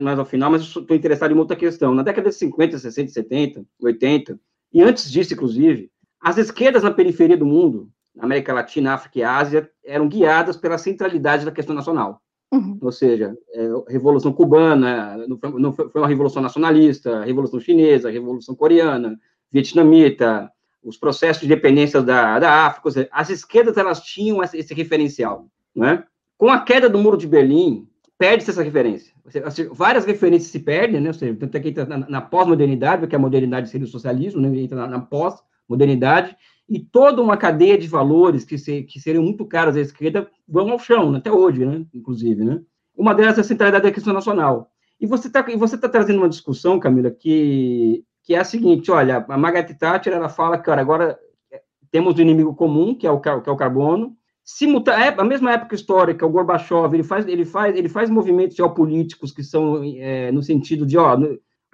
[0.00, 1.92] mais ao final, mas estou interessado em uma outra questão.
[1.92, 4.38] Na década de 50, 60, 70, 80,
[4.72, 5.90] e antes disso, inclusive,
[6.20, 7.88] as esquerdas na periferia do mundo,
[8.18, 12.20] América Latina, África e Ásia, eram guiadas pela centralidade da questão nacional.
[12.52, 12.78] Uhum.
[12.80, 19.18] Ou seja, é, Revolução Cubana, não foi, foi uma revolução nacionalista, Revolução Chinesa, Revolução Coreana,
[19.50, 20.50] Vietnamita,
[20.86, 26.04] os processos de independência da, da África, seja, as esquerdas elas tinham esse, referencial, né?
[26.38, 29.12] Com a queda do Muro de Berlim, perde-se essa referência.
[29.28, 31.08] Seja, várias referências se perdem, né?
[31.08, 34.40] Ou seja, tanto é que entra na, na pós-modernidade, porque a modernidade seria o socialismo,
[34.40, 34.56] né?
[34.58, 36.36] entra na, na pós-modernidade,
[36.68, 40.70] e toda uma cadeia de valores que, se, que seriam muito caras à esquerda vão
[40.70, 41.18] ao chão, né?
[41.18, 41.84] até hoje, né?
[41.94, 42.44] inclusive.
[42.44, 42.60] Né?
[42.96, 44.70] Uma delas é a centralidade da questão nacional.
[45.00, 49.38] E você está tá trazendo uma discussão, Camila, que, que é a seguinte, olha, a
[49.38, 51.18] Margaret Thatcher, ela fala que, agora
[51.52, 51.60] é,
[51.90, 54.16] temos um inimigo comum, que é o, que é o carbono,
[54.48, 58.56] Simulta é, a mesma época histórica, o Gorbachev, ele faz, ele faz, ele faz movimentos
[58.56, 61.18] geopolíticos que são é, no sentido de, ó,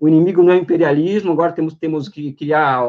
[0.01, 2.83] o inimigo não é imperialismo, agora temos, temos que criar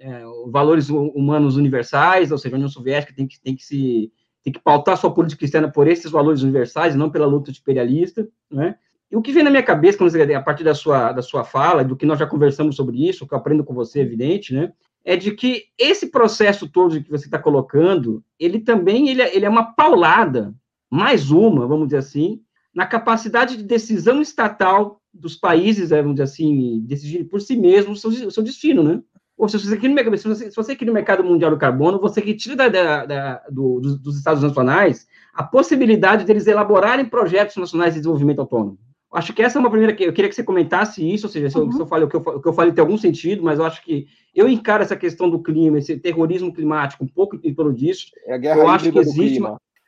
[0.00, 4.10] é, valores humanos universais, ou seja, a União Soviética tem que, tem que se
[4.42, 8.76] tem que pautar sua política externa por esses valores universais, não pela luta imperialista, né?
[9.10, 11.44] E o que vem na minha cabeça, quando você, a partir da sua, da sua
[11.44, 14.72] fala, do que nós já conversamos sobre isso, que eu aprendo com você, evidente, né?
[15.04, 19.44] É de que esse processo todo que você está colocando, ele também ele é, ele
[19.44, 20.54] é uma paulada,
[20.88, 22.40] mais uma, vamos dizer assim,
[22.72, 28.12] na capacidade de decisão estatal dos países, vamos dizer assim, decidir por si mesmos o
[28.12, 29.02] seu, o seu destino, né?
[29.40, 32.54] Ou seja, se você, se, você, se você cria mercado mundial do carbono, você retira
[32.54, 38.00] da, da, da, do, dos, dos Estados nacionais a possibilidade deles elaborarem projetos nacionais de
[38.00, 38.78] desenvolvimento autônomo.
[39.12, 41.48] Acho que essa é uma primeira que eu queria que você comentasse isso, ou seja,
[41.48, 41.66] se, uhum.
[41.66, 43.58] eu, se eu falei o que eu, o que eu falei tem algum sentido, mas
[43.58, 47.54] eu acho que eu encaro essa questão do clima, esse terrorismo climático, um pouco em
[47.54, 48.08] torno disso.
[48.26, 49.40] É a guerra eu acho que existe,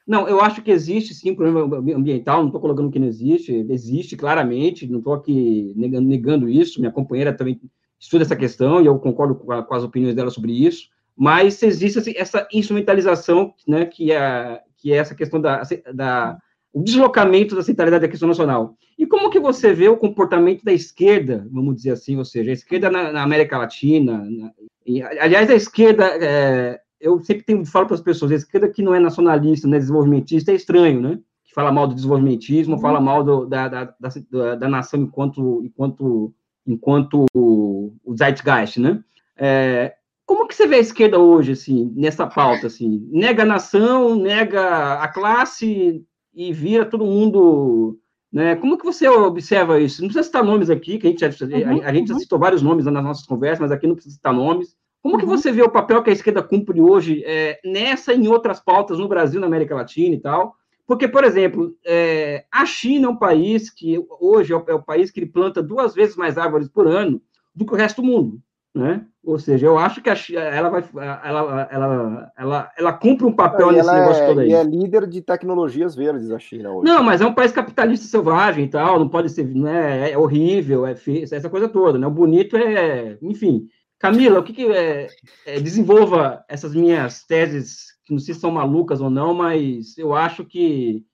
[0.07, 4.17] não, eu acho que existe sim problema ambiental, não estou colocando que não existe, existe
[4.17, 7.61] claramente, não estou aqui negando, negando isso, minha companheira também
[8.03, 11.63] estuda essa questão e eu concordo com, a, com as opiniões dela sobre isso, mas
[11.63, 15.63] existe assim, essa instrumentalização, né, que é, que é essa questão da,
[15.95, 16.37] da
[16.73, 18.75] o deslocamento da centralidade da questão nacional.
[18.99, 22.55] E como que você vê o comportamento da esquerda, vamos dizer assim, ou seja, a
[22.55, 24.51] esquerda na, na América Latina, na,
[24.85, 28.83] e, aliás, a esquerda, é, eu sempre tenho, falo para as pessoas, a esquerda que
[28.83, 31.19] não é nacionalista, não é desenvolvimentista, é estranho, né?
[31.45, 33.05] Que fala mal do desenvolvimentismo, fala uhum.
[33.05, 36.35] mal do, da, da, da, da, nação enquanto, enquanto
[36.67, 39.03] enquanto o zeitgeist, né?
[39.37, 39.95] É,
[40.25, 43.09] como que você vê a esquerda hoje, assim, nessa pauta, assim?
[43.11, 47.99] Nega a nação, nega a classe e vira todo mundo,
[48.33, 48.57] né?
[48.57, 50.01] Como que você observa isso?
[50.01, 52.21] Não precisa citar nomes aqui, que a gente já, uhum, a, a, gente já uhum.
[52.21, 54.77] citou vários nomes nas nossas conversas, mas aqui não precisa citar nomes.
[55.03, 55.31] Como que uhum.
[55.31, 58.99] você vê o papel que a esquerda cumpre hoje é, nessa e em outras pautas
[58.99, 60.55] no Brasil, na América Latina e tal?
[60.87, 64.83] Porque, por exemplo, é, a China é um país que hoje é o, é o,
[64.83, 67.21] país que ele planta duas vezes mais árvores por ano
[67.55, 68.41] do que o resto do mundo,
[68.75, 69.07] né?
[69.25, 70.85] Ou seja, eu acho que a China, ela vai,
[71.25, 74.49] ela, ela, ela, ela cumpre um papel nesse negócio é, todo aí.
[74.49, 76.91] E é líder de tecnologias verdes a China hoje.
[76.91, 80.19] Não, mas é um país capitalista selvagem e tal, não pode ser, não é, é
[80.19, 82.07] horrível, é feio, essa coisa toda, né?
[82.07, 83.69] O bonito é, enfim.
[84.01, 85.07] Camila, o que, que é,
[85.47, 90.45] é desenvolva essas minhas teses não sei se são malucas ou não, mas eu acho
[90.45, 91.05] que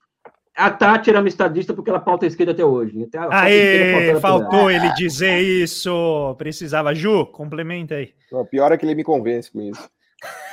[0.55, 3.03] a Tati era uma estadista porque ela pauta a esquerda até hoje.
[3.03, 6.35] Até Aê, faltou ele dizer isso.
[6.37, 6.93] Precisava.
[6.93, 8.13] Ju, complementa aí.
[8.31, 9.89] O pior é que ele me convence com isso.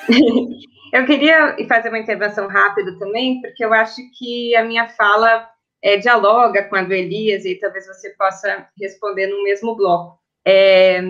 [0.93, 5.49] eu queria fazer uma intervenção rápida também, porque eu acho que a minha fala
[5.83, 10.19] é, dialoga com a do Elias e talvez você possa responder no mesmo bloco.
[10.47, 11.03] É,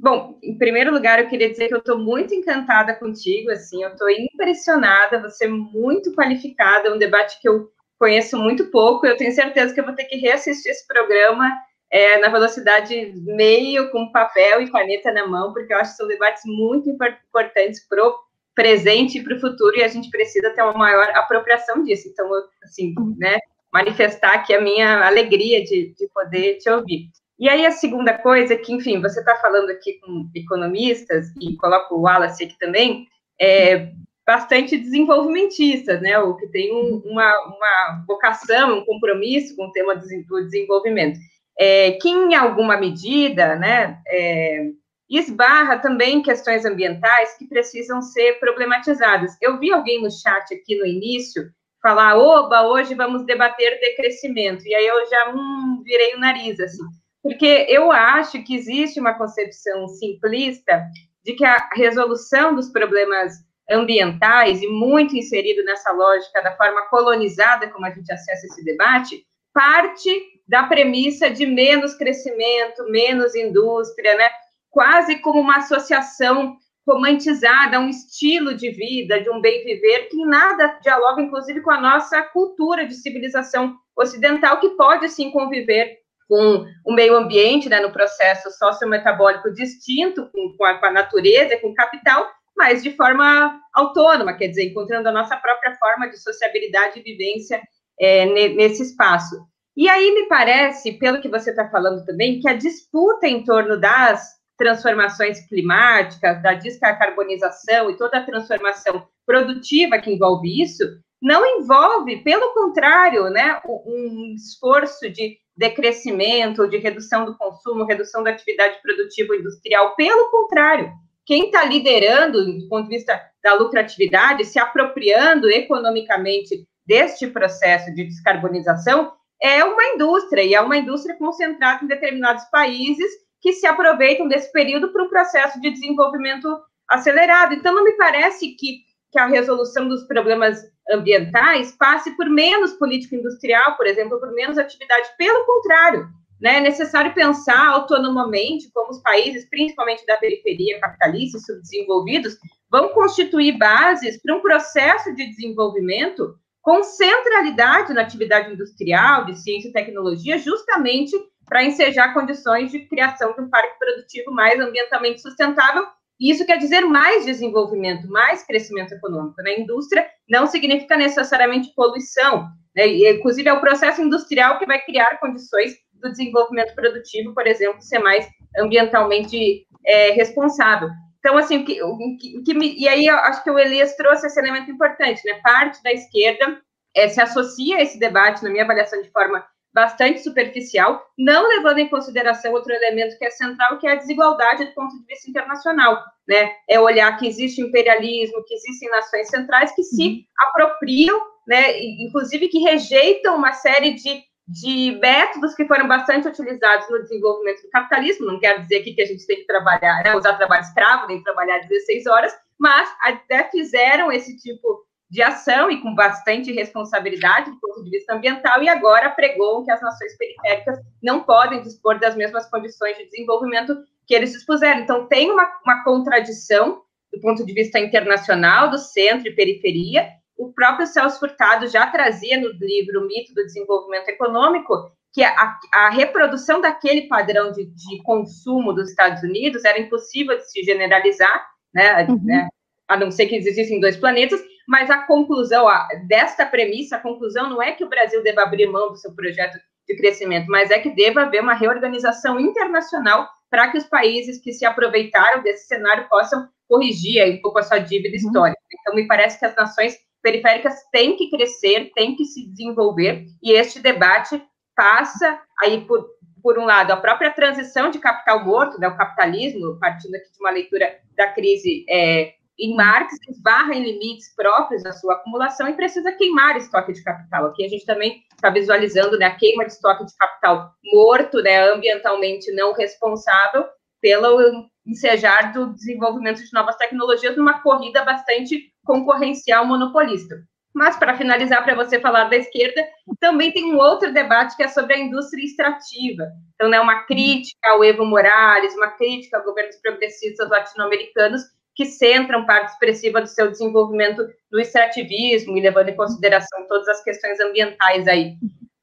[0.00, 3.90] Bom, em primeiro lugar, eu queria dizer que eu estou muito encantada contigo, assim, eu
[3.90, 7.68] estou impressionada, você é muito qualificada, é um debate que eu
[7.98, 11.52] conheço muito pouco, eu tenho certeza que eu vou ter que reassistir esse programa
[11.90, 16.06] é, na velocidade meio, com papel e caneta na mão, porque eu acho que são
[16.06, 18.14] debates muito importantes para o
[18.54, 22.08] presente e para o futuro, e a gente precisa ter uma maior apropriação disso.
[22.08, 22.30] Então,
[22.62, 23.38] assim, né,
[23.72, 27.08] manifestar aqui a minha alegria de, de poder te ouvir.
[27.38, 31.56] E aí a segunda coisa é que, enfim, você está falando aqui com economistas, e
[31.56, 33.06] coloco o Wallace aqui também,
[33.40, 33.92] é,
[34.26, 39.94] bastante desenvolvimentistas, né, ou que tem um, uma, uma vocação, um compromisso com o tema
[39.96, 41.18] do desenvolvimento,
[41.58, 44.66] é, que em alguma medida, né, é,
[45.08, 49.36] esbarra também questões ambientais que precisam ser problematizadas.
[49.40, 51.50] Eu vi alguém no chat aqui no início
[51.82, 56.82] falar, oba, hoje vamos debater decrescimento, e aí eu já hum, virei o nariz, assim,
[57.22, 60.84] porque eu acho que existe uma concepção simplista
[61.24, 63.34] de que a resolução dos problemas
[63.70, 69.26] ambientais, e muito inserido nessa lógica da forma colonizada como a gente acessa esse debate,
[69.52, 70.10] parte
[70.46, 74.30] da premissa de menos crescimento, menos indústria, né?
[74.70, 80.26] quase como uma associação romantizada, um estilo de vida, de um bem viver, que em
[80.26, 85.98] nada dialoga, inclusive, com a nossa cultura de civilização ocidental, que pode, sim, conviver
[86.28, 91.56] com o meio ambiente, né, no processo sociometabólico distinto com, com, a, com a natureza,
[91.58, 96.18] com o capital, mas de forma autônoma, quer dizer, encontrando a nossa própria forma de
[96.18, 97.62] sociabilidade e vivência
[97.98, 99.36] é, nesse espaço.
[99.76, 103.80] E aí me parece, pelo que você está falando também, que a disputa em torno
[103.80, 110.82] das transformações climáticas, da descarbonização e toda a transformação produtiva que envolve isso,
[111.22, 118.30] não envolve, pelo contrário, né, um esforço de decrescimento, de redução do consumo, redução da
[118.30, 119.96] atividade produtiva industrial.
[119.96, 120.92] Pelo contrário,
[121.26, 128.04] quem está liderando, do ponto de vista da lucratividade, se apropriando economicamente deste processo de
[128.04, 129.12] descarbonização,
[129.42, 133.10] é uma indústria, e é uma indústria concentrada em determinados países
[133.40, 136.48] que se aproveitam desse período para um processo de desenvolvimento
[136.88, 137.54] acelerado.
[137.54, 138.78] Então, não me parece que,
[139.12, 140.58] que a resolução dos problemas
[140.90, 145.08] ambientais passe por menos política industrial, por exemplo, por menos atividade.
[145.16, 146.08] Pelo contrário,
[146.40, 152.36] né, é necessário pensar autonomamente como os países, principalmente da periferia capitalista e subdesenvolvidos,
[152.70, 159.68] vão constituir bases para um processo de desenvolvimento com centralidade na atividade industrial, de ciência
[159.68, 161.16] e tecnologia, justamente
[161.46, 165.86] para ensejar condições de criação de um parque produtivo mais ambientalmente sustentável.
[166.20, 169.36] Isso quer dizer mais desenvolvimento, mais crescimento econômico.
[169.38, 169.60] Na né?
[169.60, 172.86] indústria não significa necessariamente poluição, né?
[172.86, 177.98] inclusive é o processo industrial que vai criar condições do desenvolvimento produtivo, por exemplo, ser
[177.98, 178.28] mais
[178.58, 180.88] ambientalmente é, responsável.
[181.18, 181.80] Então, assim, que,
[182.20, 185.40] que, que me, e aí eu acho que o Elias trouxe esse elemento importante, né?
[185.42, 186.60] Parte da esquerda
[186.94, 189.44] é, se associa a esse debate, na minha avaliação, de forma
[189.78, 194.64] bastante superficial, não levando em consideração outro elemento que é central, que é a desigualdade
[194.64, 196.50] do ponto de vista internacional, né?
[196.68, 200.24] É olhar que existe imperialismo, que existem nações centrais que se uhum.
[200.48, 201.80] apropriam, né?
[201.80, 207.70] Inclusive que rejeitam uma série de, de métodos que foram bastante utilizados no desenvolvimento do
[207.70, 208.26] capitalismo.
[208.26, 210.16] Não quero dizer aqui que a gente tem que trabalhar, né?
[210.16, 215.80] usar trabalho escravo, nem trabalhar 16 horas, mas até fizeram esse tipo de ação e
[215.80, 220.78] com bastante responsabilidade do ponto de vista ambiental, e agora pregou que as nações periféricas
[221.02, 223.76] não podem dispor das mesmas condições de desenvolvimento
[224.06, 224.80] que eles dispuseram.
[224.80, 226.82] Então, tem uma, uma contradição
[227.12, 230.08] do ponto de vista internacional, do centro e periferia.
[230.36, 235.58] O próprio Celso Furtado já trazia no livro O Mito do Desenvolvimento Econômico que a,
[235.72, 241.46] a reprodução daquele padrão de, de, consumo dos Estados Unidos era impossível de se generalizar,
[241.74, 242.20] né, uhum.
[242.22, 242.48] né
[242.86, 247.48] a não ser que existissem dois planetas, mas a conclusão a, desta premissa, a conclusão
[247.48, 249.58] não é que o Brasil deva abrir mão do seu projeto
[249.88, 254.52] de crescimento, mas é que deva haver uma reorganização internacional para que os países que
[254.52, 258.16] se aproveitaram desse cenário possam corrigir aí um pouco a sua dívida uhum.
[258.16, 258.60] histórica.
[258.80, 263.52] Então, me parece que as nações periféricas têm que crescer, têm que se desenvolver, e
[263.52, 264.42] este debate
[264.76, 266.06] passa aí por,
[266.42, 270.38] por um lado, a própria transição de capital morto, né, o capitalismo, partindo aqui de
[270.40, 275.74] uma leitura da crise é, em Marx esbarra em limites próprios da sua acumulação e
[275.74, 277.46] precisa queimar estoque de capital.
[277.46, 281.70] Aqui a gente também está visualizando né, a queima de estoque de capital morto, né,
[281.70, 283.64] ambientalmente não responsável,
[284.00, 290.36] pelo ensejar do desenvolvimento de novas tecnologias numa corrida bastante concorrencial monopolista.
[290.74, 292.86] Mas, para finalizar, para você falar da esquerda,
[293.18, 296.24] também tem um outro debate que é sobre a indústria extrativa.
[296.54, 301.42] Então, né, uma crítica ao Evo Morales, uma crítica a governos progressistas latino-americanos
[301.78, 307.04] que centram parte expressiva do seu desenvolvimento no extrativismo e levando em consideração todas as
[307.04, 308.34] questões ambientais aí.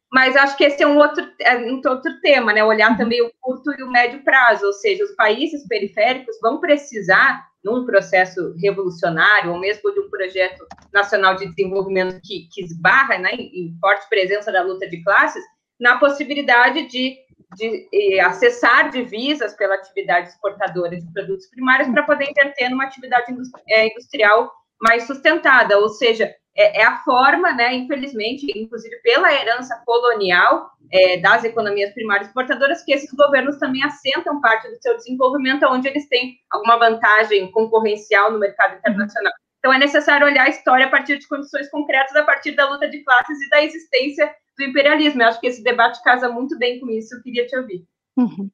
[0.10, 2.64] Mas acho que esse é um outro, é um outro tema, né?
[2.64, 7.46] Olhar também o curto e o médio prazo, ou seja, os países periféricos vão precisar,
[7.62, 13.32] num processo revolucionário, ou mesmo de um projeto nacional de desenvolvimento que, que esbarra né,
[13.34, 15.44] em forte presença da luta de classes,
[15.78, 17.18] na possibilidade de
[17.56, 23.34] de acessar divisas pela atividade exportadora de produtos primários para poder inverter numa atividade
[23.68, 24.52] é, industrial
[24.82, 31.18] mais sustentada, ou seja, é, é, a forma, né, infelizmente, inclusive pela herança colonial é,
[31.18, 36.08] das economias primárias exportadoras, que esses governos também assentam parte do seu desenvolvimento, onde eles
[36.08, 39.34] têm alguma vantagem concorrencial no mercado internacional.
[39.60, 42.88] Então, é necessário olhar a história a partir de condições concretas, a partir da luta
[42.88, 45.22] de classes e da existência do imperialismo.
[45.22, 47.86] Eu acho que esse debate casa muito bem com isso, eu queria te ouvir.
[48.18, 48.50] Uhum.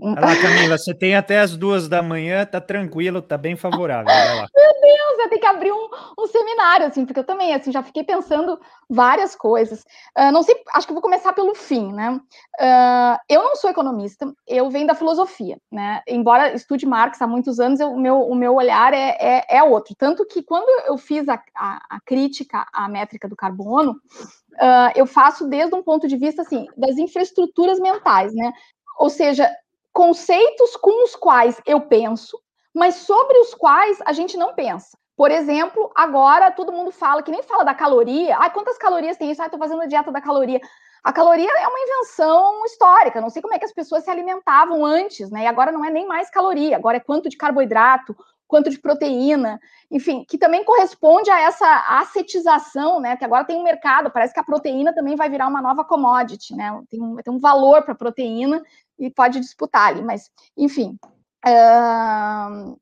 [0.00, 4.06] Olha lá, Camila, você tem até as duas da manhã, tá tranquilo, tá bem favorável.
[4.06, 5.88] Meu Deus, vai ter que abrir um,
[6.18, 9.84] um, seminário, assim, porque eu também, assim, já fiquei pensando várias coisas.
[10.16, 12.12] Uh, não sei, acho que vou começar pelo fim, né?
[12.60, 16.02] Uh, eu não sou economista, eu venho da filosofia, né?
[16.06, 19.62] Embora estude Marx há muitos anos, eu, o, meu, o meu olhar é, é, é,
[19.62, 19.94] outro.
[19.96, 25.06] Tanto que quando eu fiz a, a, a crítica à métrica do carbono, uh, eu
[25.06, 28.52] faço desde um ponto de vista, assim, das infraestruturas mentais, né?
[28.98, 29.50] Ou seja,
[29.92, 32.38] conceitos com os quais eu penso,
[32.74, 34.96] mas sobre os quais a gente não pensa.
[35.16, 38.36] Por exemplo, agora todo mundo fala, que nem fala da caloria.
[38.38, 39.42] Ah, quantas calorias tem isso?
[39.42, 40.60] Ah, estou fazendo a dieta da caloria.
[41.04, 43.20] A caloria é uma invenção histórica.
[43.20, 45.44] Não sei como é que as pessoas se alimentavam antes, né?
[45.44, 48.16] E agora não é nem mais caloria, agora é quanto de carboidrato,
[48.50, 49.60] quanto de proteína,
[49.90, 53.16] enfim, que também corresponde a essa acetização, né?
[53.16, 56.56] Que agora tem um mercado, parece que a proteína também vai virar uma nova commodity,
[56.56, 56.82] né?
[56.90, 58.60] Tem um, tem um valor para a proteína
[59.00, 60.98] e pode disputar ali, mas, enfim.
[61.46, 62.78] Uh,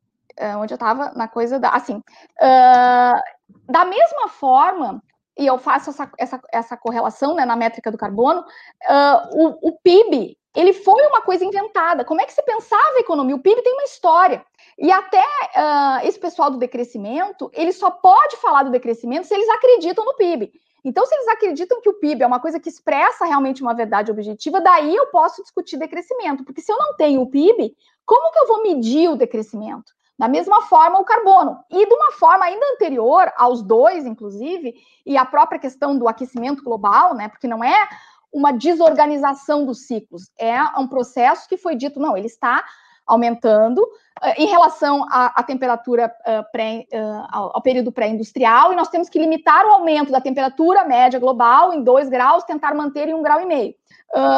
[0.61, 1.70] onde eu estava na coisa da.
[1.70, 3.23] Assim, uh,
[3.70, 5.03] da mesma forma,
[5.39, 9.78] e eu faço essa, essa, essa correlação né, na métrica do carbono, uh, o, o,
[9.82, 12.05] PIB ele foi uma coisa inventada.
[12.05, 13.36] Como é que se pensava a economia?
[13.36, 14.45] O PIB tem uma história.
[14.77, 19.49] E até uh, esse pessoal do decrescimento, ele só pode falar do decrescimento se eles
[19.49, 20.53] acreditam no PIB.
[20.89, 24.10] Então, se eles acreditam que o PIB é uma coisa que expressa realmente uma verdade
[24.10, 28.39] objetiva, daí eu posso discutir decrescimento, porque se eu não tenho o PIB, como que
[28.39, 29.93] eu vou medir o decrescimento?
[30.19, 31.59] Da mesma forma, o carbono.
[31.70, 34.74] E de uma forma ainda anterior aos dois, inclusive,
[35.05, 37.28] e a própria questão do aquecimento global, né?
[37.28, 37.86] Porque não é
[38.32, 42.65] uma desorganização dos ciclos, é um processo que foi dito, não, ele está
[43.09, 48.89] aumentando uh, em relação à, à temperatura uh, pré, uh, ao, período pré-industrial, e nós
[48.89, 53.15] temos que limitar o aumento da temperatura média global em 2 graus, tentar manter em
[53.15, 53.41] 1,5 grau.
[53.41, 53.75] E meio.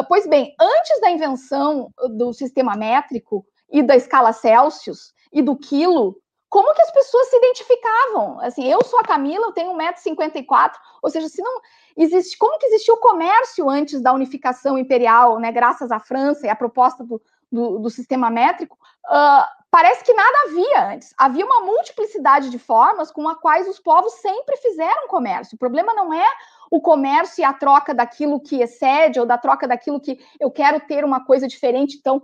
[0.09, 6.17] pois bem, antes da invenção do sistema métrico e da escala Celsius e do quilo,
[6.49, 8.41] como que as pessoas se identificavam?
[8.41, 11.61] Assim, eu sou a Camila, eu tenho 1,54m, ou seja, se não
[11.97, 16.51] existe, como que existia o comércio antes da unificação imperial, né, graças à França e
[16.51, 21.14] à proposta do, do, do sistema métrico, uh, parece que nada havia antes.
[21.16, 25.55] Havia uma multiplicidade de formas com as quais os povos sempre fizeram comércio.
[25.55, 26.27] O problema não é
[26.70, 30.81] o comércio e a troca daquilo que excede ou da troca daquilo que eu quero
[30.81, 31.97] ter uma coisa diferente.
[31.98, 32.22] Então,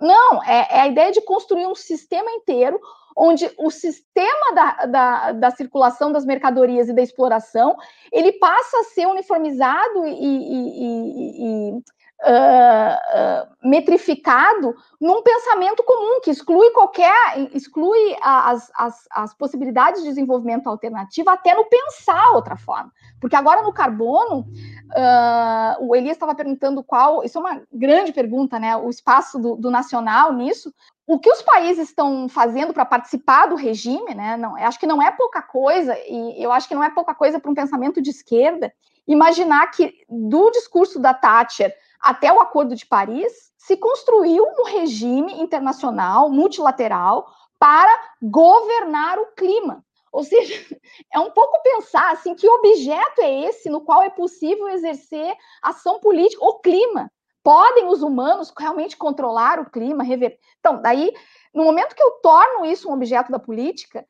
[0.00, 2.80] não, é, é a ideia de construir um sistema inteiro
[3.16, 7.76] onde o sistema da, da, da, circulação das mercadorias e da exploração
[8.12, 11.82] ele passa a ser uniformizado e, e, e, e
[12.22, 17.14] uh, uh, metrificado num pensamento comum que exclui qualquer,
[17.54, 22.92] exclui as, as, as possibilidades de desenvolvimento alternativo até no pensar outra forma.
[23.20, 28.58] Porque agora no carbono, uh, o Elias estava perguntando qual, isso é uma grande pergunta,
[28.58, 28.76] né?
[28.76, 30.72] O espaço do, do nacional nisso.
[31.06, 34.36] O que os países estão fazendo para participar do regime, né?
[34.36, 37.40] Não, acho que não é pouca coisa, e eu acho que não é pouca coisa
[37.40, 38.72] para um pensamento de esquerda
[39.08, 45.40] imaginar que do discurso da Thatcher até o Acordo de Paris, se construiu um regime
[45.40, 47.26] internacional multilateral
[47.58, 47.90] para
[48.22, 49.84] governar o clima.
[50.12, 50.54] Ou seja,
[51.12, 55.98] é um pouco pensar assim que objeto é esse no qual é possível exercer ação
[55.98, 57.10] política, o clima.
[57.42, 60.38] Podem os humanos realmente controlar o clima, rever.
[60.58, 61.12] Então, daí,
[61.54, 64.04] no momento que eu torno isso um objeto da política,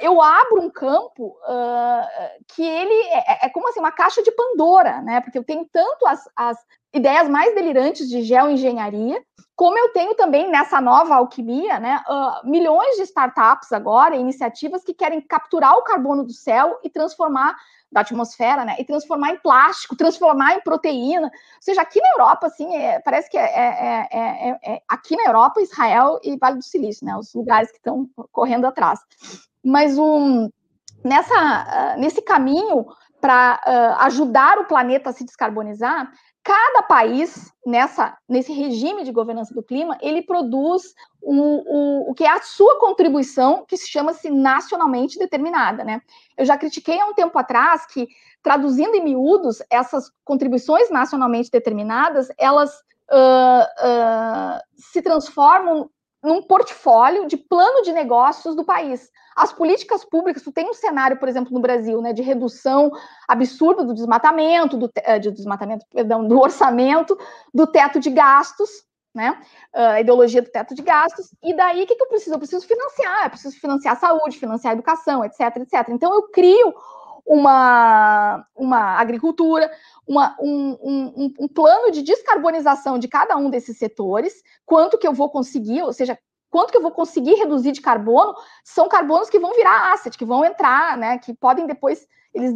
[0.00, 5.02] eu abro um campo uh, que ele é, é, como assim uma caixa de Pandora,
[5.02, 5.20] né?
[5.20, 6.58] Porque eu tenho tanto as, as
[6.94, 9.20] ideias mais delirantes de geoengenharia,
[9.56, 12.02] como eu tenho também nessa nova alquimia, né?
[12.08, 17.54] Uh, milhões de startups agora, iniciativas que querem capturar o carbono do céu e transformar
[17.90, 18.74] da atmosfera, né?
[18.78, 21.26] E transformar em plástico, transformar em proteína.
[21.26, 21.30] Ou
[21.60, 25.60] seja, aqui na Europa, assim, é, parece que é, é, é, é aqui na Europa,
[25.60, 27.16] Israel e Vale do Silício, né?
[27.16, 28.98] Os lugares que estão correndo atrás.
[29.64, 30.50] Mas um,
[31.04, 32.86] nessa, uh, nesse caminho
[33.20, 36.10] para uh, ajudar o planeta a se descarbonizar,
[36.44, 42.22] cada país nessa nesse regime de governança do clima ele produz o, o, o que
[42.22, 46.02] é a sua contribuição que se chama-se nacionalmente determinada, né?
[46.36, 48.06] Eu já critiquei há um tempo atrás que
[48.42, 52.74] traduzindo em miúdos essas contribuições nacionalmente determinadas elas
[53.10, 55.88] uh, uh, se transformam
[56.24, 59.10] num portfólio de plano de negócios do país.
[59.36, 62.90] As políticas públicas, tu tem um cenário, por exemplo, no Brasil, né, de redução
[63.28, 67.18] absurda do desmatamento, do, eh, de desmatamento, perdão, do orçamento,
[67.52, 68.70] do teto de gastos,
[69.14, 69.38] né,
[69.72, 72.34] a ideologia do teto de gastos, e daí o que, que eu preciso?
[72.34, 75.88] Eu preciso financiar, eu preciso financiar a saúde, financiar a educação, etc, etc.
[75.90, 76.74] Então eu crio
[77.26, 79.70] uma, uma agricultura,
[80.06, 85.12] uma, um, um, um, plano de descarbonização de cada um desses setores, quanto que eu
[85.12, 86.18] vou conseguir, ou seja,
[86.50, 90.24] quanto que eu vou conseguir reduzir de carbono, são carbonos que vão virar asset, que
[90.24, 92.52] vão entrar, né, que podem depois, eles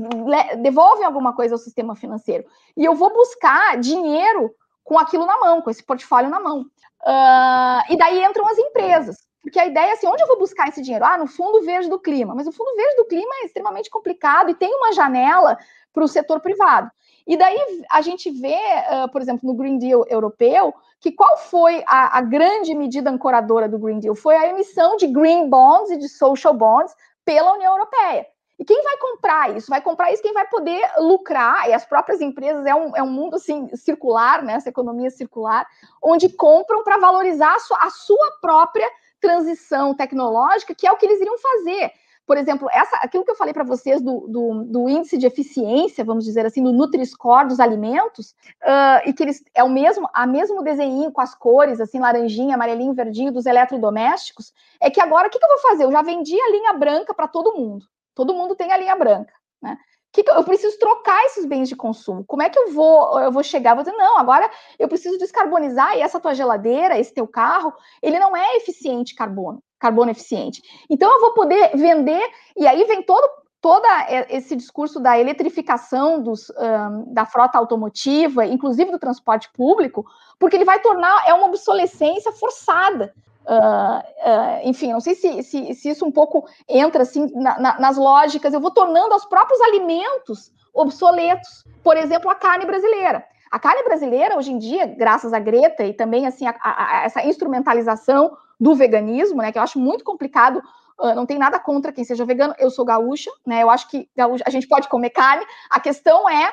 [0.60, 2.44] devolvem alguma coisa ao sistema financeiro.
[2.76, 4.54] E eu vou buscar dinheiro
[4.84, 6.60] com aquilo na mão, com esse portfólio na mão.
[7.02, 9.27] Uh, e daí entram as empresas.
[9.42, 11.04] Porque a ideia é assim, onde eu vou buscar esse dinheiro?
[11.04, 12.34] Ah, no fundo verde do clima.
[12.34, 15.56] Mas o fundo verde do clima é extremamente complicado e tem uma janela
[15.92, 16.90] para o setor privado.
[17.26, 17.58] E daí
[17.90, 22.22] a gente vê, uh, por exemplo, no Green Deal europeu, que qual foi a, a,
[22.22, 24.14] grande medida ancoradora do Green Deal?
[24.14, 26.94] Foi a emissão de green bonds e de social bonds
[27.24, 28.26] pela União Europeia.
[28.58, 29.68] E quem vai comprar isso?
[29.68, 33.10] Vai comprar isso quem vai poder lucrar, e as próprias empresas, é um, é um
[33.10, 34.54] mundo assim, circular, né?
[34.54, 35.66] essa economia circular,
[36.02, 38.88] onde compram para valorizar a sua, a sua própria
[39.20, 41.92] transição tecnológica, que é o que eles iriam fazer.
[42.28, 46.04] Por exemplo, essa, aquilo que eu falei para vocês do, do, do, índice de eficiência,
[46.04, 48.32] vamos dizer assim, do Nutri-Score dos alimentos,
[48.62, 52.54] uh, e que eles é o mesmo, a mesmo desenho com as cores, assim, laranjinha,
[52.54, 55.84] amarelinho, verdinho dos eletrodomésticos, é que agora o que, que eu vou fazer?
[55.84, 57.86] Eu já vendi a linha branca para todo mundo.
[58.14, 59.32] Todo mundo tem a linha branca,
[59.62, 59.78] né?
[60.12, 62.24] Que, que eu preciso trocar esses bens de consumo?
[62.24, 63.74] Como é que eu vou eu vou chegar?
[63.74, 67.72] Vou dizer, não, agora eu preciso descarbonizar e essa tua geladeira, esse teu carro,
[68.02, 70.62] ele não é eficiente carbono, carbono eficiente.
[70.88, 72.22] Então eu vou poder vender
[72.56, 73.28] e aí vem todo
[73.60, 73.84] todo
[74.28, 80.06] esse discurso da eletrificação dos, um, da frota automotiva, inclusive do transporte público,
[80.38, 83.12] porque ele vai tornar é uma obsolescência forçada.
[83.48, 87.80] Uh, uh, enfim, não sei se, se, se, isso um pouco entra assim na, na,
[87.80, 88.52] nas lógicas.
[88.52, 91.64] Eu vou tornando os próprios alimentos obsoletos.
[91.82, 93.24] Por exemplo, a carne brasileira.
[93.50, 97.04] A carne brasileira, hoje em dia, graças à Greta e também assim a, a, a
[97.04, 100.62] essa instrumentalização do veganismo, né, que eu acho muito complicado.
[101.00, 102.54] Uh, não tem nada contra quem seja vegano.
[102.58, 103.62] Eu sou gaúcha, né?
[103.62, 105.46] Eu acho que gaúcha, a gente pode comer carne.
[105.70, 106.52] A questão é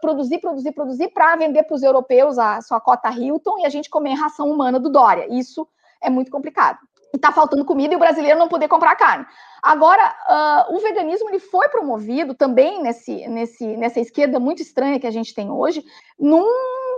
[0.00, 3.90] produzir, produzir, produzir para vender para os europeus a sua cota Hilton e a gente
[3.90, 5.26] comer ração humana do Dória.
[5.30, 5.68] Isso
[6.06, 6.78] é muito complicado.
[7.12, 9.26] E tá faltando comida e o brasileiro não poder comprar carne.
[9.62, 10.14] Agora,
[10.68, 15.10] uh, o veganismo ele foi promovido também nesse, nesse, nessa esquerda muito estranha que a
[15.10, 15.84] gente tem hoje,
[16.18, 16.44] num,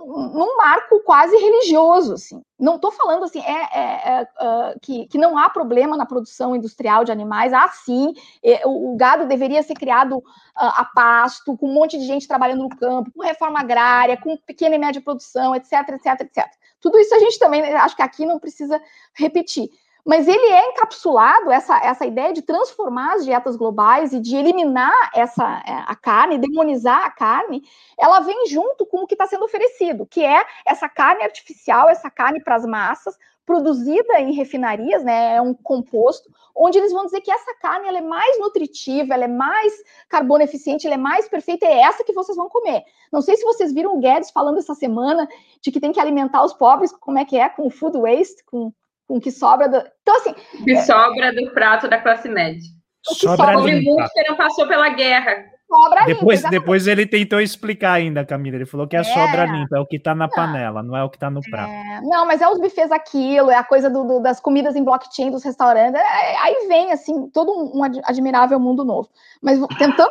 [0.09, 2.15] num marco quase religioso.
[2.15, 2.43] Assim.
[2.59, 6.57] Não estou falando assim é, é, é uh, que, que não há problema na produção
[6.57, 7.53] industrial de animais.
[7.53, 10.23] Há sim, é, o, gado deveria ser criado uh,
[10.57, 14.77] a pasto, com um monte de gente trabalhando no campo, com reforma agrária, com pequena
[14.77, 16.47] e média produção, etc, etc, etc.
[16.81, 18.81] Tudo isso a gente também, acho que aqui não precisa
[19.15, 19.69] repetir.
[20.09, 25.11] Mas ele é encapsulado, essa, essa ideia de transformar as dietas globais e de eliminar
[25.15, 27.63] essa, é, a carne, demonizar a carne,
[28.01, 32.11] ela vem junto com o que está sendo oferecido, que é essa carne artificial, essa
[32.11, 37.21] carne para as massas, produzida em refinarias, né, é um composto, onde eles vão dizer
[37.21, 39.75] que essa carne ela é mais nutritiva, ela é mais
[40.09, 42.83] carbono eficiente, ela é mais perfeita, é essa que vocês vão comer.
[43.13, 45.29] Não sei se vocês viram o Guedes falando essa semana
[45.61, 48.73] de que tem que alimentar os pobres, como é que é, com food waste, com,
[49.09, 49.83] com o que sobra do...
[50.03, 50.35] Então, assim...
[50.61, 50.83] O que é...
[50.83, 52.63] sobra do prato da classe média.
[53.11, 56.51] O que sobra, sobra muito que não passou pela guerra sobra depois, limpa.
[56.51, 58.57] Depois ele tentou explicar ainda, Camila.
[58.57, 60.31] Ele falou que é, é sobra limpa, é o que está na não.
[60.31, 61.71] panela, não é o que está no prato.
[61.71, 64.83] É, não, mas é os bufês aquilo, é a coisa do, do, das comidas em
[64.83, 66.01] blockchain dos restaurantes.
[66.01, 69.09] É, aí vem, assim, todo um, um admirável mundo novo.
[69.43, 70.11] Mas tentando,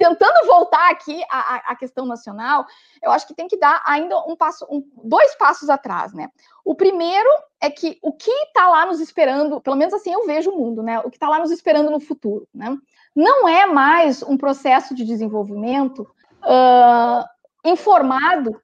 [0.00, 2.64] tentando voltar aqui à, à, questão nacional,
[3.02, 6.30] eu acho que tem que dar ainda um passo, um, dois passos atrás, né?
[6.64, 7.28] O primeiro
[7.60, 10.82] é que o que está lá nos esperando, pelo menos assim eu vejo o mundo,
[10.82, 11.00] né?
[11.00, 12.74] O que está lá nos esperando no futuro, né?
[13.14, 16.02] não é mais um processo de desenvolvimento
[16.44, 17.24] uh,
[17.64, 18.60] informado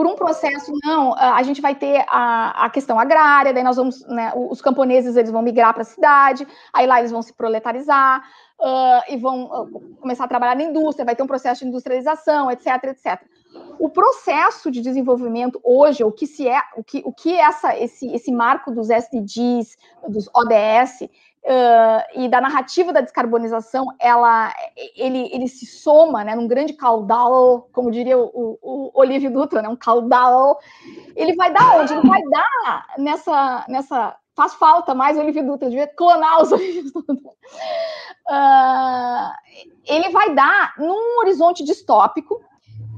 [0.00, 4.00] por um processo, não, a gente vai ter a, a questão agrária, daí nós vamos,
[4.06, 8.22] né, os camponeses eles vão migrar para a cidade, aí lá eles vão se proletarizar
[8.58, 12.50] uh, e vão uh, começar a trabalhar na indústria, vai ter um processo de industrialização,
[12.50, 13.22] etc, etc.
[13.78, 18.10] O processo de desenvolvimento hoje, o que se é, o que, o que essa, esse,
[18.10, 19.76] esse marco dos SDGs,
[20.08, 21.10] dos ODS,
[21.42, 24.52] Uh, e da narrativa da descarbonização, ela,
[24.94, 29.68] ele, ele se soma né, num grande caudal, como diria o, o, Olívio Dutra, né,
[29.68, 30.58] um caudal.
[31.16, 31.94] Ele vai dar onde?
[31.94, 33.64] Ele vai dar nessa.
[33.68, 37.14] nessa faz falta mais Olívio Dutra, devia clonar os Olívios Dutra.
[38.28, 39.32] Uh,
[39.86, 42.40] ele vai dar num horizonte distópico,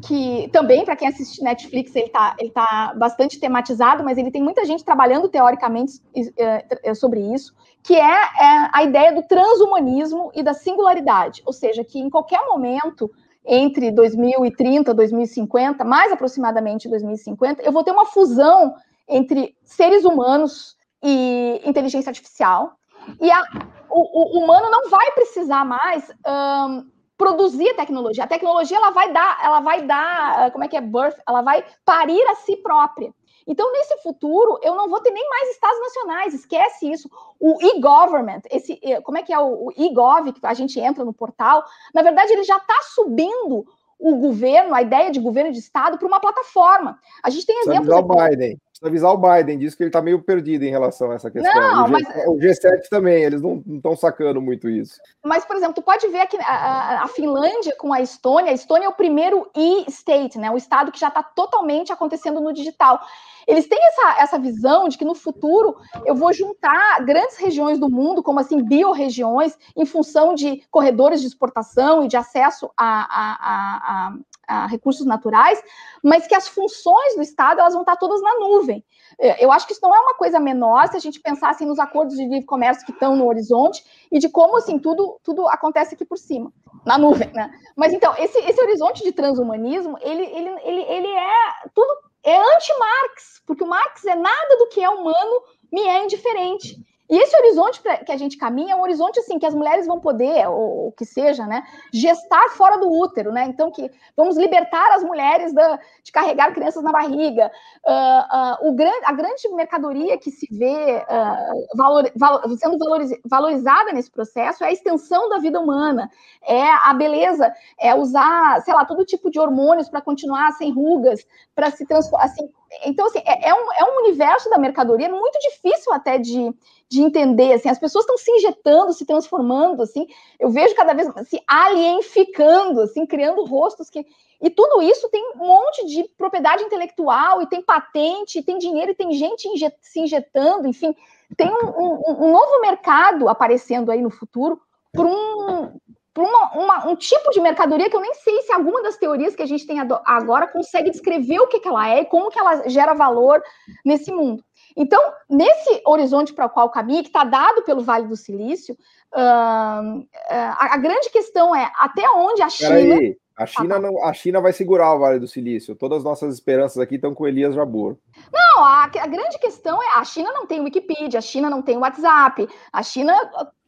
[0.02, 4.42] que também, para quem assiste Netflix, ele está ele tá bastante tematizado, mas ele tem
[4.42, 10.32] muita gente trabalhando teoricamente eh, eh, sobre isso, que é, é a ideia do transhumanismo
[10.34, 13.10] e da singularidade, ou seja, que em qualquer momento
[13.44, 18.74] entre 2030 e 2050, mais aproximadamente 2050, eu vou ter uma fusão
[19.08, 22.72] entre seres humanos e inteligência artificial,
[23.20, 23.42] e a,
[23.90, 26.86] o, o, humano não vai precisar mais um,
[27.22, 28.24] produzir a tecnologia.
[28.24, 31.64] A tecnologia ela vai dar, ela vai dar, como é que é birth, ela vai
[31.84, 33.14] parir a si própria.
[33.46, 37.08] Então, nesse futuro, eu não vou ter nem mais estados nacionais, esquece isso.
[37.40, 41.64] O e-government, esse, como é que é o, e-gov, que a gente entra no portal,
[41.94, 43.64] na verdade, ele já está subindo
[43.98, 46.98] o governo, a ideia de governo de estado, para uma plataforma.
[47.22, 47.88] A gente tem exemplos.
[47.88, 48.12] Avisar aqui...
[48.12, 48.58] o Biden.
[48.82, 51.54] Precisa avisar o Biden, diz que ele está meio perdido em relação a essa questão.
[51.54, 51.92] Não, o, G...
[51.92, 52.26] mas...
[52.26, 55.00] o G7 também, eles não estão sacando muito isso.
[55.24, 58.50] Mas, por exemplo, tu pode ver aqui a, a, Finlândia com a Estônia.
[58.50, 60.50] A Estônia é o primeiro e-state, né?
[60.50, 63.00] O estado que já está totalmente acontecendo no digital.
[63.46, 67.88] Eles têm essa, essa visão de que no futuro eu vou juntar grandes regiões do
[67.88, 73.32] mundo, como assim, biorregiões, em função de corredores de exportação e de acesso a, a,
[73.40, 74.16] a, a
[74.66, 75.62] recursos naturais,
[76.02, 78.84] mas que as funções do Estado elas vão estar todas na nuvem.
[79.18, 81.66] É, eu acho que isso não é uma coisa menor se a gente pensar assim,
[81.66, 85.46] nos acordos de livre comércio que estão no horizonte e de como assim tudo, tudo
[85.48, 86.52] acontece aqui por cima,
[86.84, 87.50] na nuvem, né?
[87.76, 93.42] Mas então, esse, esse horizonte de transhumanismo, ele, ele, ele, ele é tudo é anti-Marx,
[93.46, 95.42] porque o Marx é nada do que é humano
[95.72, 96.76] me é indiferente.
[97.10, 100.00] E esse horizonte que a gente caminha é um horizonte assim que as mulheres vão
[100.00, 101.62] poder, ou o que seja, né,
[101.92, 103.44] gestar fora do útero, né?
[103.44, 107.50] Então que vamos libertar as mulheres da, de carregar crianças na barriga.
[107.86, 113.10] Uh, uh, o grande, a grande mercadoria que se vê uh, valor, valor, sendo valoriz,
[113.28, 116.10] valorizada nesse processo é a extensão da vida humana,
[116.46, 121.26] é a beleza, é usar, sei lá, todo tipo de hormônios para continuar sem rugas,
[121.54, 122.48] para se transformar, assim,
[122.84, 126.52] então, assim, é, é, um, é um universo da mercadoria muito difícil até de,
[126.88, 130.06] de entender, assim, as pessoas estão se injetando, se transformando, assim,
[130.38, 134.06] eu vejo cada vez se alienificando, assim, criando rostos que...
[134.40, 138.90] E tudo isso tem um monte de propriedade intelectual, e tem patente, e tem dinheiro,
[138.90, 140.94] e tem gente injet, se injetando, enfim,
[141.36, 144.60] tem um, um, um novo mercado aparecendo aí no futuro
[144.92, 145.80] por um,
[146.14, 149.34] para uma, uma, um tipo de mercadoria que eu nem sei se alguma das teorias
[149.34, 152.38] que a gente tem agora consegue descrver o que, que ela é e como que
[152.38, 153.42] ela gera valor
[153.84, 154.44] nesse mundo.
[154.76, 158.74] Então, nesse horizonte para o qual caminha, que está dado pelo Vale do Silício,
[159.14, 162.70] uh, a, a, grande questão é até onde a China.
[162.70, 163.16] Peraí.
[163.34, 165.74] A China, não, a China vai segurar o Vale do Silício.
[165.74, 167.96] Todas as nossas esperanças aqui estão com Elias Jabor.
[168.30, 171.78] Não, a, a, grande questão é a China não tem Wikipedia, a China não tem
[171.78, 173.14] WhatsApp, a China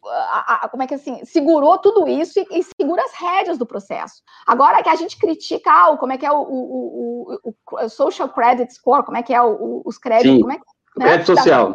[0.06, 3.66] a, a, como é que assim, segurou tudo isso e, e, segura as rédeas do
[3.66, 4.22] processo.
[4.46, 8.28] Agora que a gente critica ah, como é que é o, o, o, o, Social
[8.28, 10.40] Credit Score, como é que é os créditos, Sim.
[10.40, 10.64] como é que
[10.96, 11.06] né?
[11.06, 11.74] Crédito social.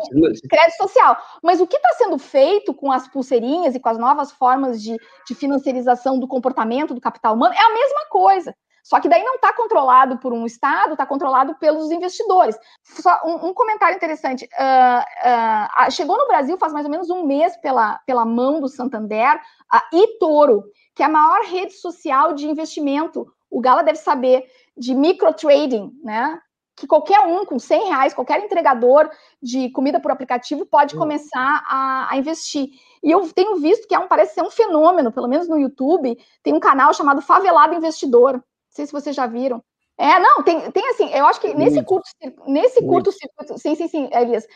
[0.49, 1.17] Crédito social.
[1.43, 4.95] Mas o que está sendo feito com as pulseirinhas e com as novas formas de,
[5.27, 8.55] de financiarização do comportamento do capital humano é a mesma coisa.
[8.89, 12.57] Só que daí não está controlado por um Estado, está controlado pelos investidores.
[12.83, 14.45] Só um, um comentário interessante.
[14.45, 18.67] Uh, uh, chegou no Brasil faz mais ou menos um mês pela, pela mão do
[18.67, 19.39] Santander
[19.71, 20.63] a eToro,
[20.95, 23.31] que é a maior rede social de investimento.
[23.47, 26.39] O Gala deve saber de microtrading, né?
[26.75, 29.07] Que qualquer um com 100 reais, qualquer entregador
[29.39, 30.99] de comida por aplicativo pode hum.
[30.99, 32.69] começar a, a investir.
[33.03, 36.17] E eu tenho visto que é um, parece ser um fenômeno, pelo menos no YouTube,
[36.41, 38.43] tem um canal chamado Favelado Investidor
[38.79, 39.61] sei se vocês já viram.
[39.97, 42.09] É, não, tem, tem assim, eu acho que nesse curto,
[42.47, 44.47] nesse curto circuito, sim, sim, sim, Elias,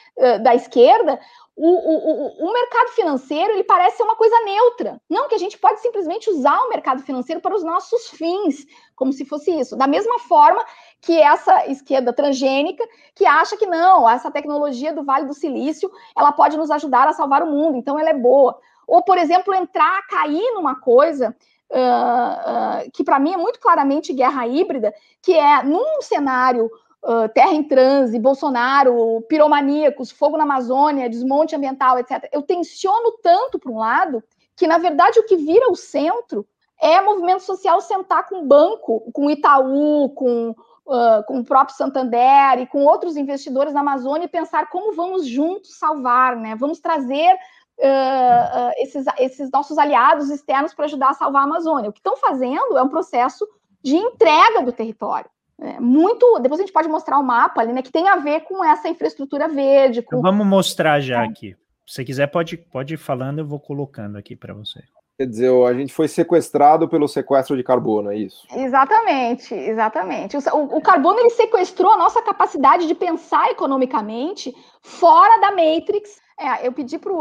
[0.42, 1.20] da esquerda,
[1.54, 5.02] o, o, o, mercado financeiro ele parece ser uma coisa neutra.
[5.10, 9.12] Não, que a gente pode simplesmente usar o mercado financeiro para os nossos fins, como
[9.12, 9.76] se fosse isso.
[9.76, 10.64] Da mesma forma
[11.02, 16.32] que essa esquerda transgênica que acha que não, essa tecnologia do Vale do Silício, ela
[16.32, 18.58] pode nos ajudar a salvar o mundo, então ela é boa.
[18.88, 21.36] Ou, por exemplo, entrar, cair numa coisa
[21.72, 26.70] uh, uh, que para mim é muito claramente guerra híbrida, que é num cenário
[27.04, 32.30] uh, terra em transe, Bolsonaro, piromaníacos, fogo na Amazônia, desmonte ambiental, etc.
[32.32, 34.24] Eu tensiono tanto para um lado
[34.56, 36.46] que, na verdade, o que vira o centro
[36.82, 42.68] é movimento social sentar com banco, com Itaú, com Uh, com o próprio Santander e
[42.68, 46.58] com outros investidores na Amazônia e pensar como vamos juntos salvar, né?
[46.58, 47.38] Vamos trazer
[47.84, 51.90] uh, uh, esses, esses nossos aliados externos para ajudar a salvar a Amazônia.
[51.90, 53.46] O que estão fazendo é um processo
[53.84, 55.30] de entrega do território.
[55.60, 56.40] É muito.
[56.40, 57.82] Depois a gente pode mostrar o um mapa ali, né?
[57.82, 60.02] Que tem a ver com essa infraestrutura verde.
[60.02, 60.22] Com...
[60.22, 61.28] Vamos mostrar já é.
[61.28, 61.56] aqui.
[61.86, 64.82] Se você quiser, pode, pode ir falando, eu vou colocando aqui para você.
[65.18, 68.48] Quer dizer, a gente foi sequestrado pelo sequestro de carbono, é isso?
[68.56, 70.36] Exatamente, exatamente.
[70.38, 74.52] O, o, carbono ele sequestrou a nossa capacidade de pensar economicamente
[74.82, 77.12] fora da matrix é, eu pedi para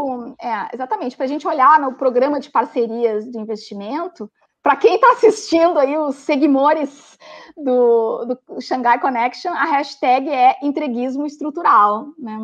[0.41, 4.31] é, exatamente para a gente olhar no programa de parcerias de investimento.
[4.63, 7.19] Para quem está assistindo aí os seguidores
[7.57, 12.07] do, do Shanghai Connection, a hashtag é entreguismo estrutural.
[12.17, 12.39] Né?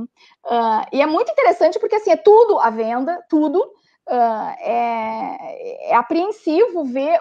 [0.44, 3.60] Uh, e é muito interessante porque assim, é tudo à venda, tudo.
[4.10, 7.20] Uh, é, é, apreensivo ver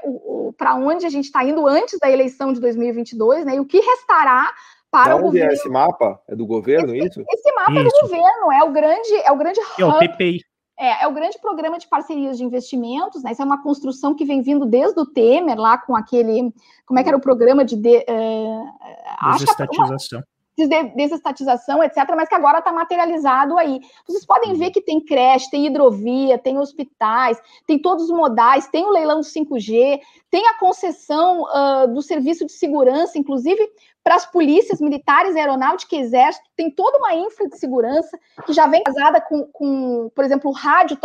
[0.55, 3.55] para onde a gente está indo antes da eleição de 2022, né?
[3.55, 4.49] E o que restará
[4.91, 5.51] para o é governo.
[5.51, 6.21] É esse mapa?
[6.27, 7.23] É do governo esse, isso?
[7.29, 7.79] Esse mapa isso.
[7.79, 10.41] é do governo, é o grande, é o grande é o PPI.
[10.79, 13.31] É, é, o grande programa de parcerias de investimentos, né?
[13.31, 16.53] Isso é uma construção que vem vindo desde o Temer, lá com aquele.
[16.85, 17.75] Como é que era o programa de.
[17.75, 20.19] de uh, Desestatização.
[20.19, 23.79] Uma, desestatização, etc., mas que agora está materializado aí.
[24.07, 28.85] Vocês podem ver que tem creche, tem hidrovia, tem hospitais, tem todos os modais, tem
[28.85, 29.99] o leilão do 5G,
[30.31, 33.69] tem a concessão uh, do serviço de segurança, inclusive
[34.07, 38.65] para as polícias militares, aeronáutica e exército, tem toda uma infra de segurança que já
[38.65, 40.97] vem casada com, com por exemplo, o rádio,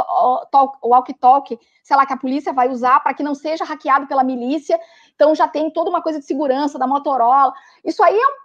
[0.85, 4.79] walkie-talkie, sei lá, que a polícia vai usar para que não seja hackeado pela milícia.
[5.16, 7.53] Então já tem toda uma coisa de segurança da Motorola.
[7.85, 8.41] Isso aí é um,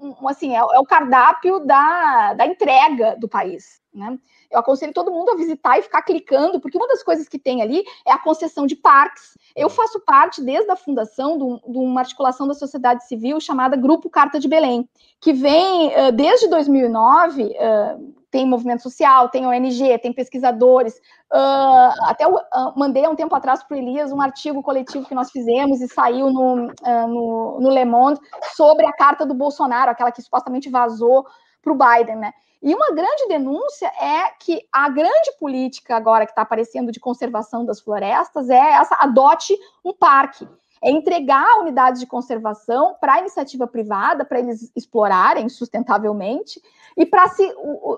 [0.00, 3.80] um, assim, é, é, o cardápio da, da entrega do país.
[3.92, 4.18] Né?
[4.50, 7.62] Eu aconselho todo mundo a visitar e ficar clicando, porque uma das coisas que tem
[7.62, 9.36] ali é a concessão de parques.
[9.56, 14.38] Eu faço parte, desde a fundação, de, uma articulação da sociedade civil chamada Grupo Carta
[14.38, 14.88] de Belém,
[15.20, 17.54] que vem desde 2009,
[18.30, 21.00] tem movimento social, tem ONG, tem pesquisadores.
[22.04, 22.38] até eu
[22.76, 25.88] mandei há um tempo atrás para o Elias um artigo coletivo que nós fizemos e
[25.88, 26.72] saiu no,
[27.08, 28.20] no, no Le Monde
[28.54, 31.26] sobre a carta do Bolsonaro, aquela que supostamente vazou
[31.62, 32.32] para o Biden, né?
[32.62, 37.64] E uma grande denúncia é que a grande política agora que está aparecendo de conservação
[37.64, 40.46] das florestas é essa: adote um parque.
[40.82, 46.60] É entregar unidades de conservação para a iniciativa privada, para eles explorarem sustentavelmente,
[46.96, 47.52] e para se,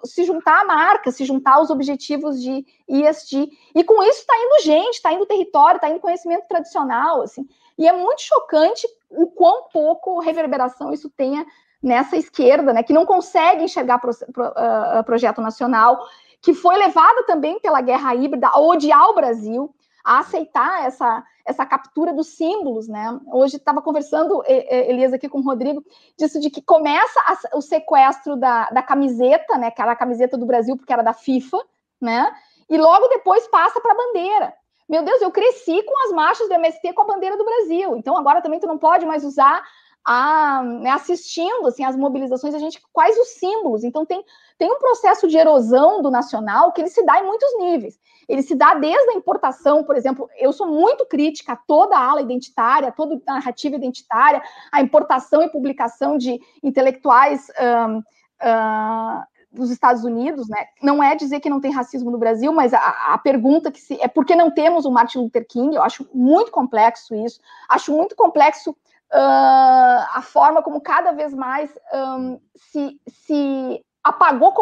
[0.04, 3.50] se juntar à marca, se juntar aos objetivos de ISD.
[3.74, 7.22] E com isso está indo gente, está indo território, está indo conhecimento tradicional.
[7.22, 7.46] assim.
[7.78, 11.46] E é muito chocante o quão pouco reverberação isso tenha
[11.82, 15.98] nessa esquerda, né, que não consegue enxergar pro, pro, uh, projeto nacional,
[16.40, 21.64] que foi levada também pela guerra híbrida a odiar o Brasil, a aceitar essa, essa
[21.64, 23.18] captura dos símbolos, né?
[23.32, 25.84] Hoje estava conversando, Elias, aqui com o Rodrigo,
[26.18, 29.70] disso de que começa a, o sequestro da, da camiseta, né?
[29.70, 31.58] Que era a camiseta do Brasil, porque era da FIFA,
[32.00, 32.32] né?
[32.68, 34.54] E logo depois passa para a bandeira.
[34.88, 37.96] Meu Deus, eu cresci com as marchas do MST com a bandeira do Brasil.
[37.96, 39.62] Então agora também tu não pode mais usar
[40.04, 43.84] a, né, assistindo assim, as mobilizações, a gente quais os símbolos.
[43.84, 44.24] Então tem,
[44.58, 47.98] tem um processo de erosão do nacional que ele se dá em muitos níveis.
[48.28, 52.04] Ele se dá desde a importação, por exemplo, eu sou muito crítica a toda a
[52.04, 57.48] ala identitária, a toda a narrativa identitária, a importação e publicação de intelectuais
[57.88, 59.22] um, uh,
[59.52, 60.64] dos Estados Unidos, né?
[60.82, 64.00] Não é dizer que não tem racismo no Brasil, mas a, a pergunta que se
[64.00, 65.76] é por que não temos o Martin Luther King?
[65.76, 67.38] Eu acho muito complexo isso.
[67.68, 68.74] Acho muito complexo
[69.12, 74.52] uh, a forma como cada vez mais um, se, se apagou,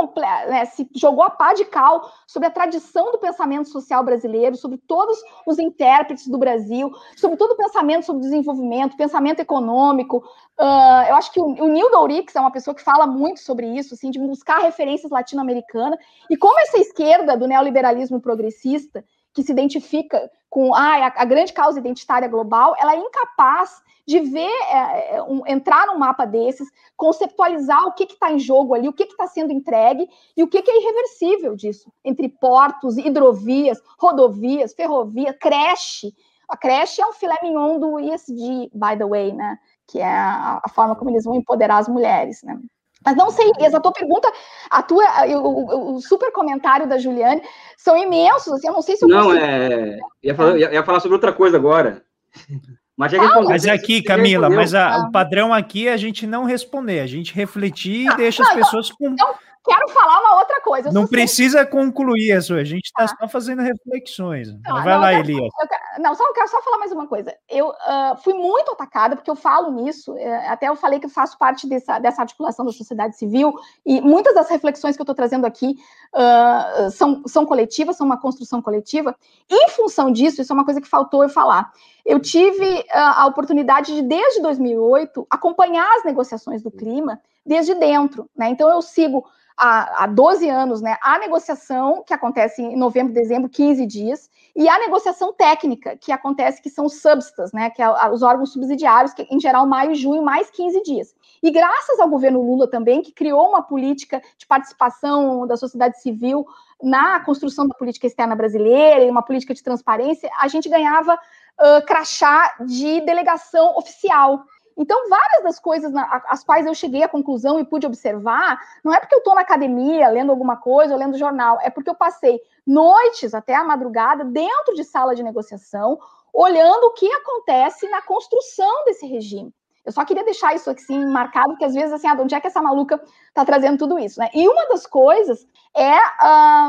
[0.49, 4.77] né, se jogou a pá de cal sobre a tradição do pensamento social brasileiro, sobre
[4.77, 10.19] todos os intérpretes do Brasil, sobre todo o pensamento sobre desenvolvimento, pensamento econômico.
[10.59, 13.67] Uh, eu acho que o, o Nildo Aurix é uma pessoa que fala muito sobre
[13.67, 15.99] isso, assim, de buscar referências latino-americanas,
[16.29, 19.03] e como essa esquerda do neoliberalismo progressista,
[19.33, 24.19] que se identifica com ah, a, a grande causa identitária global, ela é incapaz de
[24.19, 28.89] ver, é, é, um, entrar num mapa desses, conceptualizar o que está em jogo ali,
[28.89, 33.81] o que está sendo entregue e o que, que, é irreversível disso, entre portos, hidrovias,
[33.97, 36.13] rodovias, ferrovia, creche.
[36.49, 39.57] A creche é um filé mignon do ESG, by the way, né?
[39.87, 42.59] Que é a, a forma como eles vão empoderar as mulheres, né?
[43.05, 44.31] Mas não sei, essa tua pergunta,
[44.71, 47.43] a tua, o, o, super comentário da Juliane
[47.77, 49.45] são imensos, assim, eu não sei se eu Não, consigo...
[49.45, 49.99] é.
[50.23, 52.03] Ia falar, ia falar sobre outra coisa agora.
[53.01, 57.01] Mas, ah, mas aqui, Camila, mas a, o padrão aqui é a gente não responder,
[57.01, 59.13] a gente refletir e deixa não, as pessoas com.
[59.13, 60.91] Então, quero falar uma outra coisa.
[60.91, 61.73] Não precisa sempre...
[61.73, 63.09] concluir isso, a gente está ah.
[63.09, 64.49] só fazendo reflexões.
[64.63, 65.49] Vai não, lá, Elias.
[65.57, 67.35] Quero, não, só eu quero só falar mais uma coisa.
[67.49, 71.11] Eu uh, fui muito atacada, porque eu falo nisso, uh, até eu falei que eu
[71.11, 73.55] faço parte dessa, dessa articulação da sociedade civil,
[73.85, 75.77] e muitas das reflexões que eu estou trazendo aqui
[76.15, 79.15] uh, são, são coletivas, são uma construção coletiva.
[79.49, 81.71] E, em função disso, isso é uma coisa que faltou eu falar.
[82.11, 88.29] Eu tive a oportunidade de, desde 2008, acompanhar as negociações do clima desde dentro.
[88.37, 88.49] Né?
[88.49, 89.25] Então, eu sigo
[89.57, 94.69] há, há 12 anos, né, a negociação, que acontece em novembro, dezembro, 15 dias, e
[94.69, 99.15] a negociação técnica, que acontece, que são os substas, né, que é os órgãos subsidiários,
[99.15, 101.15] que em geral maio e junho, mais 15 dias.
[101.41, 106.45] E graças ao governo Lula também, que criou uma política de participação da sociedade civil
[106.83, 111.19] na construção da política externa brasileira e uma política de transparência, a gente ganhava
[111.61, 114.45] uh, crachá de delegação oficial.
[114.77, 118.95] Então, várias das coisas na, as quais eu cheguei à conclusão e pude observar, não
[118.95, 121.95] é porque eu estou na academia lendo alguma coisa ou lendo jornal, é porque eu
[121.95, 125.99] passei noites até a madrugada dentro de sala de negociação,
[126.33, 129.53] olhando o que acontece na construção desse regime.
[129.85, 132.41] Eu só queria deixar isso assim marcado, porque às vezes, assim, ah, de onde é
[132.41, 134.29] que essa maluca está trazendo tudo isso, né?
[134.33, 135.99] E uma das coisas é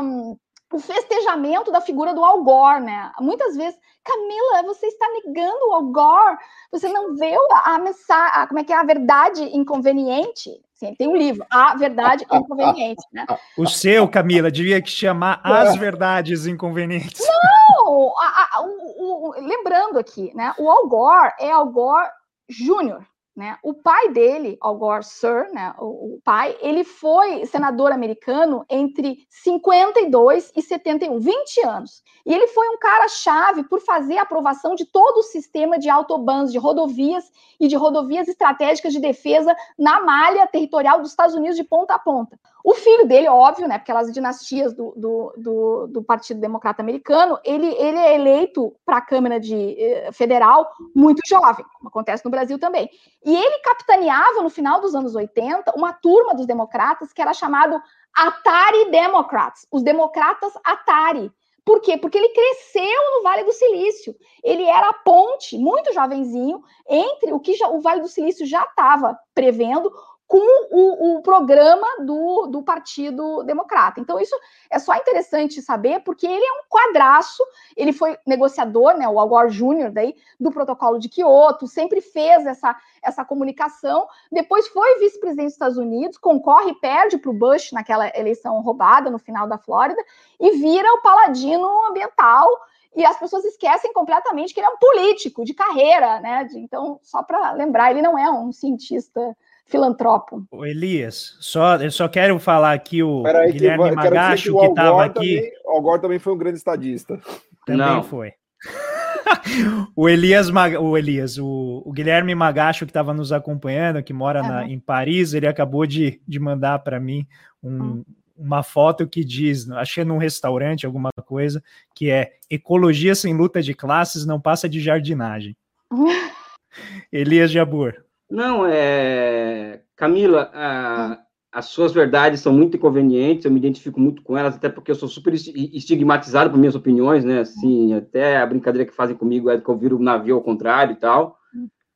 [0.02, 0.36] um,
[0.72, 3.12] o festejamento da figura do Al Gore, né?
[3.20, 6.38] Muitas vezes, Camila, você está negando o Al Gore,
[6.70, 10.50] você não vê a, mensagem, como é que é a verdade inconveniente?
[10.98, 13.24] Tem um livro, A Verdade Inconveniente, né?
[13.56, 17.24] O seu, Camila, devia que chamar As Verdades Inconvenientes.
[17.24, 18.12] Não!
[18.18, 20.52] A, a, o, o, lembrando aqui, né?
[20.58, 22.08] O Al Gore é Al Gore
[22.48, 23.56] Júnior, né?
[23.62, 29.26] O pai dele, Al Gore Sir, né, o, o, pai, ele foi senador americano entre
[29.30, 32.02] 52 e 71, 20 anos.
[32.26, 35.88] E ele foi um cara chave por fazer a aprovação de todo o sistema de
[35.88, 37.24] autobans, de rodovias
[37.58, 41.98] e de rodovias estratégicas de defesa na malha territorial dos Estados Unidos de ponta a
[41.98, 42.38] ponta.
[42.64, 47.66] O filho dele, óbvio, né, aquelas dinastias do, do, do, do Partido Democrata Americano, ele,
[47.66, 52.58] ele é eleito para a Câmara de, eh, Federal muito jovem, como acontece no Brasil
[52.58, 52.88] também.
[53.24, 57.80] E ele capitaneava, no final dos anos 80, uma turma dos democratas que era chamado
[58.14, 61.32] Atari Democrats, os democratas Atari.
[61.64, 61.96] Por quê?
[61.96, 64.16] Porque ele cresceu no Vale do Silício.
[64.42, 68.62] Ele era a ponte, muito jovenzinho, entre o que já, o Vale do Silício já
[68.64, 69.92] estava prevendo
[70.32, 70.38] com
[70.70, 74.00] o, o programa do, do, Partido Democrata.
[74.00, 74.34] Então, isso
[74.70, 77.44] é só interessante saber, porque ele é um quadraço,
[77.76, 82.46] ele foi negociador, né, o Al Gore Jr., daí, do protocolo de Kyoto, sempre fez
[82.46, 87.70] essa, essa comunicação, depois foi vice-presidente dos Estados Unidos, concorre e perde para o Bush
[87.70, 90.02] naquela eleição roubada no final da Flórida,
[90.40, 92.48] e vira o paladino ambiental,
[92.96, 96.48] e as pessoas esquecem completamente que ele é um político de carreira, né?
[96.54, 99.36] Então, só para lembrar, ele não é um cientista
[99.72, 100.46] filantropo.
[100.50, 105.04] O Elias, só, eu só quero falar aqui o aí, Guilherme que, Magacho, que estava
[105.06, 105.36] aqui.
[105.36, 107.18] Também, o Algor também foi um grande estadista.
[107.64, 108.02] Também Não.
[108.02, 108.34] foi.
[109.96, 114.48] o Elias, o, Elias o, o Guilherme Magacho, que estava nos acompanhando, que mora uhum.
[114.48, 117.26] na, em Paris, ele acabou de, de mandar para mim
[117.62, 118.04] um, uhum.
[118.36, 121.62] uma foto que diz, achei num restaurante, alguma coisa,
[121.94, 125.56] que é ecologia sem luta de classes não passa de jardinagem.
[127.10, 127.94] Elias Jabur.
[128.32, 129.82] Não, é.
[129.94, 131.18] Camila, a,
[131.52, 134.94] as suas verdades são muito inconvenientes, eu me identifico muito com elas, até porque eu
[134.94, 137.40] sou super estigmatizado por minhas opiniões, né?
[137.40, 140.94] Assim, até a brincadeira que fazem comigo é que eu viro o navio ao contrário
[140.94, 141.36] e tal.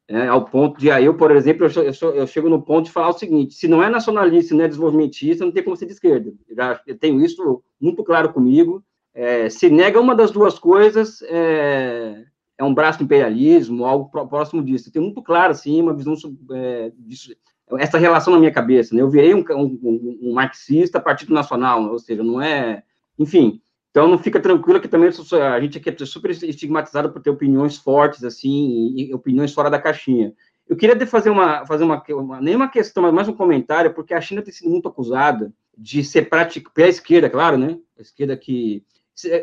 [0.08, 2.92] É, ao ponto de, aí eu, por exemplo, eu, eu, eu, chego no ponto de
[2.92, 5.92] falar o seguinte: se não é nacionalista, não é desenvolvimentista, não tem como ser de
[5.92, 6.34] esquerda.
[6.46, 8.84] Eu, já, eu tenho isso muito claro comigo.
[9.14, 12.26] É, se nega uma das duas coisas, é,
[12.58, 14.88] é um braço do imperialismo, algo próximo disso.
[14.88, 16.14] Eu tenho muito claro, assim, uma visão
[16.52, 17.34] é, disso,
[17.78, 18.94] essa relação na minha cabeça.
[18.94, 19.02] Né?
[19.02, 22.82] Eu virei um, um, um, marxista partido nacional, ou seja, não é...
[23.18, 23.60] Enfim,
[23.90, 27.76] então não fica tranquilo que também a gente aqui é super estigmatizado por ter opiniões
[27.78, 30.34] fortes, assim, e opiniões fora da caixinha.
[30.68, 34.12] Eu queria fazer uma, fazer uma, uma nem uma questão, mas mais um comentário, porque
[34.12, 37.78] a China tem sido muito acusada de ser prática, pela esquerda, claro, né?
[37.98, 38.84] A esquerda que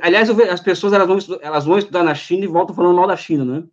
[0.01, 3.15] Aliás, as pessoas elas vão, elas vão estudar na China e voltam falando mal da
[3.15, 3.63] China, né?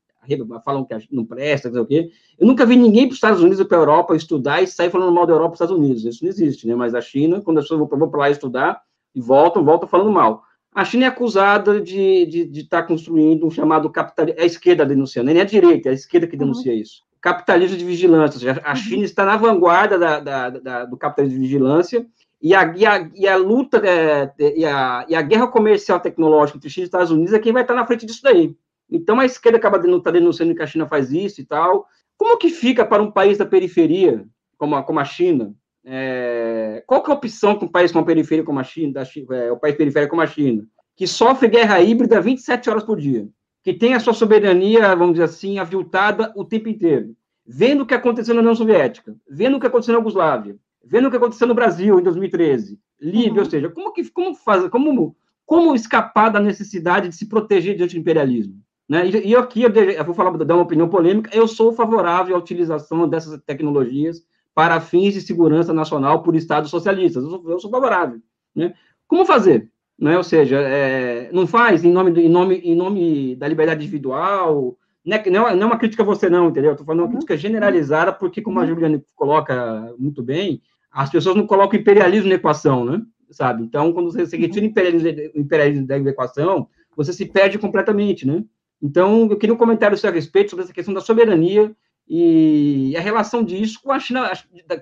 [0.64, 2.10] Falam que não presta, não sei o quê.
[2.39, 4.90] Eu nunca vi ninguém para os Estados Unidos ou para a Europa estudar e sair
[4.90, 6.05] falando mal da Europa e dos Estados Unidos.
[6.05, 6.74] Isso não existe, né?
[6.74, 8.81] Mas a China, quando as pessoas vão para lá estudar
[9.14, 10.43] e voltam, voltam falando mal.
[10.72, 14.40] A China é acusada de estar de, de tá construindo um chamado capitalismo.
[14.40, 16.78] É a esquerda denunciando, nem é a direita, é a esquerda que denuncia uhum.
[16.78, 17.02] isso.
[17.20, 18.39] Capitalismo de vigilância.
[18.39, 18.77] Seja, a uhum.
[18.77, 22.06] China está na vanguarda da, da, da, do capitalismo de vigilância
[22.43, 26.57] e a, e a, e a luta é, e, a, e a guerra comercial tecnológica
[26.57, 28.57] entre China e Estados Unidos é quem vai estar na frente disso daí.
[28.91, 31.87] Então a esquerda acaba tá denunciando que a China faz isso e tal.
[32.17, 34.27] Como que fica para um país da periferia,
[34.57, 35.55] como a, como a China?
[35.85, 38.93] É, qual que é a opção para um país com a periferia como a China,
[38.93, 39.03] da,
[39.37, 43.27] é, o país periférico como a China, que sofre guerra híbrida 27 horas por dia,
[43.62, 47.15] que tem a sua soberania, vamos dizer assim, aviltada o tempo inteiro,
[47.47, 51.11] vendo o que aconteceu na União Soviética, vendo o que aconteceu na Yugoslávia, vendo o
[51.11, 53.39] que aconteceu no Brasil em 2013, Líbia, uhum.
[53.39, 55.16] ou seja, como que como faz, como
[55.47, 58.55] como escapar da necessidade de se proteger diante do imperialismo?
[58.89, 59.09] Né?
[59.09, 62.39] E, e aqui eu, eu, vou falar, dar uma opinião polêmica, eu sou favorável à
[62.39, 64.24] utilização dessas tecnologias
[64.55, 68.20] para fins de segurança nacional por estados socialistas, eu sou, eu sou favorável.
[68.55, 68.74] Né?
[69.07, 69.70] Como fazer?
[69.98, 70.16] Né?
[70.16, 75.48] Ou seja, é, não faz em nome, em, nome, em nome da liberdade individual, não
[75.48, 76.72] é, não é uma crítica a você não, entendeu?
[76.72, 77.12] Estou falando uma uhum.
[77.12, 78.68] crítica generalizada, porque como a uhum.
[78.68, 80.60] Juliana coloca muito bem,
[80.93, 83.02] as pessoas não colocam imperialismo na equação, né?
[83.31, 83.62] Sabe?
[83.62, 88.44] Então, quando você retira o imperialismo, imperialismo da equação, você se perde completamente, né?
[88.82, 91.74] Então, eu queria um comentário seu a respeito sobre essa questão da soberania
[92.09, 94.31] e a relação disso com a China,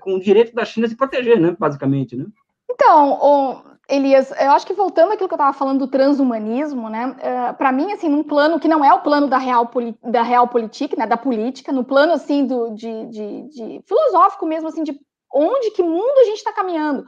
[0.01, 2.25] com o direito da China se proteger, né, basicamente, né?
[2.71, 3.19] Então,
[3.89, 7.53] Elias, eu acho que voltando àquilo que eu estava falando do transhumanismo, né, uh, eh,
[7.55, 9.71] para mim, assim, num plano que não é o plano da real,
[10.03, 14.69] da real política, né, da política, no plano, assim, do, de, de, de filosófico mesmo,
[14.69, 14.99] assim, de
[15.33, 17.01] onde, que mundo a gente está caminhando.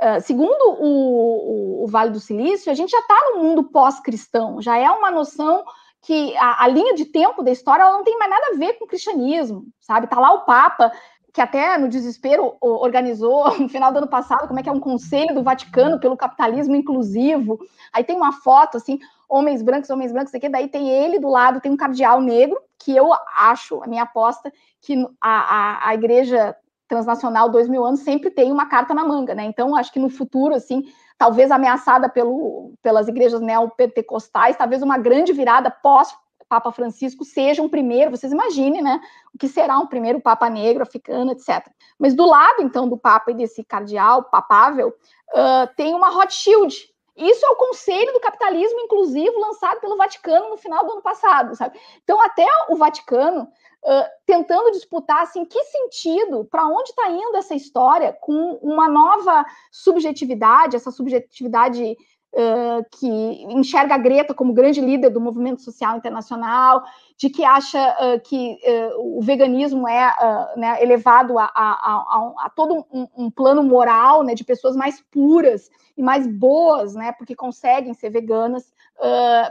[0.00, 4.62] Uh, segundo o, o, o, Vale do Silício, a gente já está no mundo pós-cristão,
[4.62, 5.64] já é uma noção
[6.02, 8.74] que a, a, linha de tempo da história ela não tem mais nada a ver
[8.74, 10.06] com o cristianismo, sabe?
[10.06, 10.92] Tá lá o Papa
[11.32, 14.80] que até no desespero organizou no final do ano passado, como é que é um
[14.80, 17.58] conselho do Vaticano pelo capitalismo inclusivo.
[17.92, 18.98] Aí tem uma foto assim,
[19.28, 22.96] homens brancos, homens brancos, aqui, daí tem ele do lado, tem um cardeal negro, que
[22.96, 26.56] eu acho, a minha aposta, que a, a, a igreja
[26.88, 29.44] transnacional, dois mil anos, sempre tem uma carta na manga, né?
[29.44, 30.84] Então, acho que no futuro, assim,
[31.18, 36.16] talvez ameaçada pelo, pelas igrejas neopentecostais, talvez uma grande virada pós
[36.48, 39.00] Papa Francisco seja um primeiro, vocês imaginem, né?
[39.34, 41.66] O que será um primeiro Papa negro, africano, etc.
[41.98, 46.92] Mas do lado, então, do Papa e desse cardeal papável, uh, tem uma Rothschild.
[47.16, 51.56] Isso é o Conselho do Capitalismo Inclusivo lançado pelo Vaticano no final do ano passado,
[51.56, 51.78] sabe?
[52.04, 57.56] Então, até o Vaticano uh, tentando disputar, assim, que sentido, para onde está indo essa
[57.56, 61.96] história com uma nova subjetividade, essa subjetividade
[62.30, 63.08] Uh, que
[63.54, 66.84] enxerga a Greta como grande líder do movimento social internacional,
[67.16, 70.14] de que acha uh, que uh, o veganismo é
[70.54, 75.00] né, elevado a, a, a, a todo um, um, plano moral né, de pessoas mais
[75.10, 78.72] puras e mais boas, né, porque conseguem ser veganas,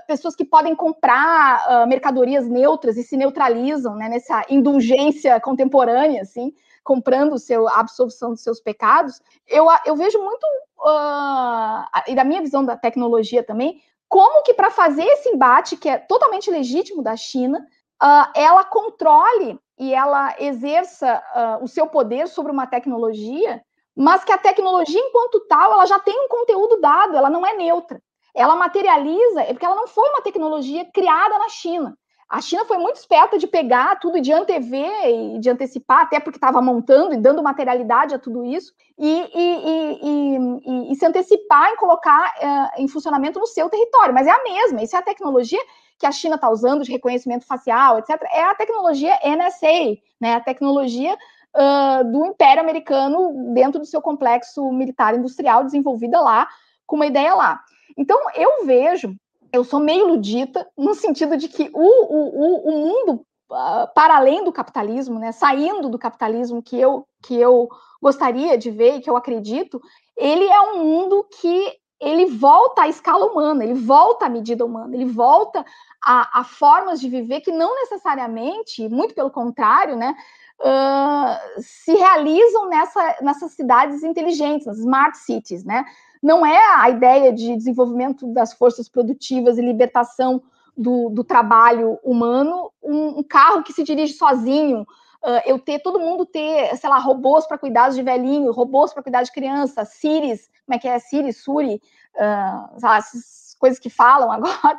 [0.06, 6.54] pessoas que podem comprar mercadorias neutras e se neutralizam né, nessa indulgência contemporânea, assim,
[6.88, 10.44] comprando seu, a absolvição dos seus pecados, eu, eu vejo muito,
[10.80, 15.90] uh, e da minha visão da tecnologia também, como que para fazer esse embate, que
[15.90, 17.60] é totalmente legítimo da China,
[18.02, 23.62] uh, ela controle e ela exerça uh, o seu poder sobre uma tecnologia,
[23.94, 27.54] mas que a tecnologia, enquanto tal, ela já tem um conteúdo dado, ela não é
[27.54, 28.02] neutra.
[28.34, 31.98] Ela materializa, é porque ela não foi uma tecnologia criada na China.
[32.30, 36.38] A China foi muito esperta de pegar tudo de antever e de antecipar, até porque
[36.38, 41.78] estava montando e dando materialidade a tudo isso, e, e, e, e se antecipar em
[41.78, 44.14] colocar uh, em funcionamento no seu território.
[44.14, 45.60] Mas é a mesma, isso é a tecnologia
[45.98, 48.22] que a China está usando de reconhecimento facial, etc.
[48.34, 50.36] É a tecnologia NSA, né?
[50.36, 56.48] a tecnologia uh, do Império Americano dentro do seu complexo militar industrial desenvolvida lá,
[56.86, 57.62] com uma ideia lá.
[57.98, 59.16] Então, eu vejo
[59.52, 64.44] eu sou meio ludita, no sentido de que o, o, o mundo uh, para além
[64.44, 67.70] do capitalismo, né, saindo do capitalismo que eu, que eu
[68.02, 69.82] gostaria de ver e que eu acredito,
[70.16, 74.96] ele é um mundo que ele volta à escala humana, ele volta à medida humana,
[74.96, 75.66] ele volta
[76.04, 80.16] a, a formas de viver que não necessariamente, muito pelo contrário, né,
[80.60, 85.86] uh, se realizam nessa, nessas cidades inteligentes, nas smart cities, né?
[86.22, 90.42] Não é a ideia de desenvolvimento das forças produtivas e libertação
[90.78, 96.00] do, do trabalho humano, um, um, carro que se dirige sozinho, uh, eu ter todo
[96.00, 100.48] mundo ter, sei lá, robôs para cuidar de velhinho, robôs para cuidar de criança, Siris,
[100.66, 101.82] como é que é, Siri, Suri,
[102.16, 104.78] uh, lá, essas coisas que falam agora.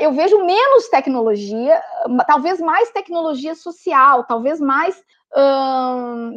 [0.00, 1.82] Eu vejo menos tecnologia,
[2.26, 5.04] talvez mais tecnologia social, talvez mais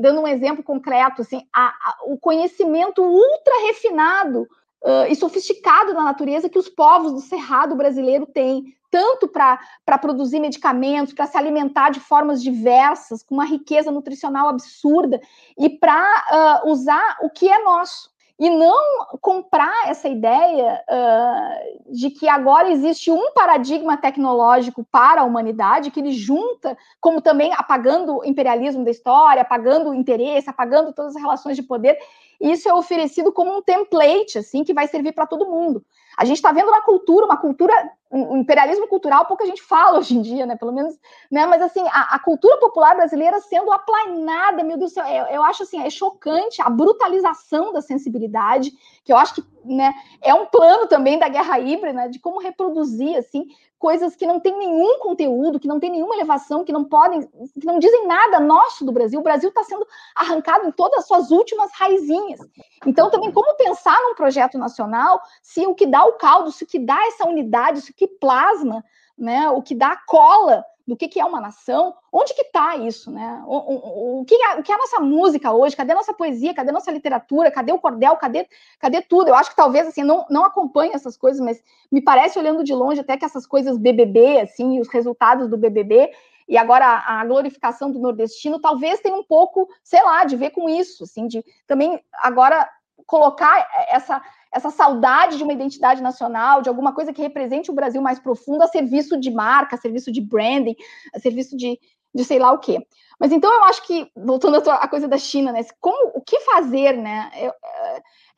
[0.02, 4.42] dando um exemplo concreto, assim, a, a, o conhecimento ultra refinado
[4.84, 10.40] uh, e sofisticado da natureza que os povos do Cerrado brasileiro têm, tanto para produzir
[10.40, 15.22] medicamentos, para se alimentar de formas diversas, com uma riqueza nutricional absurda,
[15.58, 18.10] e para uh, usar o que é nosso
[18.40, 25.26] e não comprar essa ideia uh, de que agora existe um paradigma tecnológico para a
[25.26, 30.94] humanidade que ele junta, como também apagando o imperialismo da história, apagando o interesse, apagando
[30.94, 31.98] todas as relações de poder.
[32.40, 35.84] Isso é oferecido como um template, assim, que vai servir para todo mundo.
[36.18, 37.74] A gente está vendo uma cultura, uma cultura,
[38.12, 40.56] um imperialismo cultural, pouca gente fala hoje em dia, né?
[40.56, 40.98] Pelo menos,
[41.30, 41.46] né?
[41.46, 45.44] Mas assim, a, a cultura popular brasileira sendo aplanada, meu Deus do céu, eu, eu,
[45.44, 48.72] acho assim, é chocante a brutalização da sensibilidade,
[49.04, 52.40] que eu acho que né, é um plano também da guerra híbrida, né, de como
[52.40, 53.46] reproduzir assim
[53.80, 57.66] coisas que não têm nenhum conteúdo, que não tem nenhuma elevação, que não podem, que
[57.66, 59.22] não dizem nada nosso do Brasil.
[59.22, 62.42] O Brasil está sendo arrancado em todas as suas últimas raizinhas.
[62.86, 66.68] Então, também, como pensar num projeto nacional se o que dá o caldo, se o
[66.68, 68.84] que dá essa unidade, se o que plasma,
[69.18, 73.12] né, o que dá cola do que, que é uma nação, onde que está isso,
[73.12, 73.44] né?
[73.46, 75.76] O, o, o, que é, o que é a nossa música hoje?
[75.76, 76.52] Cadê a nossa poesia?
[76.52, 77.52] Cadê a nossa literatura?
[77.52, 78.16] Cadê o cordel?
[78.16, 78.48] Cadê,
[78.80, 79.28] cadê tudo?
[79.28, 81.62] Eu acho que talvez, assim, não, não acompanhe essas coisas, mas
[81.92, 86.12] me parece, olhando de longe, até que essas coisas BBB, assim, os resultados do BBB,
[86.48, 90.50] e agora a, a glorificação do nordestino talvez tenha um pouco, sei lá, de ver
[90.50, 92.68] com isso, assim, de também agora
[93.06, 94.20] colocar essa
[94.52, 98.64] essa saudade de uma identidade nacional, de alguma coisa que represente o Brasil mais profundo
[98.64, 100.76] a serviço de marca, a serviço de branding,
[101.14, 101.80] a serviço de,
[102.14, 102.86] de sei lá o quê.
[103.20, 105.62] Mas então eu acho que, voltando à coisa da China, né?
[105.80, 107.30] Como, o que fazer, né?
[107.36, 107.52] Eu,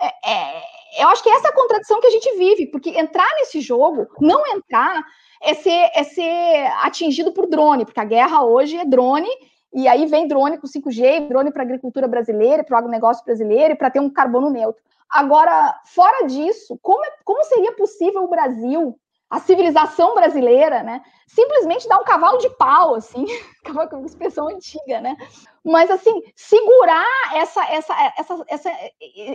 [0.01, 0.61] é, é,
[1.03, 4.07] eu acho que essa é a contradição que a gente vive, porque entrar nesse jogo,
[4.19, 5.03] não entrar,
[5.41, 9.29] é ser, é ser atingido por drone, porque a guerra hoje é drone,
[9.73, 13.77] e aí vem drone com 5G, drone para agricultura brasileira, para o agronegócio brasileiro, e
[13.77, 14.81] para ter um carbono neutro.
[15.09, 18.97] Agora, fora disso, como, é, como seria possível o Brasil
[19.31, 21.01] a civilização brasileira, né?
[21.25, 23.25] Simplesmente dar um cavalo de pau, assim,
[23.63, 25.15] cavalo com expressão antiga, né?
[25.63, 28.71] Mas assim, segurar essa, essa, essa, essa,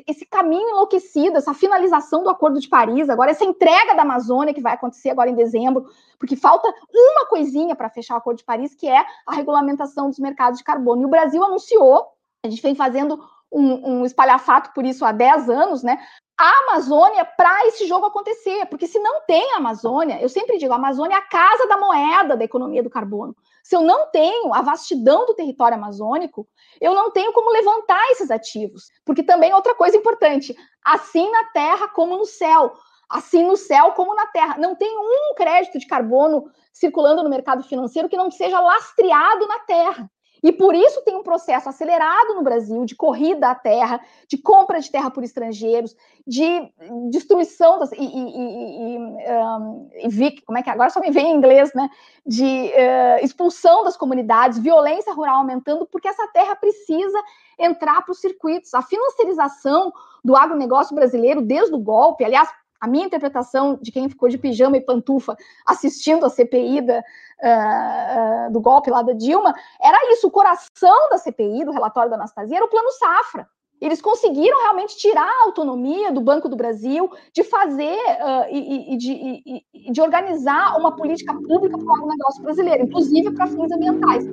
[0.06, 4.60] esse caminho enlouquecido, essa finalização do Acordo de Paris, agora essa entrega da Amazônia que
[4.60, 8.74] vai acontecer agora em dezembro, porque falta uma coisinha para fechar o Acordo de Paris,
[8.74, 11.02] que é a regulamentação dos mercados de carbono.
[11.02, 12.06] E o Brasil anunciou,
[12.44, 13.18] a gente vem fazendo
[13.50, 15.98] um, um espalhafato por isso há 10 anos, né?
[16.38, 20.72] A Amazônia para esse jogo acontecer, porque se não tem a Amazônia, eu sempre digo,
[20.72, 23.34] a Amazônia é a casa da moeda da economia do carbono.
[23.62, 26.46] Se eu não tenho a vastidão do território amazônico,
[26.80, 28.90] eu não tenho como levantar esses ativos.
[29.04, 30.54] Porque também outra coisa importante,
[30.84, 32.74] assim na terra como no céu,
[33.08, 37.64] assim no céu como na terra, não tem um crédito de carbono circulando no mercado
[37.64, 40.10] financeiro que não seja lastreado na terra.
[40.42, 44.80] E por isso tem um processo acelerado no Brasil de corrida à terra, de compra
[44.80, 45.96] de terra por estrangeiros,
[46.26, 46.70] de
[47.10, 50.72] destruição das, e, e, e, um, e como é que é?
[50.72, 51.88] agora só me vem em inglês, né?
[52.24, 57.18] De uh, expulsão das comunidades, violência rural aumentando, porque essa terra precisa
[57.58, 58.74] entrar para os circuitos.
[58.74, 59.92] A financiarização
[60.24, 62.48] do agronegócio brasileiro desde o golpe, aliás,
[62.80, 65.36] a minha interpretação de quem ficou de pijama e pantufa
[65.66, 71.08] assistindo a CPI da, uh, uh, do golpe lá da Dilma, era isso, o coração
[71.10, 73.48] da CPI, do relatório da Anastasia, era o plano Safra.
[73.80, 78.96] Eles conseguiram realmente tirar a autonomia do Banco do Brasil de fazer uh, e, e,
[78.96, 84.24] de, e, de, organizar uma política pública para o negócio brasileiro, inclusive para fins ambientais.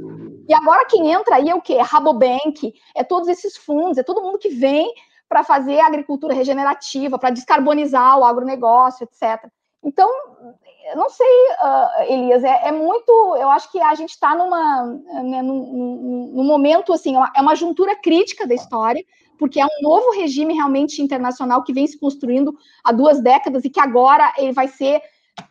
[0.47, 1.73] E agora quem entra aí é o quê?
[1.73, 4.89] É Rabobank, é todos esses fundos, é todo mundo que vem
[5.33, 9.49] para fazer agricultura regenerativa, para descarbonizar o agronegócio, etc.
[9.83, 10.07] Então,
[10.95, 11.25] não sei,
[11.59, 13.11] uh, Elias, é, é, muito.
[13.37, 14.85] Eu acho que a gente está numa,
[15.23, 19.03] né, num, num, momento assim, é uma juntura crítica da história,
[19.39, 23.71] porque é um novo regime realmente internacional que vem se construindo há duas décadas e
[23.71, 25.01] que agora ele vai ser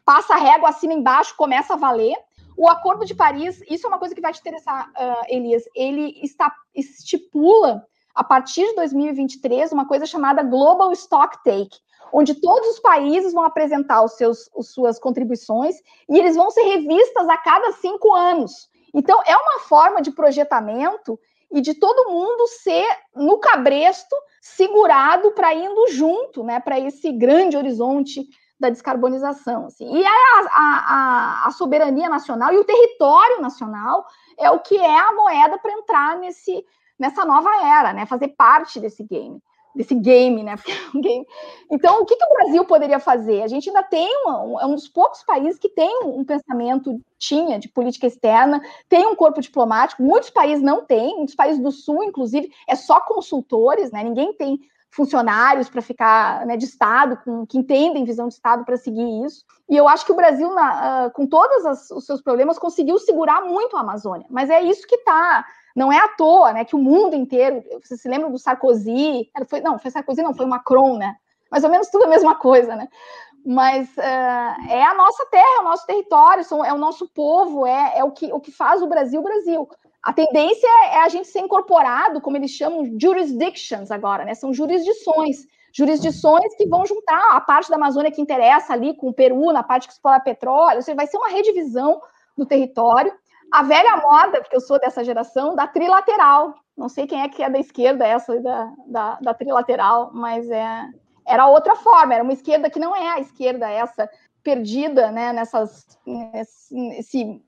[0.05, 2.17] passa a régua, acima embaixo, começa a valer.
[2.57, 5.65] O Acordo de Paris, isso é uma coisa que vai te interessar, uh, Elias.
[5.75, 7.85] Ele está, estipula
[8.15, 11.79] a partir de 2023, uma coisa chamada Global Stock Take,
[12.13, 15.77] onde todos os países vão apresentar os seus, as suas contribuições
[16.09, 18.69] e eles vão ser revistas a cada cinco anos.
[18.95, 21.19] Então, é uma forma de projetamento
[21.51, 27.57] e de todo mundo ser no cabresto, segurado para indo junto, né, para esse grande
[27.57, 28.27] horizonte
[28.59, 29.67] da descarbonização.
[29.67, 29.91] Assim.
[29.93, 30.11] E a,
[30.55, 34.07] a, a, soberania nacional e o território nacional
[34.39, 36.65] é o que é a moeda para entrar nesse,
[36.99, 38.07] nessa nova era, né?
[38.07, 39.39] Fazer parte desse game,
[39.75, 40.57] desse game, né?
[40.95, 41.27] É game.
[41.71, 43.43] Então, o que, que, o Brasil poderia fazer?
[43.43, 47.59] A gente ainda tem uma, é um dos poucos países que tem um pensamento tinha
[47.59, 50.03] de política externa, tem um corpo diplomático.
[50.03, 54.03] Muitos países não têm, muitos países do Sul, inclusive, é só consultores, né?
[54.05, 54.61] Ninguém tem
[54.93, 59.43] funcionários para ficar né, de Estado, com, que entendem visão de Estado para seguir isso.
[59.69, 63.41] E eu acho que o Brasil, na, uh, com todos os seus problemas, conseguiu segurar
[63.41, 64.27] muito a Amazônia.
[64.29, 67.97] Mas é isso que está não é à toa, né, que o mundo inteiro, você
[67.97, 71.17] se lembra do Sarkozy, foi, não, foi Sarkozy, não, foi Macron, né?
[71.51, 72.89] Mais ou menos tudo a mesma coisa, né?
[73.45, 77.99] Mas uh, é a nossa terra, é o nosso território, é o nosso povo, é,
[77.99, 79.69] é o, que, o que faz o Brasil Brasil.
[80.03, 84.35] A tendência é a gente ser incorporado, como eles chamam, jurisdictions agora, né?
[84.35, 85.47] São jurisdições.
[85.73, 89.63] Jurisdições que vão juntar a parte da Amazônia que interessa ali com o Peru, na
[89.63, 92.01] parte que explora petróleo, ou seja, vai ser uma redivisão
[92.37, 93.13] do território
[93.53, 96.55] a velha moda, porque eu sou dessa geração, da trilateral.
[96.75, 100.89] Não sei quem é que é da esquerda, essa da, da, da trilateral, mas é,
[101.27, 104.09] era outra forma, era uma esquerda que não é a esquerda essa
[104.43, 107.41] perdida, né, nessas, nesse,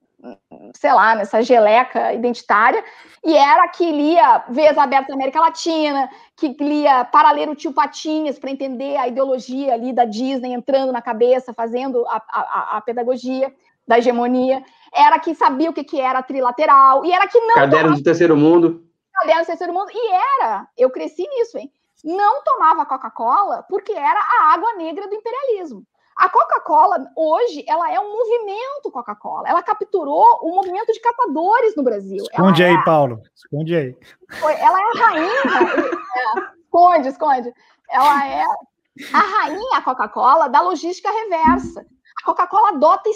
[0.77, 2.85] sei lá, nessa geleca identitária,
[3.25, 8.51] e era que lia Vez Aberta da América Latina, que lia Paralelo Tio Patinhas para
[8.51, 13.51] entender a ideologia ali da Disney entrando na cabeça, fazendo a, a, a pedagogia
[13.87, 14.63] da hegemonia,
[14.93, 17.55] era que sabia o que, que era trilateral, e era que não.
[17.55, 17.97] Caderno tomava...
[17.97, 18.85] do terceiro mundo.
[19.13, 21.71] Caderno do terceiro mundo, e era, eu cresci nisso, hein?
[22.05, 25.87] Não tomava Coca-Cola porque era a água negra do imperialismo.
[26.17, 29.49] A Coca-Cola, hoje, ela é um movimento Coca-Cola.
[29.49, 32.23] Ela capturou o movimento de catadores no Brasil.
[32.31, 33.21] Esconde ela aí, é, Paulo.
[33.35, 33.97] Esconde aí.
[34.61, 35.43] Ela é a rainha.
[36.17, 37.55] é, esconde, esconde.
[37.91, 38.45] Ela é
[39.13, 41.85] a rainha Coca-Cola da logística reversa.
[42.23, 43.11] A Coca-Cola adota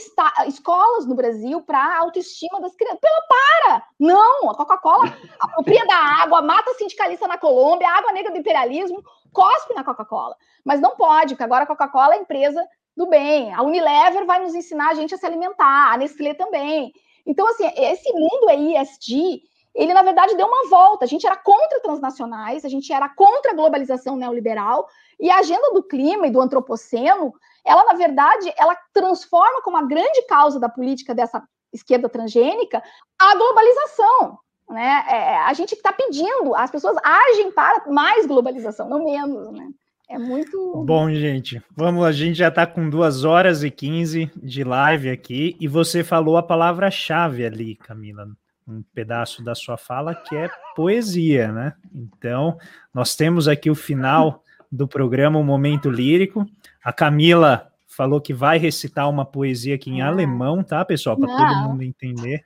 [0.46, 3.00] escolas no Brasil para autoestima das crianças.
[3.00, 3.84] Pela para!
[3.98, 4.50] Não!
[4.50, 5.04] A Coca-Cola
[5.40, 9.02] apropria da água, mata sindicalista na Colômbia, água negra do imperialismo,
[9.32, 10.36] cospe na Coca-Cola.
[10.64, 12.62] Mas não pode, porque agora a Coca-Cola é empresa
[12.96, 13.54] do bem.
[13.54, 16.92] A Unilever vai nos ensinar a gente a se alimentar, a Nestlé também.
[17.24, 19.42] Então, assim, esse mundo aí, ESG,
[19.74, 21.04] ele, na verdade, deu uma volta.
[21.04, 24.88] A gente era contra transnacionais, a gente era contra a globalização neoliberal,
[25.20, 27.32] e a agenda do clima e do antropoceno,
[27.68, 31.42] ela, na verdade, ela transforma como a grande causa da política dessa
[31.72, 32.82] esquerda transgênica
[33.18, 34.38] a globalização.
[34.70, 35.04] Né?
[35.08, 39.50] É, é a gente está pedindo, as pessoas agem para mais globalização, não menos.
[39.52, 39.68] Né?
[40.08, 40.82] É muito.
[40.86, 45.54] Bom, gente, vamos, a gente já está com duas horas e quinze de live aqui,
[45.60, 48.26] e você falou a palavra-chave ali, Camila,
[48.66, 51.74] um pedaço da sua fala, que é poesia, né?
[51.94, 52.58] Então,
[52.92, 56.46] nós temos aqui o final do programa, o um Momento Lírico.
[56.84, 60.08] A Camila falou que vai recitar uma poesia aqui em ah.
[60.08, 61.16] alemão, tá, pessoal?
[61.16, 62.44] Para todo mundo entender.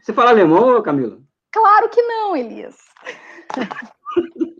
[0.00, 1.18] Você fala alemão, Camila?
[1.52, 2.76] Claro que não, Elias.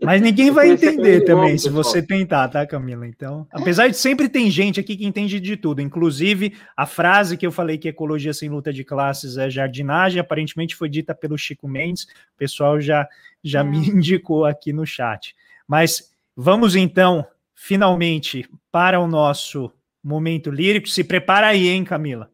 [0.03, 3.07] Mas ninguém vai entender também se você tentar, tá, Camila?
[3.07, 7.45] Então, apesar de sempre tem gente aqui que entende de tudo, inclusive a frase que
[7.45, 11.67] eu falei que ecologia sem luta de classes é jardinagem, aparentemente foi dita pelo Chico
[11.67, 13.07] Mendes, o pessoal já,
[13.43, 13.63] já é.
[13.63, 15.35] me indicou aqui no chat.
[15.67, 17.25] Mas vamos então,
[17.57, 19.71] finalmente, para o nosso
[20.03, 20.87] momento lírico.
[20.87, 22.29] Se prepara aí, hein, Camila?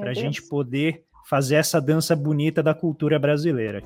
[0.00, 3.82] Para a gente poder fazer essa dança bonita da cultura brasileira.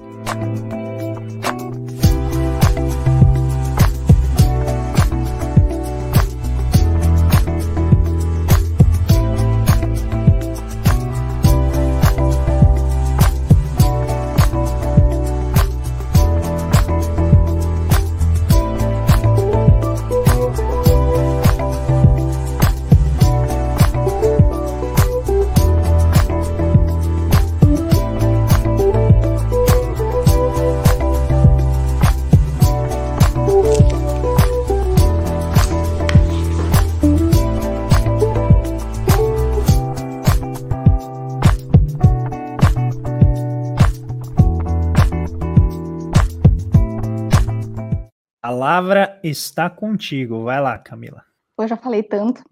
[48.78, 50.44] Palavra está contigo.
[50.44, 51.24] Vai lá, Camila.
[51.58, 52.42] Eu já falei tanto.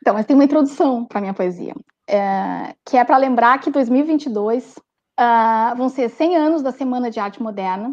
[0.00, 1.74] Então, mas tem uma introdução para minha poesia,
[2.08, 4.82] é, que é para lembrar que 2022 uh,
[5.16, 7.92] ah, vão ser 100 anos da Semana de Arte Moderna,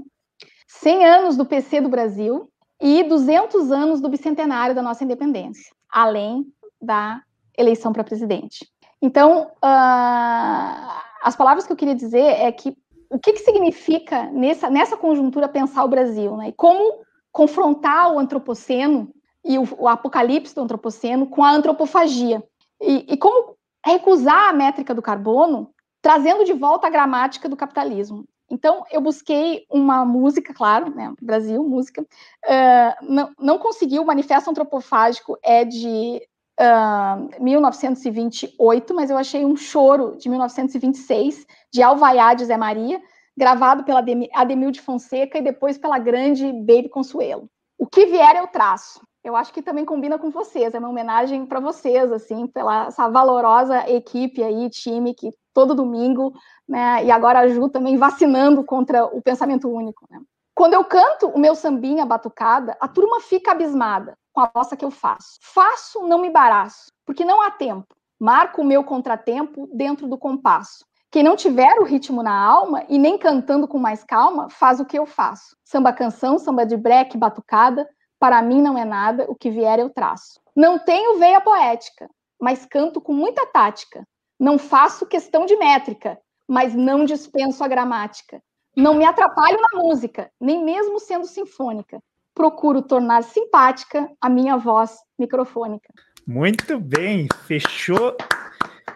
[0.68, 2.48] 100 anos do PC do Brasil
[2.80, 6.46] e 200 anos do bicentenário da nossa independência, além
[6.80, 7.22] da
[7.58, 8.68] eleição para presidente.
[9.02, 12.78] Então, uh, as palavras que eu queria dizer é que
[13.10, 16.50] o que, que significa nessa, nessa conjuntura pensar o Brasil, né?
[16.50, 19.12] E como confrontar o antropoceno
[19.44, 22.42] e o, o apocalipse do antropoceno com a antropofagia.
[22.80, 25.70] E, e, como recusar a métrica do carbono,
[26.02, 28.26] trazendo de volta a gramática do capitalismo.
[28.50, 34.50] Então, eu busquei uma música, claro, né, Brasil, música, uh, não, não consegui, o Manifesto
[34.50, 36.22] Antropofágico é de
[36.60, 43.02] uh, 1928, mas eu achei um choro de 1926, de Alvaiá de Zé Maria,
[43.38, 44.04] gravado pela
[44.34, 47.50] Ademil de Fonseca e depois pela grande Baby Consuelo.
[47.78, 49.02] O que vier eu traço.
[49.24, 53.08] Eu acho que também combina com vocês, é uma homenagem para vocês, assim, pela essa
[53.08, 56.34] valorosa equipe aí, time que todo domingo,
[56.68, 60.20] né, e agora a Ju também vacinando contra o pensamento único, né?
[60.54, 64.86] Quando eu canto o meu sambinha batucada, a turma fica abismada com a bossa que
[64.86, 65.40] eu faço.
[65.42, 67.88] Faço, não me embaraço, porque não há tempo.
[68.20, 70.86] Marco o meu contratempo dentro do compasso.
[71.14, 74.86] Quem não tiver o ritmo na alma e nem cantando com mais calma, faz o
[74.86, 75.56] que eu faço.
[75.64, 77.88] Samba canção, samba de breque, batucada,
[78.20, 80.42] para mim não é nada, o que vier eu traço.
[80.56, 82.10] Não tenho veia poética,
[82.42, 84.04] mas canto com muita tática.
[84.40, 86.18] Não faço questão de métrica,
[86.48, 88.42] mas não dispenso a gramática.
[88.76, 92.00] Não me atrapalho na música, nem mesmo sendo sinfônica.
[92.34, 95.94] Procuro tornar simpática a minha voz microfônica.
[96.26, 98.18] Muito bem, fechou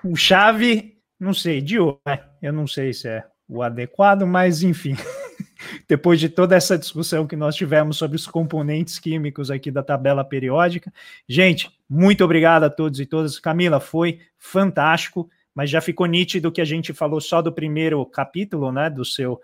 [0.04, 2.24] o chave não sei, de hoje, né?
[2.42, 4.96] eu não sei se é o adequado, mas enfim.
[5.88, 10.24] Depois de toda essa discussão que nós tivemos sobre os componentes químicos aqui da tabela
[10.24, 10.94] periódica.
[11.28, 13.40] Gente, muito obrigado a todos e todas.
[13.40, 18.72] Camila, foi fantástico, mas já ficou nítido que a gente falou só do primeiro capítulo,
[18.72, 18.90] né?
[18.90, 19.42] Do seu,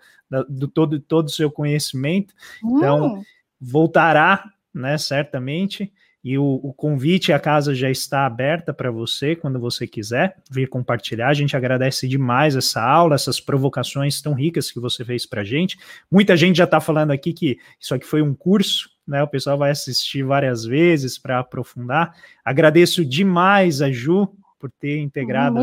[0.48, 2.32] do todo, todo o seu conhecimento.
[2.64, 3.22] Então, hum.
[3.60, 4.96] voltará, né?
[4.96, 5.92] Certamente.
[6.24, 10.70] E o, o convite à casa já está aberta para você quando você quiser vir
[10.70, 11.28] compartilhar.
[11.28, 15.44] A gente agradece demais essa aula, essas provocações tão ricas que você fez para a
[15.44, 15.76] gente.
[16.10, 19.22] Muita gente já está falando aqui que isso aqui foi um curso, né?
[19.22, 22.16] O pessoal vai assistir várias vezes para aprofundar.
[22.42, 24.26] Agradeço demais a Ju
[24.58, 25.60] por ter integrado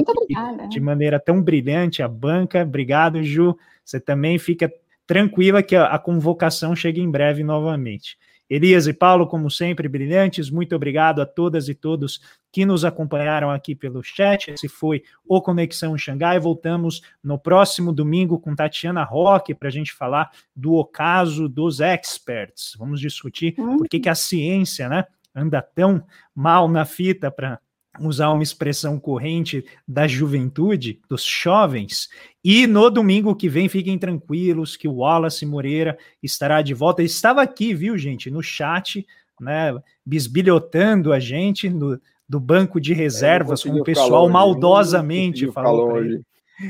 [0.70, 2.62] de maneira tão brilhante a banca.
[2.62, 3.58] Obrigado, Ju.
[3.84, 4.72] Você também fica
[5.08, 8.16] tranquila que a, a convocação chega em breve novamente.
[8.52, 10.50] Elias e Paulo, como sempre, brilhantes.
[10.50, 12.20] Muito obrigado a todas e todos
[12.52, 14.52] que nos acompanharam aqui pelo chat.
[14.52, 16.38] Esse foi o Conexão Xangai.
[16.38, 22.76] Voltamos no próximo domingo com Tatiana Roque para a gente falar do ocaso dos experts.
[22.78, 23.78] Vamos discutir uhum.
[23.78, 26.04] por que, que a ciência né, anda tão
[26.36, 27.58] mal na fita para
[28.00, 32.10] usar uma expressão corrente da juventude, dos jovens.
[32.44, 37.02] E no domingo que vem, fiquem tranquilos que o Wallace Moreira estará de volta.
[37.02, 39.06] Ele estava aqui, viu, gente, no chat,
[39.40, 39.74] né,
[40.06, 46.22] bisbilhotando a gente no, do banco de reservas, com o pessoal maldosamente falou ele.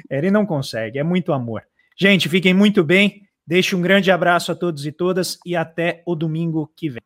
[0.10, 1.62] Ele não consegue, é muito amor.
[1.98, 3.24] Gente, fiquem muito bem.
[3.46, 7.02] Deixe um grande abraço a todos e todas e até o domingo que vem.